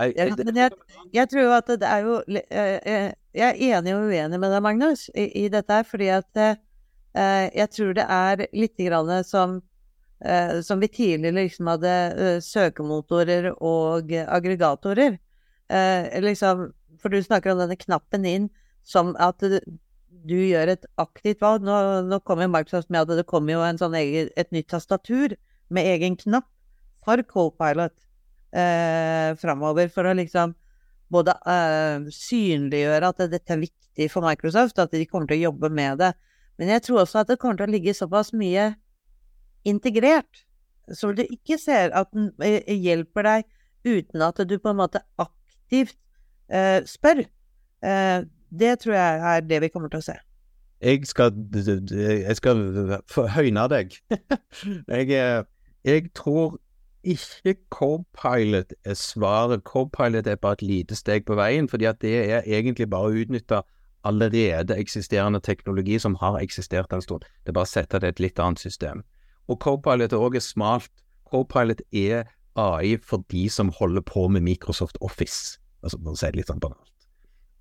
Jeg, 0.00 0.32
men 0.38 0.56
jeg, 0.56 0.72
jeg, 1.12 1.28
tror 1.28 1.50
at 1.58 1.68
det 1.68 1.84
er 1.84 2.06
jo 2.06 2.14
Jeg 2.32 3.12
er 3.36 3.58
enig 3.76 3.92
og 3.92 4.06
uenig 4.08 4.38
med 4.40 4.54
deg, 4.54 4.62
Magnus, 4.64 5.04
i, 5.12 5.26
i 5.44 5.50
dette 5.52 5.76
her, 5.76 5.84
fordi 5.84 6.08
at 6.14 6.40
eh, 6.40 7.50
jeg 7.52 7.68
tror 7.76 7.92
det 7.98 8.06
er 8.08 8.46
litt 8.56 8.80
grann 8.80 9.12
som 9.28 9.58
eh, 10.24 10.62
som 10.64 10.80
vi 10.80 10.88
tidligere 10.88 11.36
liksom 11.42 11.68
hadde 11.74 11.92
eh, 11.92 12.38
søkemotorer 12.40 13.50
og 13.58 14.16
aggregatorer. 14.24 15.20
liksom 16.20 16.72
for 17.02 17.12
du 17.12 17.18
snakker 17.22 17.52
om 17.52 17.60
denne 17.62 17.78
knappen 17.78 18.26
inn 18.28 18.48
som 18.86 19.12
at 19.22 19.42
du, 19.42 19.58
gjør 20.22 20.74
et 20.74 20.86
aktivt 21.02 21.42
valg. 21.42 21.64
Nå, 21.66 21.76
nå 22.06 22.20
kommer 22.26 22.50
Microsoft 22.50 22.90
med 22.92 23.04
at 23.04 23.18
det 23.18 23.28
kommer 23.30 23.56
jo 23.56 23.62
sånn 23.80 23.96
egen, 23.98 24.30
et 24.38 24.50
nytt 24.54 24.70
tastatur 24.70 25.34
med 25.72 25.88
egen 25.96 26.18
knapp 26.20 26.46
for 27.02 27.22
Copilot 27.26 27.94
eh, 28.54 29.32
framover, 29.40 29.88
for 29.90 30.06
å 30.06 30.14
liksom 30.14 30.54
både 31.12 31.34
eh, 31.48 32.04
synliggjøre 32.14 33.10
at 33.10 33.24
dette 33.32 33.56
er 33.56 33.64
viktig 33.64 34.08
for 34.12 34.24
Microsoft, 34.24 34.78
at 34.78 34.94
de 34.94 35.08
kommer 35.08 35.30
til 35.30 35.40
å 35.40 35.48
jobbe 35.50 35.72
med 35.74 35.98
det. 36.04 36.12
Men 36.60 36.74
jeg 36.76 36.86
tror 36.86 37.02
også 37.02 37.22
at 37.22 37.32
det 37.32 37.40
kommer 37.42 37.58
til 37.58 37.70
å 37.70 37.74
ligge 37.74 37.96
såpass 37.96 38.32
mye 38.36 38.72
integrert. 39.68 40.46
som 40.92 41.14
du 41.14 41.22
ikke 41.22 41.56
ser 41.62 41.92
at 41.94 42.10
den 42.12 42.32
eh, 42.42 42.66
hjelper 42.74 43.22
deg 43.22 43.44
uten 43.86 44.22
at 44.22 44.40
du 44.48 44.56
på 44.58 44.72
en 44.72 44.80
måte 44.80 45.00
aktivt 45.22 45.96
eh, 46.50 46.80
spør. 46.86 47.24
Eh, 47.84 48.18
det 48.58 48.78
tror 48.82 48.94
jeg 48.94 49.36
er 49.36 49.40
det 49.40 49.60
vi 49.64 49.68
kommer 49.72 49.92
til 49.92 50.02
å 50.02 50.06
se. 50.10 50.18
Jeg 50.82 51.06
skal, 51.06 51.30
jeg 51.54 52.36
skal 52.36 52.62
høyne 53.36 53.68
deg. 53.70 53.94
jeg, 54.88 55.10
eh, 55.14 55.44
jeg 55.84 56.10
tror 56.14 56.58
ikke 57.02 57.54
Copilot 57.70 58.74
er 58.84 58.94
svaret. 58.94 59.64
Copilot 59.64 60.26
er 60.26 60.36
bare 60.36 60.52
et 60.52 60.62
lite 60.62 60.98
steg 60.98 61.24
på 61.26 61.34
veien, 61.38 61.68
fordi 61.68 61.84
at 61.84 62.02
det 62.02 62.16
er 62.30 62.42
egentlig 62.46 62.90
bare 62.90 63.10
å 63.10 63.22
utnytte 63.22 63.62
allerede 64.04 64.76
eksisterende 64.78 65.40
teknologi 65.40 65.98
som 65.98 66.14
har 66.18 66.40
eksistert 66.42 66.92
en 66.92 67.02
stund. 67.02 67.22
Det 67.42 67.50
er 67.50 67.58
bare 67.58 67.70
å 67.70 67.74
sette 67.74 67.98
det 68.02 68.10
i 68.10 68.14
et 68.16 68.22
litt 68.26 68.42
annet 68.42 68.58
system. 68.58 69.02
Og 69.48 69.58
Copilot 69.62 70.12
er 70.12 70.18
også 70.18 70.40
smalt. 70.40 70.90
Copilot 71.30 71.82
er 71.92 72.24
AI 72.56 72.96
for 73.02 73.24
de 73.30 73.48
som 73.48 73.72
holder 73.78 74.00
på 74.00 74.28
med 74.28 74.42
Microsoft 74.42 74.98
Office, 75.00 75.58
altså 75.82 76.00
man 76.02 76.18
sier 76.18 76.34
litt 76.38 76.50
sånn 76.50 76.62
banalt. 76.62 76.90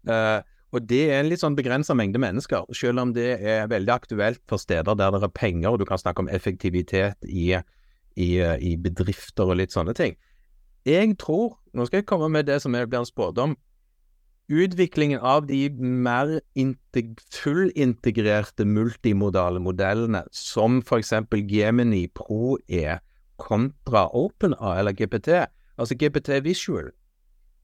Uh, 0.08 0.40
og 0.72 0.86
det 0.88 1.02
er 1.12 1.20
en 1.20 1.28
litt 1.28 1.42
sånn 1.42 1.58
begrensa 1.58 1.94
mengde 1.98 2.22
mennesker, 2.22 2.64
selv 2.78 3.04
om 3.04 3.12
det 3.14 3.36
er 3.44 3.68
veldig 3.70 3.92
aktuelt 3.92 4.42
for 4.50 4.62
steder 4.62 4.96
der 4.96 5.12
det 5.18 5.26
er 5.28 5.34
penger, 5.36 5.74
og 5.74 5.82
du 5.82 5.86
kan 5.90 6.00
snakke 6.00 6.24
om 6.24 6.32
effektivitet 6.32 7.28
i 7.28 7.52
i, 8.16 8.38
i, 8.40 8.76
bedrifter 8.76 9.52
og 9.52 9.60
litt 9.62 9.76
sånne 9.76 9.96
ting. 9.98 10.18
Jeg 10.88 11.16
tror, 11.22 11.58
nå 11.78 11.86
skal 11.88 12.02
jeg 12.02 12.10
komme 12.10 12.32
med 12.34 12.50
det 12.50 12.62
som 12.64 12.74
blir 12.74 13.00
en 13.00 13.08
spådom, 13.08 13.56
utviklingen 14.52 15.22
av 15.24 15.46
de 15.48 15.70
mer 15.80 16.42
fullintegrerte 17.32 18.66
multimodale 18.68 19.62
modellene, 19.64 20.26
som 20.36 20.82
f.eks. 20.82 21.14
Gemini 21.48 22.08
Pro 22.12 22.58
er, 22.68 23.00
kontra 23.42 24.08
OpenA 24.14 24.76
eller 24.78 24.94
GPT, 24.94 25.46
altså 25.80 25.96
GPT 25.98 26.44
Visual, 26.46 26.92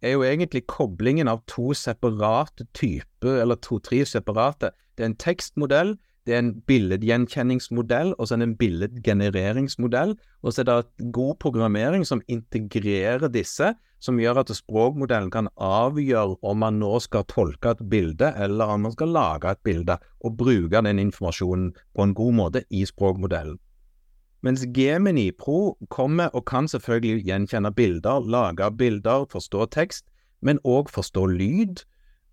er 0.02 0.16
jo 0.16 0.26
egentlig 0.26 0.66
koblingen 0.70 1.30
av 1.32 1.44
to 1.50 1.74
separate 1.74 2.68
typer, 2.78 3.42
eller 3.42 3.60
to-tre 3.62 4.04
separate. 4.06 4.72
Det 4.98 5.06
er 5.06 5.12
en 5.12 5.22
tekstmodell, 5.22 5.96
det 6.28 6.36
er 6.36 6.42
en 6.44 6.56
billedgjenkjenningsmodell, 6.68 8.14
og 8.18 8.28
så 8.28 8.36
er 8.36 8.42
det 8.42 8.48
en 8.50 8.58
billedgenereringsmodell. 8.60 10.18
Og 10.44 10.54
så 10.54 10.62
er 10.62 10.68
det 10.68 11.12
god 11.16 11.38
programmering 11.40 12.04
som 12.06 12.22
integrerer 12.28 13.30
disse, 13.32 13.72
som 14.04 14.20
gjør 14.20 14.42
at 14.44 14.52
språkmodellen 14.54 15.32
kan 15.34 15.48
avgjøre 15.56 16.36
om 16.46 16.60
man 16.62 16.82
nå 16.82 16.98
skal 17.02 17.26
tolke 17.32 17.72
et 17.74 17.86
bilde, 17.90 18.34
eller 18.36 18.76
om 18.76 18.84
man 18.86 18.94
skal 18.94 19.16
lage 19.16 19.56
et 19.56 19.64
bilde, 19.64 19.98
og 20.20 20.36
bruke 20.38 20.84
den 20.84 21.00
informasjonen 21.08 21.72
på 21.96 22.04
en 22.04 22.14
god 22.18 22.38
måte 22.42 22.66
i 22.70 22.84
språkmodellen. 22.86 23.58
Mens 24.48 24.64
Gemini 24.72 25.32
Pro 25.36 25.76
kommer 25.92 26.32
og 26.32 26.46
kan 26.48 26.70
selvfølgelig 26.72 27.26
gjenkjenne 27.28 27.74
bilder, 27.76 28.24
lage 28.24 28.70
bilder, 28.80 29.26
forstå 29.28 29.66
tekst, 29.76 30.06
men 30.40 30.62
òg 30.64 30.88
forstå 30.94 31.26
lyd, 31.34 31.84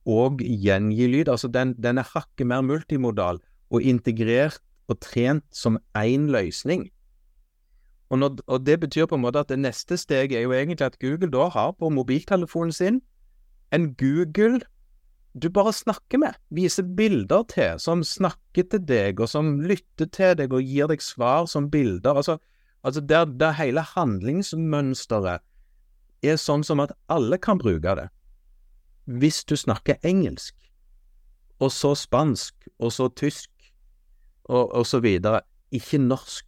og 0.07 0.39
gjengi 0.39 1.09
lyd. 1.11 1.29
Altså 1.29 1.49
den, 1.49 1.75
den 1.83 1.99
er 1.99 2.07
hakket 2.15 2.47
mer 2.47 2.63
multimodal 2.63 3.41
og 3.71 3.83
integrert 3.83 4.61
og 4.89 5.01
trent 5.01 5.45
som 5.51 5.79
én 5.99 6.29
løsning. 6.31 6.87
Og, 8.13 8.19
når, 8.19 8.37
og, 8.47 8.67
det 8.67 8.79
betyr 8.81 9.09
på 9.11 9.19
en 9.19 9.25
måte 9.25 9.41
at 9.43 9.49
det 9.51 9.59
neste 9.59 9.97
steget 9.97 10.37
er 10.37 10.45
jo 10.45 10.53
egentlig 10.53 10.87
at 10.87 10.99
Google 11.01 11.33
da 11.33 11.49
har 11.51 11.73
på 11.73 11.89
mobiltelefonen 11.89 12.73
sin 12.73 13.01
en 13.73 13.95
Google 13.99 14.61
du 15.35 15.49
bare 15.51 15.73
snakker 15.75 16.21
med, 16.23 16.37
viser 16.55 16.87
bilder 16.87 17.43
til, 17.51 17.79
som 17.83 18.05
snakker 18.07 18.69
til 18.71 18.83
deg, 18.87 19.21
og 19.21 19.29
som 19.29 19.57
lytter 19.67 20.07
til 20.15 20.37
deg 20.39 20.53
og 20.55 20.63
gir 20.63 20.91
deg 20.91 21.03
svar 21.03 21.49
som 21.51 21.71
bilder. 21.73 22.15
Altså, 22.15 22.39
altså 22.87 23.03
der, 23.03 23.25
der 23.27 23.57
hele 23.59 23.83
handlingsmønsteret 23.95 25.43
er 26.25 26.39
sånn 26.41 26.63
som 26.65 26.81
at 26.85 26.95
alle 27.11 27.39
kan 27.43 27.59
bruke 27.59 27.97
det. 27.99 28.07
Hvis 29.05 29.43
du 29.45 29.57
snakker 29.59 29.99
engelsk, 30.07 30.55
og 31.61 31.73
så 31.73 31.95
spansk, 31.99 32.55
og 32.79 32.93
så 32.93 33.09
tysk, 33.19 33.51
og, 34.45 34.71
og 34.75 34.87
så 34.87 35.01
videre. 35.01 35.41
Ikke 35.75 35.99
norsk. 35.99 36.47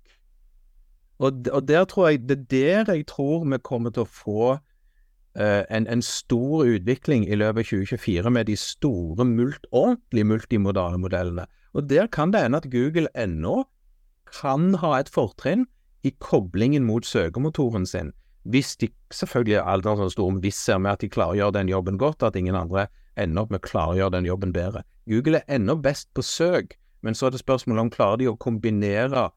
Og, 1.19 1.47
og, 1.53 1.69
der 1.69 1.85
tror 1.85 2.09
jeg, 2.09 2.29
det 2.29 2.39
er 2.53 2.85
der 2.85 2.95
jeg 2.95 3.07
tror 3.07 3.47
vi 3.49 3.59
kommer 3.59 3.91
til 3.91 4.05
å 4.05 4.11
få 4.11 4.59
en, 5.37 5.87
en, 5.87 6.03
stor 6.03 6.65
utvikling 6.65 7.27
i 7.29 7.37
løpet 7.37 7.67
av 7.67 7.71
2024 7.71 8.31
med 8.33 8.49
de 8.49 8.57
store, 8.57 9.25
mult, 9.29 9.67
ordentlig 9.73 10.27
multimodale 10.27 11.01
modellene. 11.03 11.45
Og 11.77 11.89
der 11.91 12.09
kan 12.09 12.33
det 12.33 12.41
hende 12.41 12.63
at 12.63 12.71
Google 12.73 13.11
ennå 13.15 13.65
kan 14.33 14.75
ha 14.81 14.95
et 14.99 15.11
fortrinn 15.13 15.67
i 16.07 16.13
koblingen 16.23 16.87
mot 16.89 17.07
søkemotoren 17.07 17.87
sin. 17.87 18.13
Hvis 18.47 18.77
de 18.81 18.89
selvfølgelig 19.11 19.59
er 19.59 19.69
aldri 19.69 19.97
så 19.99 20.09
stor 20.15 20.39
hvis 20.41 20.59
ser 20.69 20.79
med 20.79 20.95
at 20.95 21.03
de 21.03 21.11
klarer 21.11 21.35
å 21.35 21.41
gjøre 21.41 21.59
den 21.59 21.73
jobben 21.73 21.99
godt, 21.99 22.23
at 22.23 22.37
ingen 22.39 22.57
andre 22.57 22.87
ender 23.19 23.43
opp 23.43 23.51
med 23.51 23.61
å 23.61 23.67
klare 23.67 23.95
å 23.95 23.99
gjøre 24.01 24.17
den 24.19 24.29
jobben 24.29 24.53
bedre. 24.55 24.85
Google 25.11 25.41
er 25.43 25.59
ennå 25.59 25.77
best 25.83 26.09
på 26.15 26.23
søk, 26.23 26.77
men 27.03 27.15
så 27.15 27.27
er 27.27 27.35
det 27.35 27.43
spørsmålet 27.43 27.87
om 27.87 27.91
klarer 27.91 28.21
de 28.23 28.29
å 28.31 28.39
kombinere 28.39 29.29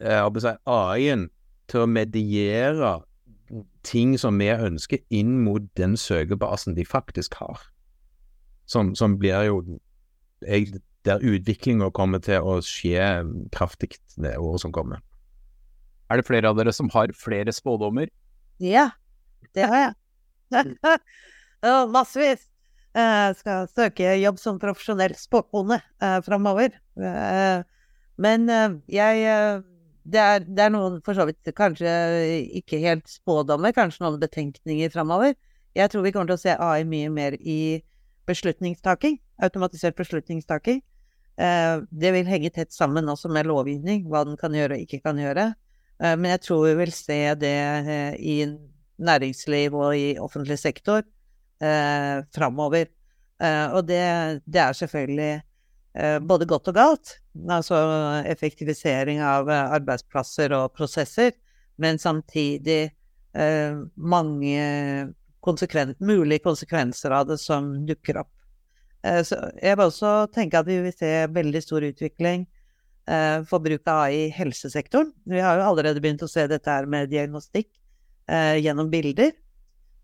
eh, 0.00 0.22
AI-en 0.22 1.28
til 1.68 1.84
å 1.84 1.90
mediere 1.90 2.92
ting 3.88 4.14
som 4.20 4.38
vi 4.40 4.50
ønsker, 4.52 5.00
inn 5.08 5.38
mot 5.46 5.64
den 5.78 5.96
søkebasen 5.96 6.76
de 6.76 6.84
faktisk 6.86 7.38
har. 7.40 7.62
Som, 8.68 8.92
som 8.98 9.16
blir 9.20 9.48
jo 9.48 9.62
jeg, 10.44 10.82
Der 11.06 11.22
utviklinga 11.24 11.88
kommer 11.94 12.20
til 12.20 12.44
å 12.44 12.58
skje 12.60 13.00
kraftig 13.54 13.94
det 14.20 14.34
året 14.36 14.60
som 14.60 14.74
kommer. 14.74 15.00
Er 16.10 16.20
det 16.20 16.26
flere 16.26 16.50
av 16.50 16.58
dere 16.58 16.74
som 16.74 16.90
har 16.92 17.14
flere 17.16 17.54
spådommer? 17.54 18.10
Ja, 18.60 18.90
det 19.56 19.68
har 19.70 19.84
jeg. 19.86 20.74
Massevis. 21.94 22.44
Jeg 22.98 23.38
skal 23.38 23.68
søke 23.70 24.16
jobb 24.18 24.40
som 24.42 24.58
profesjonell 24.60 25.14
spåkone 25.16 25.78
eh, 26.02 26.18
framover. 26.26 26.74
Uh, 26.98 27.62
men 28.18 28.48
uh, 28.50 28.76
jeg 28.90 29.62
det 30.08 30.20
er, 30.20 30.44
det 30.46 30.64
er, 30.64 30.72
noen 30.72 30.98
for 31.04 31.18
så 31.18 31.26
vidt 31.28 31.50
kanskje 31.56 31.92
ikke 32.60 32.80
helt 32.82 33.08
spådommer, 33.10 33.74
kanskje 33.76 34.04
noen 34.04 34.20
betenkninger 34.22 34.92
framover. 34.94 35.34
Jeg 35.76 35.92
tror 35.92 36.06
vi 36.06 36.12
kommer 36.14 36.30
til 36.30 36.38
å 36.38 36.42
se 36.42 36.54
AI 36.56 36.86
mye 36.88 37.10
mer 37.12 37.36
i 37.38 37.80
beslutningstaking. 38.28 39.18
Automatisert 39.44 39.98
beslutningstaking. 39.98 40.80
det 41.38 42.10
vil 42.12 42.26
henge 42.26 42.50
tett 42.50 42.72
sammen 42.74 43.08
også 43.08 43.28
med 43.30 43.46
lovgivning, 43.46 44.08
hva 44.10 44.24
den 44.26 44.36
kan 44.40 44.56
gjøre 44.56 44.74
og 44.74 44.82
ikke 44.82 45.04
kan 45.04 45.20
gjøre. 45.20 45.52
men 46.00 46.30
jeg 46.30 46.40
tror 46.40 46.64
vi 46.66 46.74
vil 46.80 46.92
se 46.92 47.34
det 47.38 47.54
i 48.18 48.34
næringsliv 48.98 49.74
og 49.74 49.96
i 49.96 50.18
offentlig 50.18 50.58
sektor 50.58 51.02
eh, 51.62 52.24
framover. 52.34 52.88
Eh, 53.42 53.66
og 53.72 53.86
det, 53.88 54.02
det, 54.46 54.60
er 54.60 54.72
selvfølgelig 54.72 55.28
eh, 55.34 55.44
både 56.22 56.46
godt 56.46 56.68
og 56.70 56.76
galt. 56.76 57.12
Altså 57.46 57.76
effektivisering 58.26 59.20
av 59.22 59.50
eh, 59.50 59.74
arbeidsplasser 59.78 60.54
og 60.56 60.72
prosesser, 60.74 61.32
men 61.78 62.00
samtidig 62.02 62.90
eh, 63.38 63.78
mange 63.94 65.12
konsekven 65.44 65.94
mulige 66.02 66.42
konsekvenser 66.42 67.14
av 67.14 67.28
det 67.30 67.38
som 67.42 67.70
dukker 67.86 68.18
opp. 68.24 68.32
Eh, 69.06 69.22
så 69.22 69.38
jeg 69.62 69.78
vil 69.78 69.86
også 69.86 70.12
tenke 70.34 70.58
at 70.58 70.66
vi 70.66 70.80
vil 70.82 70.96
se 70.96 71.12
veldig 71.34 71.64
stor 71.64 71.90
utvikling 71.90 72.46
for 73.48 73.64
bruk 73.64 73.86
av 73.88 74.02
AI 74.02 74.16
i 74.26 74.32
helsesektoren. 74.36 75.14
Vi 75.24 75.38
har 75.40 75.56
jo 75.56 75.62
allerede 75.70 76.02
begynt 76.04 76.20
å 76.20 76.26
se 76.28 76.42
dette 76.44 76.68
her 76.68 76.84
med 76.84 77.08
diagnostikk 77.08 77.70
gjennom 78.60 78.90
bilder. 78.92 79.30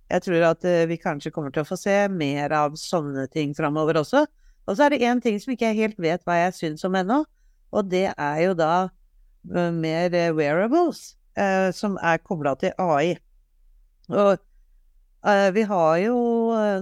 Jeg 0.09 0.25
tror 0.25 0.47
at 0.49 0.65
vi 0.89 0.97
kanskje 0.97 1.35
kommer 1.35 1.53
til 1.53 1.67
å 1.67 1.69
få 1.69 1.77
se 1.77 1.99
mer 2.09 2.55
av 2.57 2.79
sånne 2.81 3.27
ting 3.29 3.53
framover 3.53 4.01
også. 4.01 4.23
Og 4.65 4.77
så 4.77 4.87
er 4.87 4.95
det 4.95 5.05
én 5.05 5.21
ting 5.21 5.37
som 5.41 5.53
ikke 5.53 5.71
jeg 5.73 5.81
helt 5.83 6.01
vet 6.01 6.25
hva 6.25 6.39
jeg 6.41 6.57
syns 6.57 6.85
om 6.89 6.95
ennå, 6.97 7.25
og 7.75 7.91
det 7.91 8.07
er 8.15 8.39
jo 8.47 8.55
da 8.57 8.89
mer 9.45 10.09
wearables, 10.15 10.39
wearables 10.39 11.77
som 11.77 11.99
er 12.01 12.23
kobla 12.23 12.55
til 12.57 12.73
AI. 12.79 13.17
Og 14.15 14.39
vi 15.57 15.63
har 15.69 15.99
jo 16.05 16.17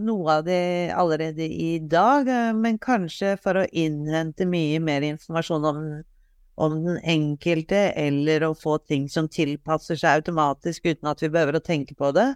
noe 0.04 0.38
av 0.38 0.46
det 0.46 0.92
allerede 0.94 1.46
i 1.46 1.78
dag, 1.78 2.28
men 2.54 2.78
kanskje 2.82 3.34
for 3.42 3.58
å 3.58 3.66
innhente 3.72 4.46
mye 4.46 4.78
mer 4.82 5.02
informasjon 5.08 5.68
om 5.72 5.84
om 6.60 6.74
den 6.84 6.98
enkelte, 7.08 7.78
eller 7.96 8.44
å 8.44 8.54
få 8.54 8.76
ting 8.84 9.06
som 9.08 9.24
tilpasser 9.32 9.96
seg 9.96 10.20
automatisk 10.20 10.84
uten 10.84 11.08
at 11.08 11.22
vi 11.24 11.30
behøver 11.32 11.56
å 11.56 11.64
tenke 11.64 11.96
på 11.96 12.10
det, 12.12 12.26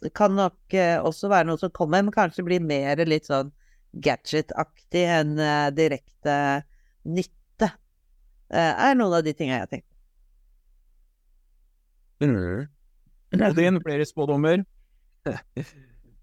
det 0.00 0.10
kan 0.16 0.32
nok 0.34 0.76
også 1.04 1.28
være 1.28 1.50
noe 1.50 1.60
som 1.60 1.70
kommer, 1.76 2.00
men 2.00 2.14
kanskje 2.14 2.46
blir 2.46 2.64
mer 2.64 2.96
litt 3.04 3.28
sånn 3.28 3.52
gadget-aktig 3.92 5.04
enn 5.18 5.36
uh, 5.40 5.68
direkte 5.74 6.34
nytte. 7.08 7.70
Uh, 8.50 8.72
er 8.90 8.98
noen 8.98 9.18
av 9.20 9.24
de 9.26 9.34
tinga 9.36 9.56
jeg 9.56 9.64
har 9.64 9.70
tenkt 9.70 9.90
mm. 12.24 12.66
Din 13.56 13.78
flere 13.84 14.06
spådommer? 14.08 14.64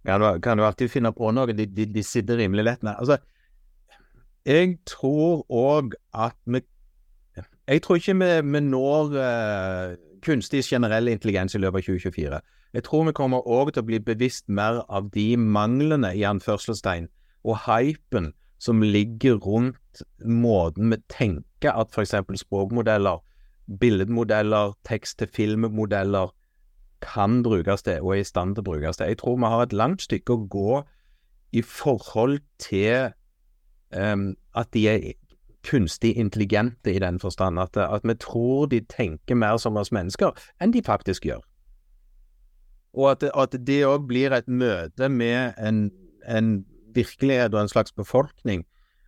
ja, 0.08 0.18
da 0.20 0.34
kan 0.44 0.60
du 0.60 0.66
alltid 0.66 0.92
finne 0.92 1.14
på 1.16 1.32
noe. 1.32 1.54
De, 1.56 1.66
de, 1.66 1.86
de 1.88 2.04
sitter 2.04 2.40
rimelig 2.42 2.66
lett 2.68 2.84
med. 2.84 2.98
Altså, 3.00 3.18
jeg 4.48 4.78
tror 4.88 5.46
òg 5.48 5.96
at 6.16 6.36
vi 6.46 6.64
Jeg 7.68 7.82
tror 7.84 7.96
ikke 8.00 8.14
vi, 8.16 8.30
vi 8.52 8.60
når 8.64 9.16
uh, 9.16 9.96
kunstig 10.24 10.64
generell 10.64 11.08
intelligens 11.12 11.56
i 11.56 11.60
løpet 11.60 11.84
av 11.84 11.88
2024. 12.00 12.40
Jeg 12.74 12.84
tror 12.84 13.06
vi 13.08 13.14
kommer 13.16 13.48
òg 13.48 13.74
til 13.74 13.84
å 13.84 13.88
bli 13.88 14.00
bevisst 14.00 14.48
mer 14.48 14.82
av 14.88 15.10
de 15.12 15.36
manglene 15.38 16.14
i 16.16 16.24
anførselstegn 16.28 17.08
og 17.48 17.64
hypen 17.66 18.34
som 18.60 18.82
ligger 18.82 19.38
rundt 19.42 20.04
måten 20.26 20.92
vi 20.92 20.98
tenker 21.10 21.74
at 21.74 21.94
f.eks. 21.94 22.16
språkmodeller, 22.42 23.22
billedmodeller, 23.80 24.74
tekst-til-film-modeller 24.88 26.34
kan 27.02 27.44
brukes 27.44 27.84
til 27.84 28.02
og 28.02 28.16
er 28.16 28.22
i 28.22 28.28
stand 28.28 28.56
til 28.56 28.66
å 28.66 28.70
brukes 28.72 28.98
til. 28.98 29.12
Jeg 29.12 29.22
tror 29.22 29.38
vi 29.38 29.52
har 29.54 29.64
et 29.66 29.74
langt 29.74 30.02
stykke 30.02 30.34
å 30.34 30.48
gå 30.50 30.82
i 31.54 31.62
forhold 31.62 32.40
til 32.60 33.12
um, 33.94 34.34
at 34.56 34.74
de 34.74 34.88
er 34.90 35.14
kunstig 35.68 36.16
intelligente 36.18 36.94
i 36.94 37.00
den 37.00 37.20
forstand 37.20 37.60
at, 37.60 37.78
at 37.78 38.02
vi 38.04 38.16
tror 38.16 38.66
de 38.72 38.82
tenker 38.82 39.36
mer 39.36 39.58
som 39.58 39.78
oss 39.78 39.92
mennesker 39.92 40.32
enn 40.62 40.74
de 40.74 40.82
faktisk 40.86 41.28
gjør. 41.28 41.44
Og 42.98 43.12
at, 43.12 43.28
at 43.36 43.58
det 43.68 43.84
òg 43.86 44.08
blir 44.10 44.34
et 44.34 44.48
møte 44.48 45.10
med 45.10 45.58
en, 45.58 45.90
en, 46.26 46.66
virkelighet 46.98 47.54
og 47.54 47.62
en 47.64 47.72
slags 47.72 47.94
befolkning, 47.96 48.66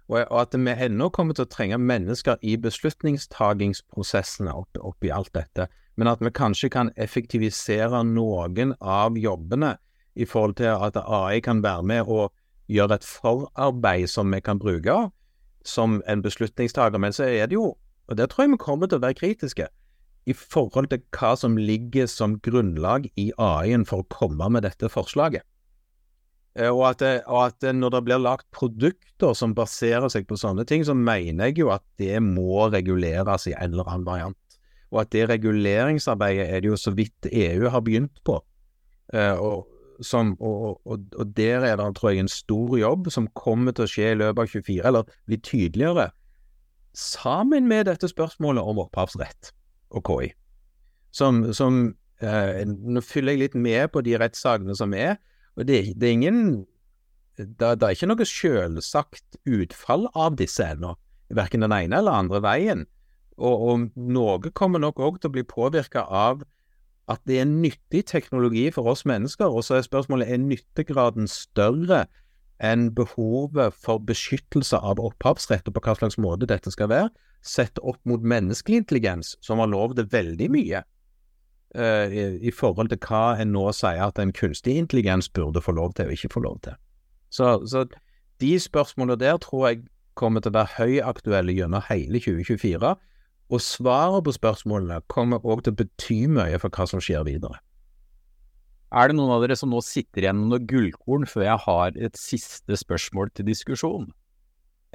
og, 0.10 0.24
og 0.32 0.42
at 0.42 0.56
vi 0.58 0.74
ennå 0.88 1.10
kommer 1.14 1.38
til 1.38 1.46
å 1.46 1.52
trenge 1.52 1.78
mennesker 1.82 2.40
i 2.42 2.56
beslutningstagingsprosessene 2.62 4.56
oppi, 4.56 5.12
alt 5.14 5.34
dette, 5.38 5.68
men 6.00 6.10
at 6.10 6.22
vi 6.24 6.32
kanskje 6.34 6.72
kan 6.74 6.94
effektivisere 6.98 8.02
noen 8.08 8.74
av 8.80 9.18
jobbene 9.20 9.76
i 10.16 10.26
forhold 10.26 10.58
til 10.60 10.72
at 10.74 10.98
AI 11.04 11.40
kan 11.44 11.64
være 11.64 11.84
med 11.84 12.08
og 12.08 12.32
gjøre 12.70 13.00
et 13.00 13.06
forarbeid 13.06 14.10
som 14.10 14.32
vi 14.34 14.42
kan 14.46 14.62
bruke 14.62 15.10
som 15.66 16.00
en 16.08 16.24
beslutningstaker. 16.24 16.98
Men 16.98 17.14
så 17.14 17.28
er 17.28 17.50
det 17.50 17.58
jo, 17.58 17.76
og 18.08 18.18
det 18.18 18.30
tror 18.30 18.46
jeg 18.46 18.54
vi 18.56 18.64
kommer 18.64 18.90
til 18.90 19.00
å 19.00 19.06
være 19.06 19.20
kritiske, 19.20 19.68
i 20.30 20.34
forhold 20.36 20.90
til 20.92 21.02
hva 21.16 21.34
som 21.40 21.58
ligger 21.58 22.10
som 22.10 22.38
grunnlag 22.46 23.08
i 23.18 23.32
AI-en 23.38 23.86
for 23.88 24.04
å 24.04 24.10
komme 24.14 24.50
med 24.54 24.68
dette 24.68 24.90
forslaget. 24.92 25.46
Eh, 26.60 26.70
og 26.70 26.84
at, 26.92 27.00
det, 27.02 27.14
og 27.28 27.46
at 27.48 27.58
det, 27.64 27.74
når 27.78 27.96
det 27.96 28.04
blir 28.08 28.22
lagt 28.22 28.48
produkter 28.56 29.34
som 29.38 29.56
baserer 29.56 30.12
seg 30.12 30.28
på 30.28 30.38
sånne 30.40 30.66
ting, 30.68 30.84
så 30.86 30.96
mener 30.98 31.50
jeg 31.50 31.64
jo 31.64 31.72
at 31.74 31.86
det 32.02 32.20
må 32.26 32.68
reguleres 32.74 33.48
i 33.48 33.56
en 33.56 33.74
eller 33.74 33.88
annen 33.88 34.08
variant. 34.08 34.60
Og 34.90 35.04
at 35.04 35.12
det 35.14 35.28
reguleringsarbeidet 35.30 36.48
er 36.50 36.64
det 36.64 36.72
jo 36.72 36.80
så 36.80 36.94
vidt 36.98 37.30
EU 37.30 37.70
har 37.70 37.84
begynt 37.86 38.24
på. 38.26 38.40
Og, 39.14 39.68
som, 40.06 40.34
og, 40.40 40.82
og, 40.86 41.04
og, 41.18 41.32
der 41.38 41.66
er 41.66 41.78
det, 41.78 41.88
tror 41.98 42.12
jeg, 42.12 42.24
en 42.24 42.32
stor 42.32 42.76
jobb 42.78 43.10
som 43.14 43.30
kommer 43.38 43.76
til 43.76 43.86
å 43.86 43.90
skje 43.90 44.12
i 44.14 44.18
løpet 44.18 44.42
av 44.42 44.52
24, 44.54 44.82
eller 44.90 45.14
litt 45.30 45.46
tydeligere, 45.46 46.10
sammen 46.98 47.68
med 47.70 47.86
dette 47.90 48.10
spørsmålet 48.10 48.66
om 48.66 48.82
opphavsrett 48.86 49.52
og 49.94 50.10
KI. 50.10 50.32
Som, 51.16 51.42
som 51.58 51.82
eh, 52.22 52.62
Nå 52.66 53.02
fyller 53.06 53.36
jeg 53.36 53.44
litt 53.44 53.58
med 53.58 53.90
på 53.94 54.04
de 54.06 54.18
rettssakene 54.22 54.76
som 54.78 54.94
er, 54.98 55.18
og 55.60 55.68
det, 55.68 55.82
det 56.00 56.08
er 56.08 56.16
ingen 56.16 56.44
det, 57.40 57.56
det, 57.60 57.84
er 57.84 57.96
ikke 57.96 58.10
noe 58.12 58.28
selvsagt 58.28 59.40
utfall 59.48 60.08
av 60.12 60.38
disse 60.40 60.64
ennå, 60.64 60.96
verken 61.36 61.64
den 61.64 61.76
ene 61.76 62.00
eller 62.02 62.24
andre 62.24 62.42
veien. 62.44 62.86
Og, 63.40 63.62
og 63.64 63.86
noe 63.96 64.52
kommer 64.52 64.82
nok 64.84 65.00
òg 65.00 65.20
til 65.20 65.32
å 65.32 65.36
bli 65.38 65.46
påvirka 65.48 66.04
av 66.04 66.44
at 67.10 67.22
det 67.26 67.40
er 67.42 67.48
nyttig 67.50 68.04
teknologi 68.12 68.68
for 68.76 68.92
oss 68.92 69.06
mennesker, 69.08 69.50
og 69.50 69.64
så 69.66 69.80
er 69.80 69.88
spørsmålet 69.88 70.30
er 70.30 70.42
nyttegraden 70.44 71.30
større 71.32 72.04
enn 72.60 72.90
behovet 72.94 73.74
for 73.80 74.04
beskyttelse 74.04 74.78
av 74.78 75.00
opphavsrett, 75.02 75.68
og 75.68 75.78
på 75.78 75.84
hva 75.86 75.96
slags 75.96 76.20
måte 76.22 76.50
dette 76.50 76.72
skal 76.76 76.92
være, 76.92 77.10
sett 77.40 77.80
opp 77.88 78.00
mot 78.10 78.22
menneskelig 78.22 78.84
intelligens, 78.84 79.38
som 79.42 79.64
har 79.64 79.72
lovet 79.72 80.04
veldig 80.12 80.50
mye 80.52 80.84
uh, 81.78 82.08
i, 82.12 82.26
i, 82.50 82.52
forhold 82.52 82.90
til 82.90 83.02
hva 83.06 83.38
en 83.42 83.54
nå 83.54 83.68
sier 83.76 84.02
at 84.06 84.20
en 84.22 84.34
kunstig 84.36 84.78
intelligens 84.80 85.30
burde 85.30 85.62
få 85.62 85.76
lov 85.78 85.94
til 85.98 86.10
og 86.10 86.18
ikke 86.18 86.34
få 86.34 86.44
lov 86.46 86.60
til. 86.66 86.78
Så, 87.30 87.60
så 87.70 87.86
de 88.42 88.60
spørsmålene 88.60 89.20
der 89.20 89.38
tror 89.38 89.68
jeg 89.68 89.84
kommer 90.20 90.44
til 90.44 90.52
å 90.52 90.60
være 90.60 90.76
høyaktuelle 90.78 91.56
gjennom 91.56 91.86
hele 91.88 92.20
2024, 92.20 92.94
og 93.50 93.64
svaret 93.66 94.26
på 94.26 94.36
spørsmålene 94.36 95.02
kommer 95.10 95.46
òg 95.46 95.64
til 95.66 95.74
å 95.74 95.80
bety 95.80 96.20
mye 96.30 96.60
for 96.62 96.74
hva 96.74 96.86
som 96.90 97.02
skjer 97.02 97.26
videre. 97.28 97.58
Er 98.90 99.10
det 99.10 99.20
noen 99.20 99.36
av 99.36 99.44
dere 99.44 99.58
som 99.58 99.70
nå 99.70 99.82
sitter 99.86 100.26
igjen 100.26 100.40
med 100.40 100.50
noe 100.50 100.66
gullkorn 100.66 101.28
før 101.30 101.46
jeg 101.46 101.64
har 101.66 102.00
et 102.08 102.18
siste 102.18 102.78
spørsmål 102.78 103.30
til 103.38 103.46
diskusjon? 103.52 104.08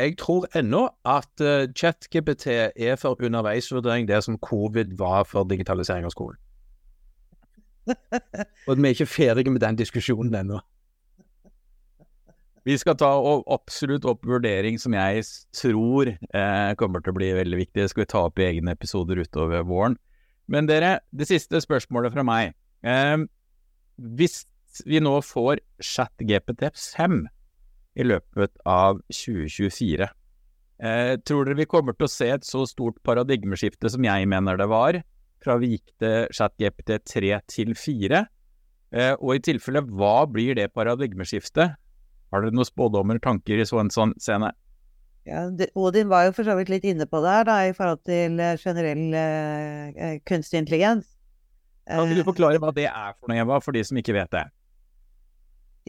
Jeg 0.03 0.17
tror 0.19 0.49
ennå 0.59 0.89
at 1.07 1.31
uh, 1.39 1.71
ChatGPT 1.71 2.49
er 2.51 2.97
for 2.99 3.21
underveisvurdering 3.23 4.09
det 4.11 4.19
som 4.27 4.41
covid 4.43 4.97
var 4.99 5.23
for 5.31 5.47
digitalisering 5.47 6.09
av 6.09 6.11
skolen. 6.11 6.41
Og 8.69 8.79
vi 8.79 8.89
er 8.89 8.95
ikke 8.95 9.11
ferdige 9.11 9.53
med 9.53 9.63
den 9.65 9.79
diskusjonen 9.81 10.35
ennå. 10.41 10.61
Vi 12.65 12.79
skal 12.81 12.97
ta 12.97 13.11
absolutt 13.53 14.07
opp 14.09 14.25
vurdering 14.25 14.79
som 14.81 14.95
jeg 14.97 15.25
tror 15.53 16.15
eh, 16.15 16.71
kommer 16.81 17.05
til 17.05 17.13
å 17.13 17.19
bli 17.19 17.29
veldig 17.37 17.61
viktig. 17.61 17.77
Det 17.77 17.91
skal 17.93 18.05
vi 18.07 18.11
ta 18.15 18.23
opp 18.31 18.41
i 18.41 18.47
egne 18.47 18.73
episoder 18.73 19.21
utover 19.21 19.67
våren. 19.69 19.99
Men 20.49 20.69
dere, 20.69 20.99
det 21.13 21.29
siste 21.29 21.61
spørsmålet 21.61 22.15
fra 22.15 22.25
meg. 22.25 22.57
Eh, 22.81 23.21
hvis 24.17 24.47
vi 24.89 25.01
nå 25.05 25.19
får 25.23 25.61
ChatGPT5 25.85 27.21
i 28.01 28.07
løpet 28.09 28.57
av 28.67 29.03
2024, 29.13 30.09
eh, 30.81 31.15
tror 31.21 31.45
dere 31.45 31.61
vi 31.61 31.69
kommer 31.69 31.97
til 31.97 32.09
å 32.09 32.15
se 32.15 32.33
et 32.33 32.49
så 32.49 32.65
stort 32.69 32.97
paradigmeskifte 33.05 33.93
som 33.93 34.09
jeg 34.09 34.31
mener 34.31 34.57
det 34.59 34.71
var, 34.73 35.03
fra 35.45 35.59
vi 35.61 35.75
gikk 35.75 35.93
til 36.03 36.35
ChatGPT 36.35 36.97
3 37.11 37.39
til 37.53 37.75
4? 37.79 38.25
Eh, 38.95 39.15
og 39.19 39.37
i 39.37 39.43
tilfelle, 39.43 39.83
hva 39.99 40.25
blir 40.31 40.57
det 40.59 40.71
paradigmeskiftet? 40.75 41.75
Har 42.33 42.43
dere 42.43 42.55
noen 42.55 42.69
spådommer, 42.69 43.21
tanker 43.23 43.61
i 43.61 43.67
sånn, 43.69 43.91
sånn 43.95 44.15
scene? 44.23 44.53
Ja, 45.25 45.47
Odin 45.79 46.11
var 46.11 46.27
jo 46.27 46.35
for 46.37 46.47
så 46.47 46.57
vidt 46.59 46.71
litt 46.73 46.85
inne 46.89 47.07
på 47.09 47.21
det 47.25 47.33
her, 47.33 47.47
da, 47.49 47.57
i 47.65 47.75
forhold 47.77 48.03
til 48.05 48.41
uh, 48.43 48.55
generell 48.61 49.05
uh, 49.17 50.19
kunstig 50.29 50.61
intelligens. 50.61 51.09
Kan 51.89 52.13
du 52.13 52.25
forklare 52.25 52.61
hva 52.61 52.73
det 52.77 52.87
er 52.89 53.17
for 53.19 53.31
noe, 53.31 53.41
Eva, 53.41 53.61
for 53.65 53.77
de 53.77 53.83
som 53.85 53.99
ikke 54.01 54.17
vet 54.17 54.31
det? 54.33 54.45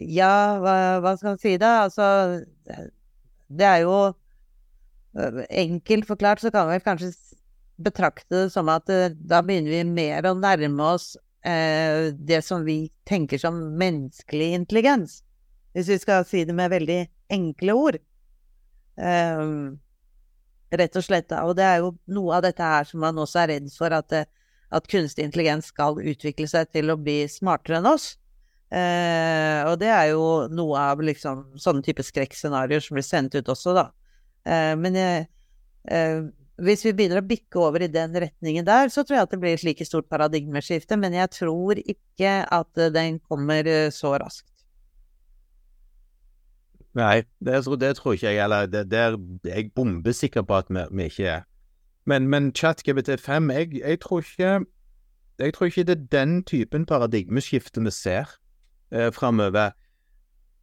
Ja, 0.02 0.58
hva, 0.60 0.76
hva 1.04 1.14
skal 1.16 1.34
man 1.34 1.40
si 1.40 1.54
da? 1.60 1.72
Altså, 1.86 2.06
det 3.48 3.68
er 3.68 3.84
jo 3.86 3.98
Enkelt 5.16 6.04
forklart 6.04 6.42
så 6.42 6.50
kan 6.52 6.68
vi 6.68 6.74
kanskje 6.84 7.06
betrakte 7.76 8.46
det 8.46 8.50
som 8.54 8.68
at 8.72 8.88
da 8.88 9.42
begynner 9.44 9.74
vi 9.74 9.84
mer 9.88 10.28
å 10.30 10.36
nærme 10.38 10.92
oss 10.96 11.14
det 11.46 12.40
som 12.42 12.64
vi 12.66 12.88
tenker 13.06 13.38
som 13.38 13.58
menneskelig 13.78 14.48
intelligens 14.56 15.20
hvis 15.76 15.90
vi 15.92 15.98
skal 16.00 16.24
si 16.24 16.44
det 16.48 16.54
med 16.56 16.72
veldig 16.72 17.02
enkle 17.36 17.74
ord. 17.76 17.98
Um, 18.96 19.76
rett 20.72 20.96
og 20.96 21.04
slett. 21.04 21.32
Og 21.44 21.52
det 21.58 21.66
er 21.68 21.82
jo 21.82 21.90
noe 22.16 22.38
av 22.38 22.46
dette 22.46 22.64
her 22.64 22.88
som 22.88 23.02
man 23.04 23.20
også 23.20 23.42
er 23.42 23.50
redd 23.52 23.68
for, 23.74 23.92
at, 23.92 24.14
at 24.16 24.88
kunstig 24.88 25.26
intelligens 25.26 25.68
skal 25.74 26.00
utvikle 26.00 26.48
seg 26.48 26.70
til 26.72 26.92
å 26.92 26.96
bli 26.96 27.18
smartere 27.28 27.82
enn 27.82 27.90
oss. 27.92 28.14
Uh, 28.72 29.68
og 29.68 29.76
det 29.84 29.92
er 29.92 30.08
jo 30.14 30.24
noe 30.50 30.80
av 30.80 31.04
liksom 31.04 31.44
sånne 31.60 31.84
type 31.86 32.02
skrekkscenarioer 32.02 32.82
som 32.82 32.96
blir 32.96 33.06
sendt 33.06 33.36
ut 33.36 33.52
også, 33.52 33.76
da. 33.76 33.86
Uh, 34.48 34.72
men 34.80 34.96
uh, 34.96 36.24
hvis 36.56 36.84
vi 36.86 36.94
begynner 36.96 37.20
å 37.20 37.26
bikke 37.26 37.60
over 37.60 37.84
i 37.84 37.90
den 37.92 38.16
retningen 38.16 38.64
der, 38.66 38.88
så 38.92 39.04
tror 39.04 39.18
jeg 39.18 39.28
at 39.28 39.32
det 39.34 39.40
blir 39.42 39.56
et 39.58 39.64
like 39.66 39.84
stort 39.84 40.08
paradigmeskifte. 40.08 40.96
Men 40.96 41.16
jeg 41.16 41.32
tror 41.36 41.80
ikke 41.82 42.38
at 42.48 42.84
den 42.94 43.18
kommer 43.20 43.68
så 43.92 44.14
raskt. 44.16 44.48
Nei, 46.96 47.26
det, 47.44 47.64
det, 47.80 47.96
tror 47.96 48.12
ikke 48.16 48.30
jeg. 48.30 48.40
heller. 48.40 48.68
er 48.92 49.18
jeg 49.44 49.72
bombesikker 49.74 50.42
på 50.42 50.56
at 50.56 50.70
vi, 50.70 50.80
vi 50.90 51.04
ikke 51.04 51.24
er. 51.24 51.42
Men, 52.06 52.28
men 52.28 52.52
ChatGBT5 52.58 53.52
jeg, 53.52 53.80
jeg, 53.80 54.00
tror 54.00 54.20
ikke 54.20 54.64
Jeg 55.38 55.54
tror 55.54 55.66
ikke 55.66 55.84
det 55.84 55.98
er 55.98 56.06
den 56.12 56.44
typen 56.44 56.86
paradigmeskifte 56.86 57.82
vi 57.84 57.90
ser 57.90 58.24
eh, 58.92 59.12
framover. 59.12 59.70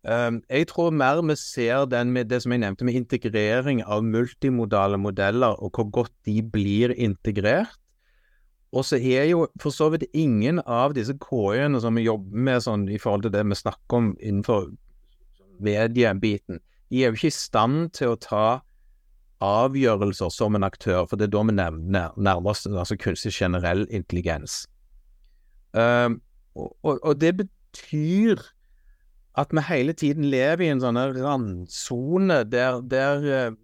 Um, 0.04 0.42
jeg 0.52 0.68
tror 0.68 0.92
mer 0.92 1.22
vi 1.24 1.36
ser 1.40 1.88
med 2.04 2.28
det 2.28 2.42
som 2.44 2.52
jeg 2.52 2.60
nevnte, 2.60 2.84
med 2.84 2.98
integrering 3.00 3.84
av 3.84 4.04
multimodale 4.04 4.98
modeller, 4.98 5.56
og 5.64 5.72
hvor 5.72 5.90
godt 5.92 6.14
de 6.26 6.42
blir 6.44 6.92
integrert. 6.92 7.80
Og 8.74 8.86
så 8.86 8.98
er 8.98 9.30
jo 9.30 9.48
for 9.62 9.70
så 9.70 9.92
vidt 9.94 10.04
ingen 10.14 10.60
av 10.66 10.96
disse 10.98 11.14
KI-ene 11.22 11.80
som 11.80 11.96
vi 11.96 12.08
jobber 12.08 12.46
med 12.50 12.64
sånn, 12.66 12.88
i 12.90 12.98
forhold 12.98 13.28
til 13.28 13.34
det 13.36 13.46
vi 13.46 13.56
snakker 13.56 14.00
om 14.00 14.14
innenfor 14.20 14.72
mediebiten. 15.64 16.60
De 16.90 17.04
er 17.04 17.12
jo 17.12 17.20
ikke 17.20 17.30
i 17.30 17.38
stand 17.38 17.92
til 17.94 18.14
å 18.14 18.20
ta 18.20 18.48
avgjørelser 19.44 20.32
som 20.34 20.58
en 20.58 20.66
aktør, 20.66 21.06
for 21.06 21.20
det 21.20 21.28
er 21.28 21.36
da 21.36 21.44
vi 21.46 21.56
nevner 21.58 22.18
nærmest 22.18 22.68
altså 22.72 22.98
kunstig 23.00 23.34
generell 23.36 23.86
intelligens. 23.92 24.64
Um, 25.74 26.20
og, 26.56 27.00
og, 27.02 27.16
det 27.22 27.34
betyr 27.40 28.42
at 29.40 29.54
vi 29.54 29.64
hele 29.68 29.94
tiden 29.98 30.28
lever 30.30 30.66
i 30.66 30.72
en 30.74 30.82
sånn 30.84 31.00
randsone 31.18 32.44
der, 32.46 32.82
der, 32.86 33.56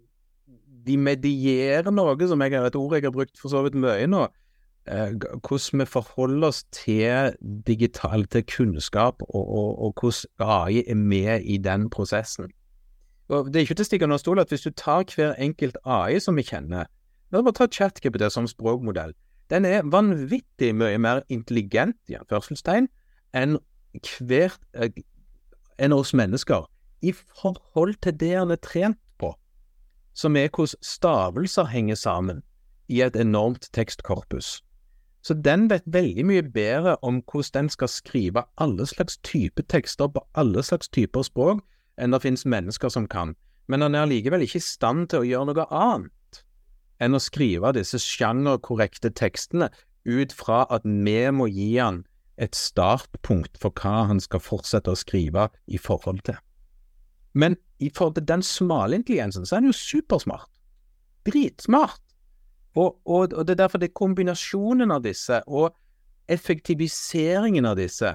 de 0.86 0.96
medierer 0.98 1.90
noe, 1.94 2.16
som 2.26 2.42
jeg 2.42 2.56
et 2.58 2.78
ord 2.78 2.96
jeg 2.96 3.06
har 3.06 3.14
brukt 3.14 3.38
for 3.38 3.52
så 3.52 3.62
vidt 3.66 3.78
mye 3.78 4.08
nå. 4.10 4.26
Eh, 4.90 5.12
hvordan 5.46 5.82
vi 5.82 5.86
forholder 5.86 6.48
oss 6.48 6.64
til 6.72 7.36
digital, 7.66 8.24
til 8.26 8.46
kunnskap, 8.48 9.22
og, 9.28 9.44
og, 9.44 9.82
og 9.84 10.00
hvordan 10.00 10.48
AI 10.50 10.82
er 10.88 10.94
med 10.94 11.44
i 11.44 11.58
den 11.58 11.90
prosessen. 11.90 12.50
Og 13.28 13.46
Det 13.46 13.56
er 13.56 13.60
ikke 13.60 13.74
til 13.78 13.84
å 13.84 13.90
stikke 13.90 14.08
under 14.08 14.18
stol 14.18 14.40
at 14.42 14.50
hvis 14.50 14.66
du 14.66 14.72
tar 14.74 15.04
hver 15.14 15.36
enkelt 15.38 15.76
AI 15.84 16.18
som 16.18 16.34
vi 16.34 16.42
kjenner, 16.42 16.88
la 17.30 17.42
oss 17.44 17.54
ta 17.54 17.68
ChatGPT 17.70 18.26
som 18.32 18.48
språkmodell, 18.50 19.12
den 19.50 19.64
er 19.64 19.86
vanvittig 19.86 20.72
mye 20.74 20.98
mer 20.98 21.22
intelligent 21.28 21.98
i 22.10 22.16
anførselstegn 22.18 22.88
enn 23.36 23.58
hvert 23.94 24.58
eh, 24.74 24.90
enn 25.80 25.96
oss 25.96 26.12
mennesker 26.14 26.68
i 27.02 27.12
forhold 27.12 27.96
til 28.04 28.16
det 28.20 28.34
han 28.36 28.52
er 28.52 28.60
trent 28.60 29.00
på, 29.18 29.32
som 30.14 30.36
er 30.36 30.50
hvordan 30.52 30.84
stavelser 30.84 31.70
henger 31.72 31.96
sammen 31.96 32.42
i 32.88 33.00
et 33.00 33.16
enormt 33.16 33.70
tekstkorpus. 33.72 34.60
Så 35.22 35.34
den 35.34 35.68
vet 35.70 35.84
veldig 35.84 36.24
mye 36.26 36.42
bedre 36.42 36.96
om 37.04 37.20
hvordan 37.22 37.66
den 37.66 37.68
skal 37.72 37.88
skrive 37.88 38.44
alle 38.56 38.86
slags 38.86 39.18
typer 39.24 39.62
tekster 39.68 40.08
på 40.08 40.22
alle 40.34 40.62
slags 40.62 40.88
typer 40.88 41.22
språk 41.22 41.60
enn 42.00 42.14
det 42.14 42.22
finnes 42.24 42.46
mennesker 42.48 42.88
som 42.88 43.08
kan. 43.08 43.34
Men 43.68 43.84
han 43.84 43.94
er 43.94 44.08
likevel 44.08 44.42
ikke 44.46 44.58
i 44.58 44.64
stand 44.64 45.10
til 45.10 45.22
å 45.22 45.28
gjøre 45.28 45.52
noe 45.52 45.66
annet 45.68 46.40
enn 47.00 47.16
å 47.16 47.22
skrive 47.22 47.72
disse 47.76 48.00
sjangerkorrekte 48.00 49.12
tekstene 49.16 49.70
ut 50.08 50.32
fra 50.36 50.64
at 50.72 50.84
vi 50.84 51.20
må 51.32 51.46
gi 51.52 51.74
han 51.76 52.02
et 52.40 52.56
startpunkt 52.56 53.58
for 53.60 53.74
hva 53.76 54.06
han 54.08 54.20
skal 54.22 54.42
fortsette 54.42 54.92
å 54.92 54.98
skrive 54.98 55.48
i 55.68 55.80
forhold 55.80 56.22
til. 56.28 56.38
Men 57.36 57.56
i 57.78 57.90
forhold 57.94 58.16
til 58.16 58.26
den 58.28 58.42
smale 58.42 58.96
intelligensen, 58.98 59.46
så 59.46 59.56
er 59.56 59.62
han 59.62 59.70
jo 59.70 59.76
supersmart. 59.76 60.48
Dritsmart. 61.28 62.00
Og, 62.78 62.96
og, 63.04 63.32
og 63.34 63.46
det 63.46 63.54
er 63.54 63.64
derfor 63.64 63.82
det 63.82 63.90
er 63.90 63.98
kombinasjonen 63.98 64.92
av 64.94 65.04
disse 65.04 65.40
og 65.46 65.74
effektiviseringen 66.30 67.66
av 67.66 67.78
disse 67.80 68.14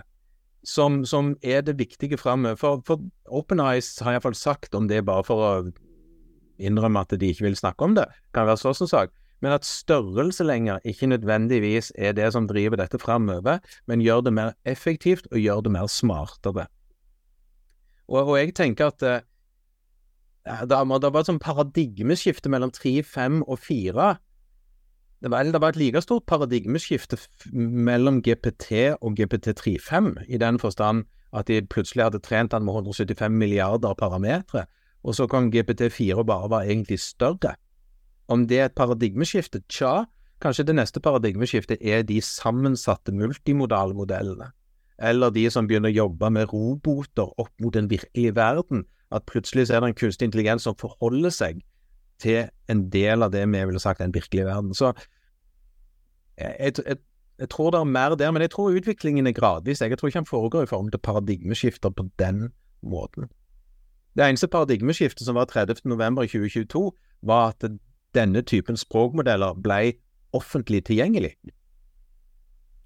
som, 0.65 1.03
som 1.05 1.33
er 1.43 1.61
det 1.61 1.77
viktige 1.79 2.17
framover. 2.17 2.57
For, 2.59 2.81
for 2.87 3.03
OpenEyes 3.27 3.91
har 4.03 4.15
iallfall 4.15 4.37
sagt, 4.37 4.75
om 4.75 4.87
det 4.89 5.03
bare 5.05 5.25
for 5.27 5.43
å 5.43 5.51
innrømme 6.55 7.03
at 7.03 7.13
de 7.19 7.29
ikke 7.29 7.49
vil 7.49 7.59
snakke 7.59 7.85
om 7.85 7.97
det, 7.97 8.07
kan 8.33 8.47
være 8.47 8.61
så 8.63 8.73
som 8.77 8.89
sak, 8.89 9.13
men 9.43 9.55
at 9.55 9.67
størrelse 9.67 10.45
lenger 10.47 10.83
ikke 10.87 11.09
nødvendigvis 11.11 11.91
er 11.95 12.15
det 12.17 12.31
som 12.33 12.47
driver 12.47 12.79
dette 12.79 12.99
framover, 12.99 13.59
men 13.87 14.03
gjør 14.03 14.21
det 14.25 14.33
mer 14.33 14.51
effektivt 14.65 15.27
og 15.31 15.39
gjør 15.39 15.65
det 15.65 15.71
mer 15.75 15.87
smartere. 15.91 16.67
Og, 18.07 18.21
og 18.27 18.37
jeg 18.39 18.53
tenker 18.55 18.91
at 18.93 19.03
eh, 19.03 19.23
det, 20.45 20.77
har 20.77 20.85
vært 20.85 21.09
var 21.09 21.23
et 21.23 21.31
sånn 21.31 21.41
paradigmeskifte 21.41 22.51
mellom 22.53 22.71
3, 22.73 22.99
5 23.03 23.41
og 23.47 23.59
4. 23.59 24.13
Det 25.25 25.31
var, 25.33 25.49
det 25.49 25.61
var 25.61 25.73
et 25.73 25.79
like 25.81 26.01
stort 26.05 26.27
paradigmeskifte 26.29 27.17
mellom 27.51 28.21
GPT 28.21 28.95
og 28.99 29.17
GPT-35, 29.17 30.13
i 30.29 30.37
den 30.41 30.59
forstand 30.61 31.05
at 31.35 31.49
de 31.49 31.63
plutselig 31.67 32.05
hadde 32.05 32.21
trent 32.23 32.53
den 32.53 32.63
med 32.67 32.77
175 32.77 33.33
milliarder 33.33 33.97
parametere, 33.97 34.67
og 35.03 35.15
så 35.17 35.27
kan 35.27 35.49
GPT4 35.53 36.23
bare 36.23 36.49
være 36.49 36.69
egentlig 36.69 36.99
større. 37.01 37.55
Om 38.27 38.47
det 38.49 38.59
er 38.59 38.69
et 38.69 38.77
paradigmeskifte? 38.77 39.61
Tja, 39.69 40.05
kanskje 40.41 40.65
det 40.67 40.75
neste 40.75 41.01
paradigmeskiftet 41.03 41.81
er 41.81 42.03
de 42.03 42.21
sammensatte 42.21 43.13
multimodale 43.13 43.93
modellene. 43.93 44.51
Eller 44.99 45.29
de 45.29 45.45
som 45.51 45.67
begynner 45.67 45.91
å 45.91 45.99
jobbe 46.05 46.29
med 46.31 46.51
roboter 46.53 47.31
opp 47.41 47.51
mot 47.61 47.73
den 47.75 47.89
virkelige 47.91 48.35
verden. 48.35 48.85
At 49.11 49.27
plutselig 49.29 49.69
er 49.69 49.83
det 49.83 49.91
en 49.91 49.99
kunstig 49.99 50.29
intelligens 50.29 50.65
som 50.65 50.77
forholder 50.79 51.33
seg 51.33 51.61
til 52.19 52.47
en 52.71 52.87
del 52.89 53.23
av 53.23 53.33
det 53.33 53.43
vi 53.51 53.65
ville 53.67 53.81
sagt 53.81 53.99
er 53.99 54.07
den 54.07 54.15
virkelige 54.15 54.47
verden. 54.47 54.73
Så 54.73 54.93
jeg, 56.39 56.55
jeg, 56.59 56.97
jeg, 57.39 57.49
tror 57.49 57.71
det 57.71 57.79
er 57.79 57.83
mer 57.83 58.15
der, 58.15 58.31
men 58.31 58.41
jeg 58.41 58.51
tror 58.51 58.75
utviklingen 58.75 59.27
er 59.27 59.35
gradvis. 59.35 59.81
Jeg 59.81 59.97
tror 59.97 60.09
ikke 60.09 60.23
han 60.23 60.29
foregår 60.29 60.63
i 60.63 60.71
form 60.71 60.91
til 60.91 60.99
paradigmeskifter 60.99 61.89
på 61.89 62.07
den 62.19 62.49
måten. 62.81 63.29
Det 64.15 64.23
eneste 64.23 64.47
paradigmeskiftet 64.47 65.25
som 65.27 65.35
var 65.35 65.45
30. 65.45 65.75
november 65.83 66.23
2022, 66.23 66.91
var 67.21 67.47
at 67.47 67.71
denne 68.15 68.41
typen 68.47 68.77
språkmodeller 68.79 69.57
ble 69.63 69.95
offentlig 70.35 70.83
tilgjengelig. 70.89 71.35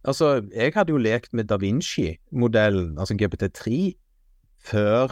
Altså, 0.07 0.39
jeg 0.55 0.71
hadde 0.75 0.93
jo 0.93 1.01
lekt 1.01 1.33
med 1.35 1.49
Da 1.49 1.57
Vinci-modellen, 1.59 2.95
altså 2.99 3.17
GPT3, 3.19 3.93
før 4.63 5.11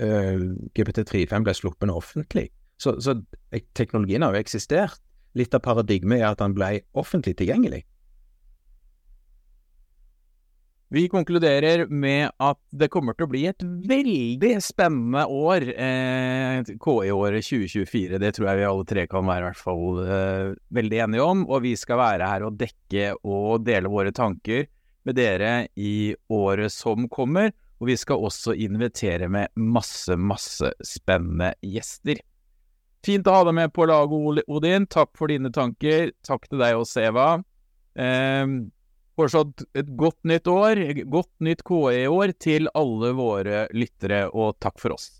uh, 0.00 0.44
GPT35 0.78 1.44
ble 1.44 1.54
sluppet 1.54 1.90
offentlig. 1.90 2.48
Så, 2.78 3.00
så, 3.02 3.16
teknologien 3.74 4.22
har 4.22 4.34
jo 4.34 4.42
eksistert. 4.44 5.00
Litt 5.36 5.54
av 5.54 5.62
paradigmet 5.62 6.22
er 6.22 6.30
at 6.30 6.40
den 6.40 6.54
ble 6.56 6.80
offentlig 6.98 7.36
tilgjengelig. 7.38 7.82
Vi 10.88 11.02
konkluderer 11.12 11.86
med 11.86 12.30
at 12.40 12.58
det 12.72 12.88
kommer 12.88 13.12
til 13.12 13.26
å 13.26 13.28
bli 13.28 13.42
et 13.50 13.60
veldig 13.60 14.54
spennende 14.64 15.26
år, 15.28 15.66
eh, 15.68 16.62
KI-året 16.80 17.44
2024. 17.44 18.16
Det 18.16 18.30
tror 18.32 18.48
jeg 18.48 18.56
vi 18.56 18.64
alle 18.64 18.86
tre 18.88 19.04
kan 19.06 19.26
være 19.28 19.42
i 19.42 19.46
hvert 19.50 19.60
fall 19.60 20.00
eh, 20.00 20.54
veldig 20.72 21.00
enige 21.04 21.26
om. 21.26 21.42
Og 21.44 21.60
vi 21.66 21.74
skal 21.76 22.00
være 22.00 22.30
her 22.32 22.46
og 22.48 22.56
dekke 22.56 23.10
og 23.20 23.66
dele 23.66 23.92
våre 23.92 24.14
tanker 24.16 24.64
med 25.04 25.18
dere 25.20 25.68
i 25.76 26.14
året 26.32 26.72
som 26.72 27.04
kommer. 27.12 27.52
Og 27.82 27.92
vi 27.92 27.98
skal 28.00 28.24
også 28.24 28.56
invitere 28.56 29.28
med 29.28 29.52
masse, 29.60 30.16
masse 30.16 30.72
spennende 30.80 31.52
gjester. 31.60 32.16
Fint 33.04 33.28
å 33.28 33.36
ha 33.36 33.44
deg 33.44 33.58
med 33.60 33.76
på 33.76 33.84
laget, 33.92 34.48
Odin. 34.48 34.88
Takk 34.88 35.12
for 35.20 35.28
dine 35.28 35.52
tanker. 35.52 36.14
Takk 36.24 36.48
til 36.48 36.64
deg 36.64 36.80
også, 36.80 37.04
Eva. 37.12 37.28
Eh, 37.92 38.56
Fortsatt 39.18 39.64
et 39.74 39.88
godt 39.98 40.20
nytt 40.30 40.46
år, 40.46 40.78
godt 41.10 41.32
nytt 41.42 41.64
KE-år 41.66 42.32
til 42.38 42.68
alle 42.78 43.10
våre 43.18 43.64
lyttere, 43.74 44.28
og 44.30 44.54
takk 44.62 44.78
for 44.78 44.94
oss. 44.94 45.17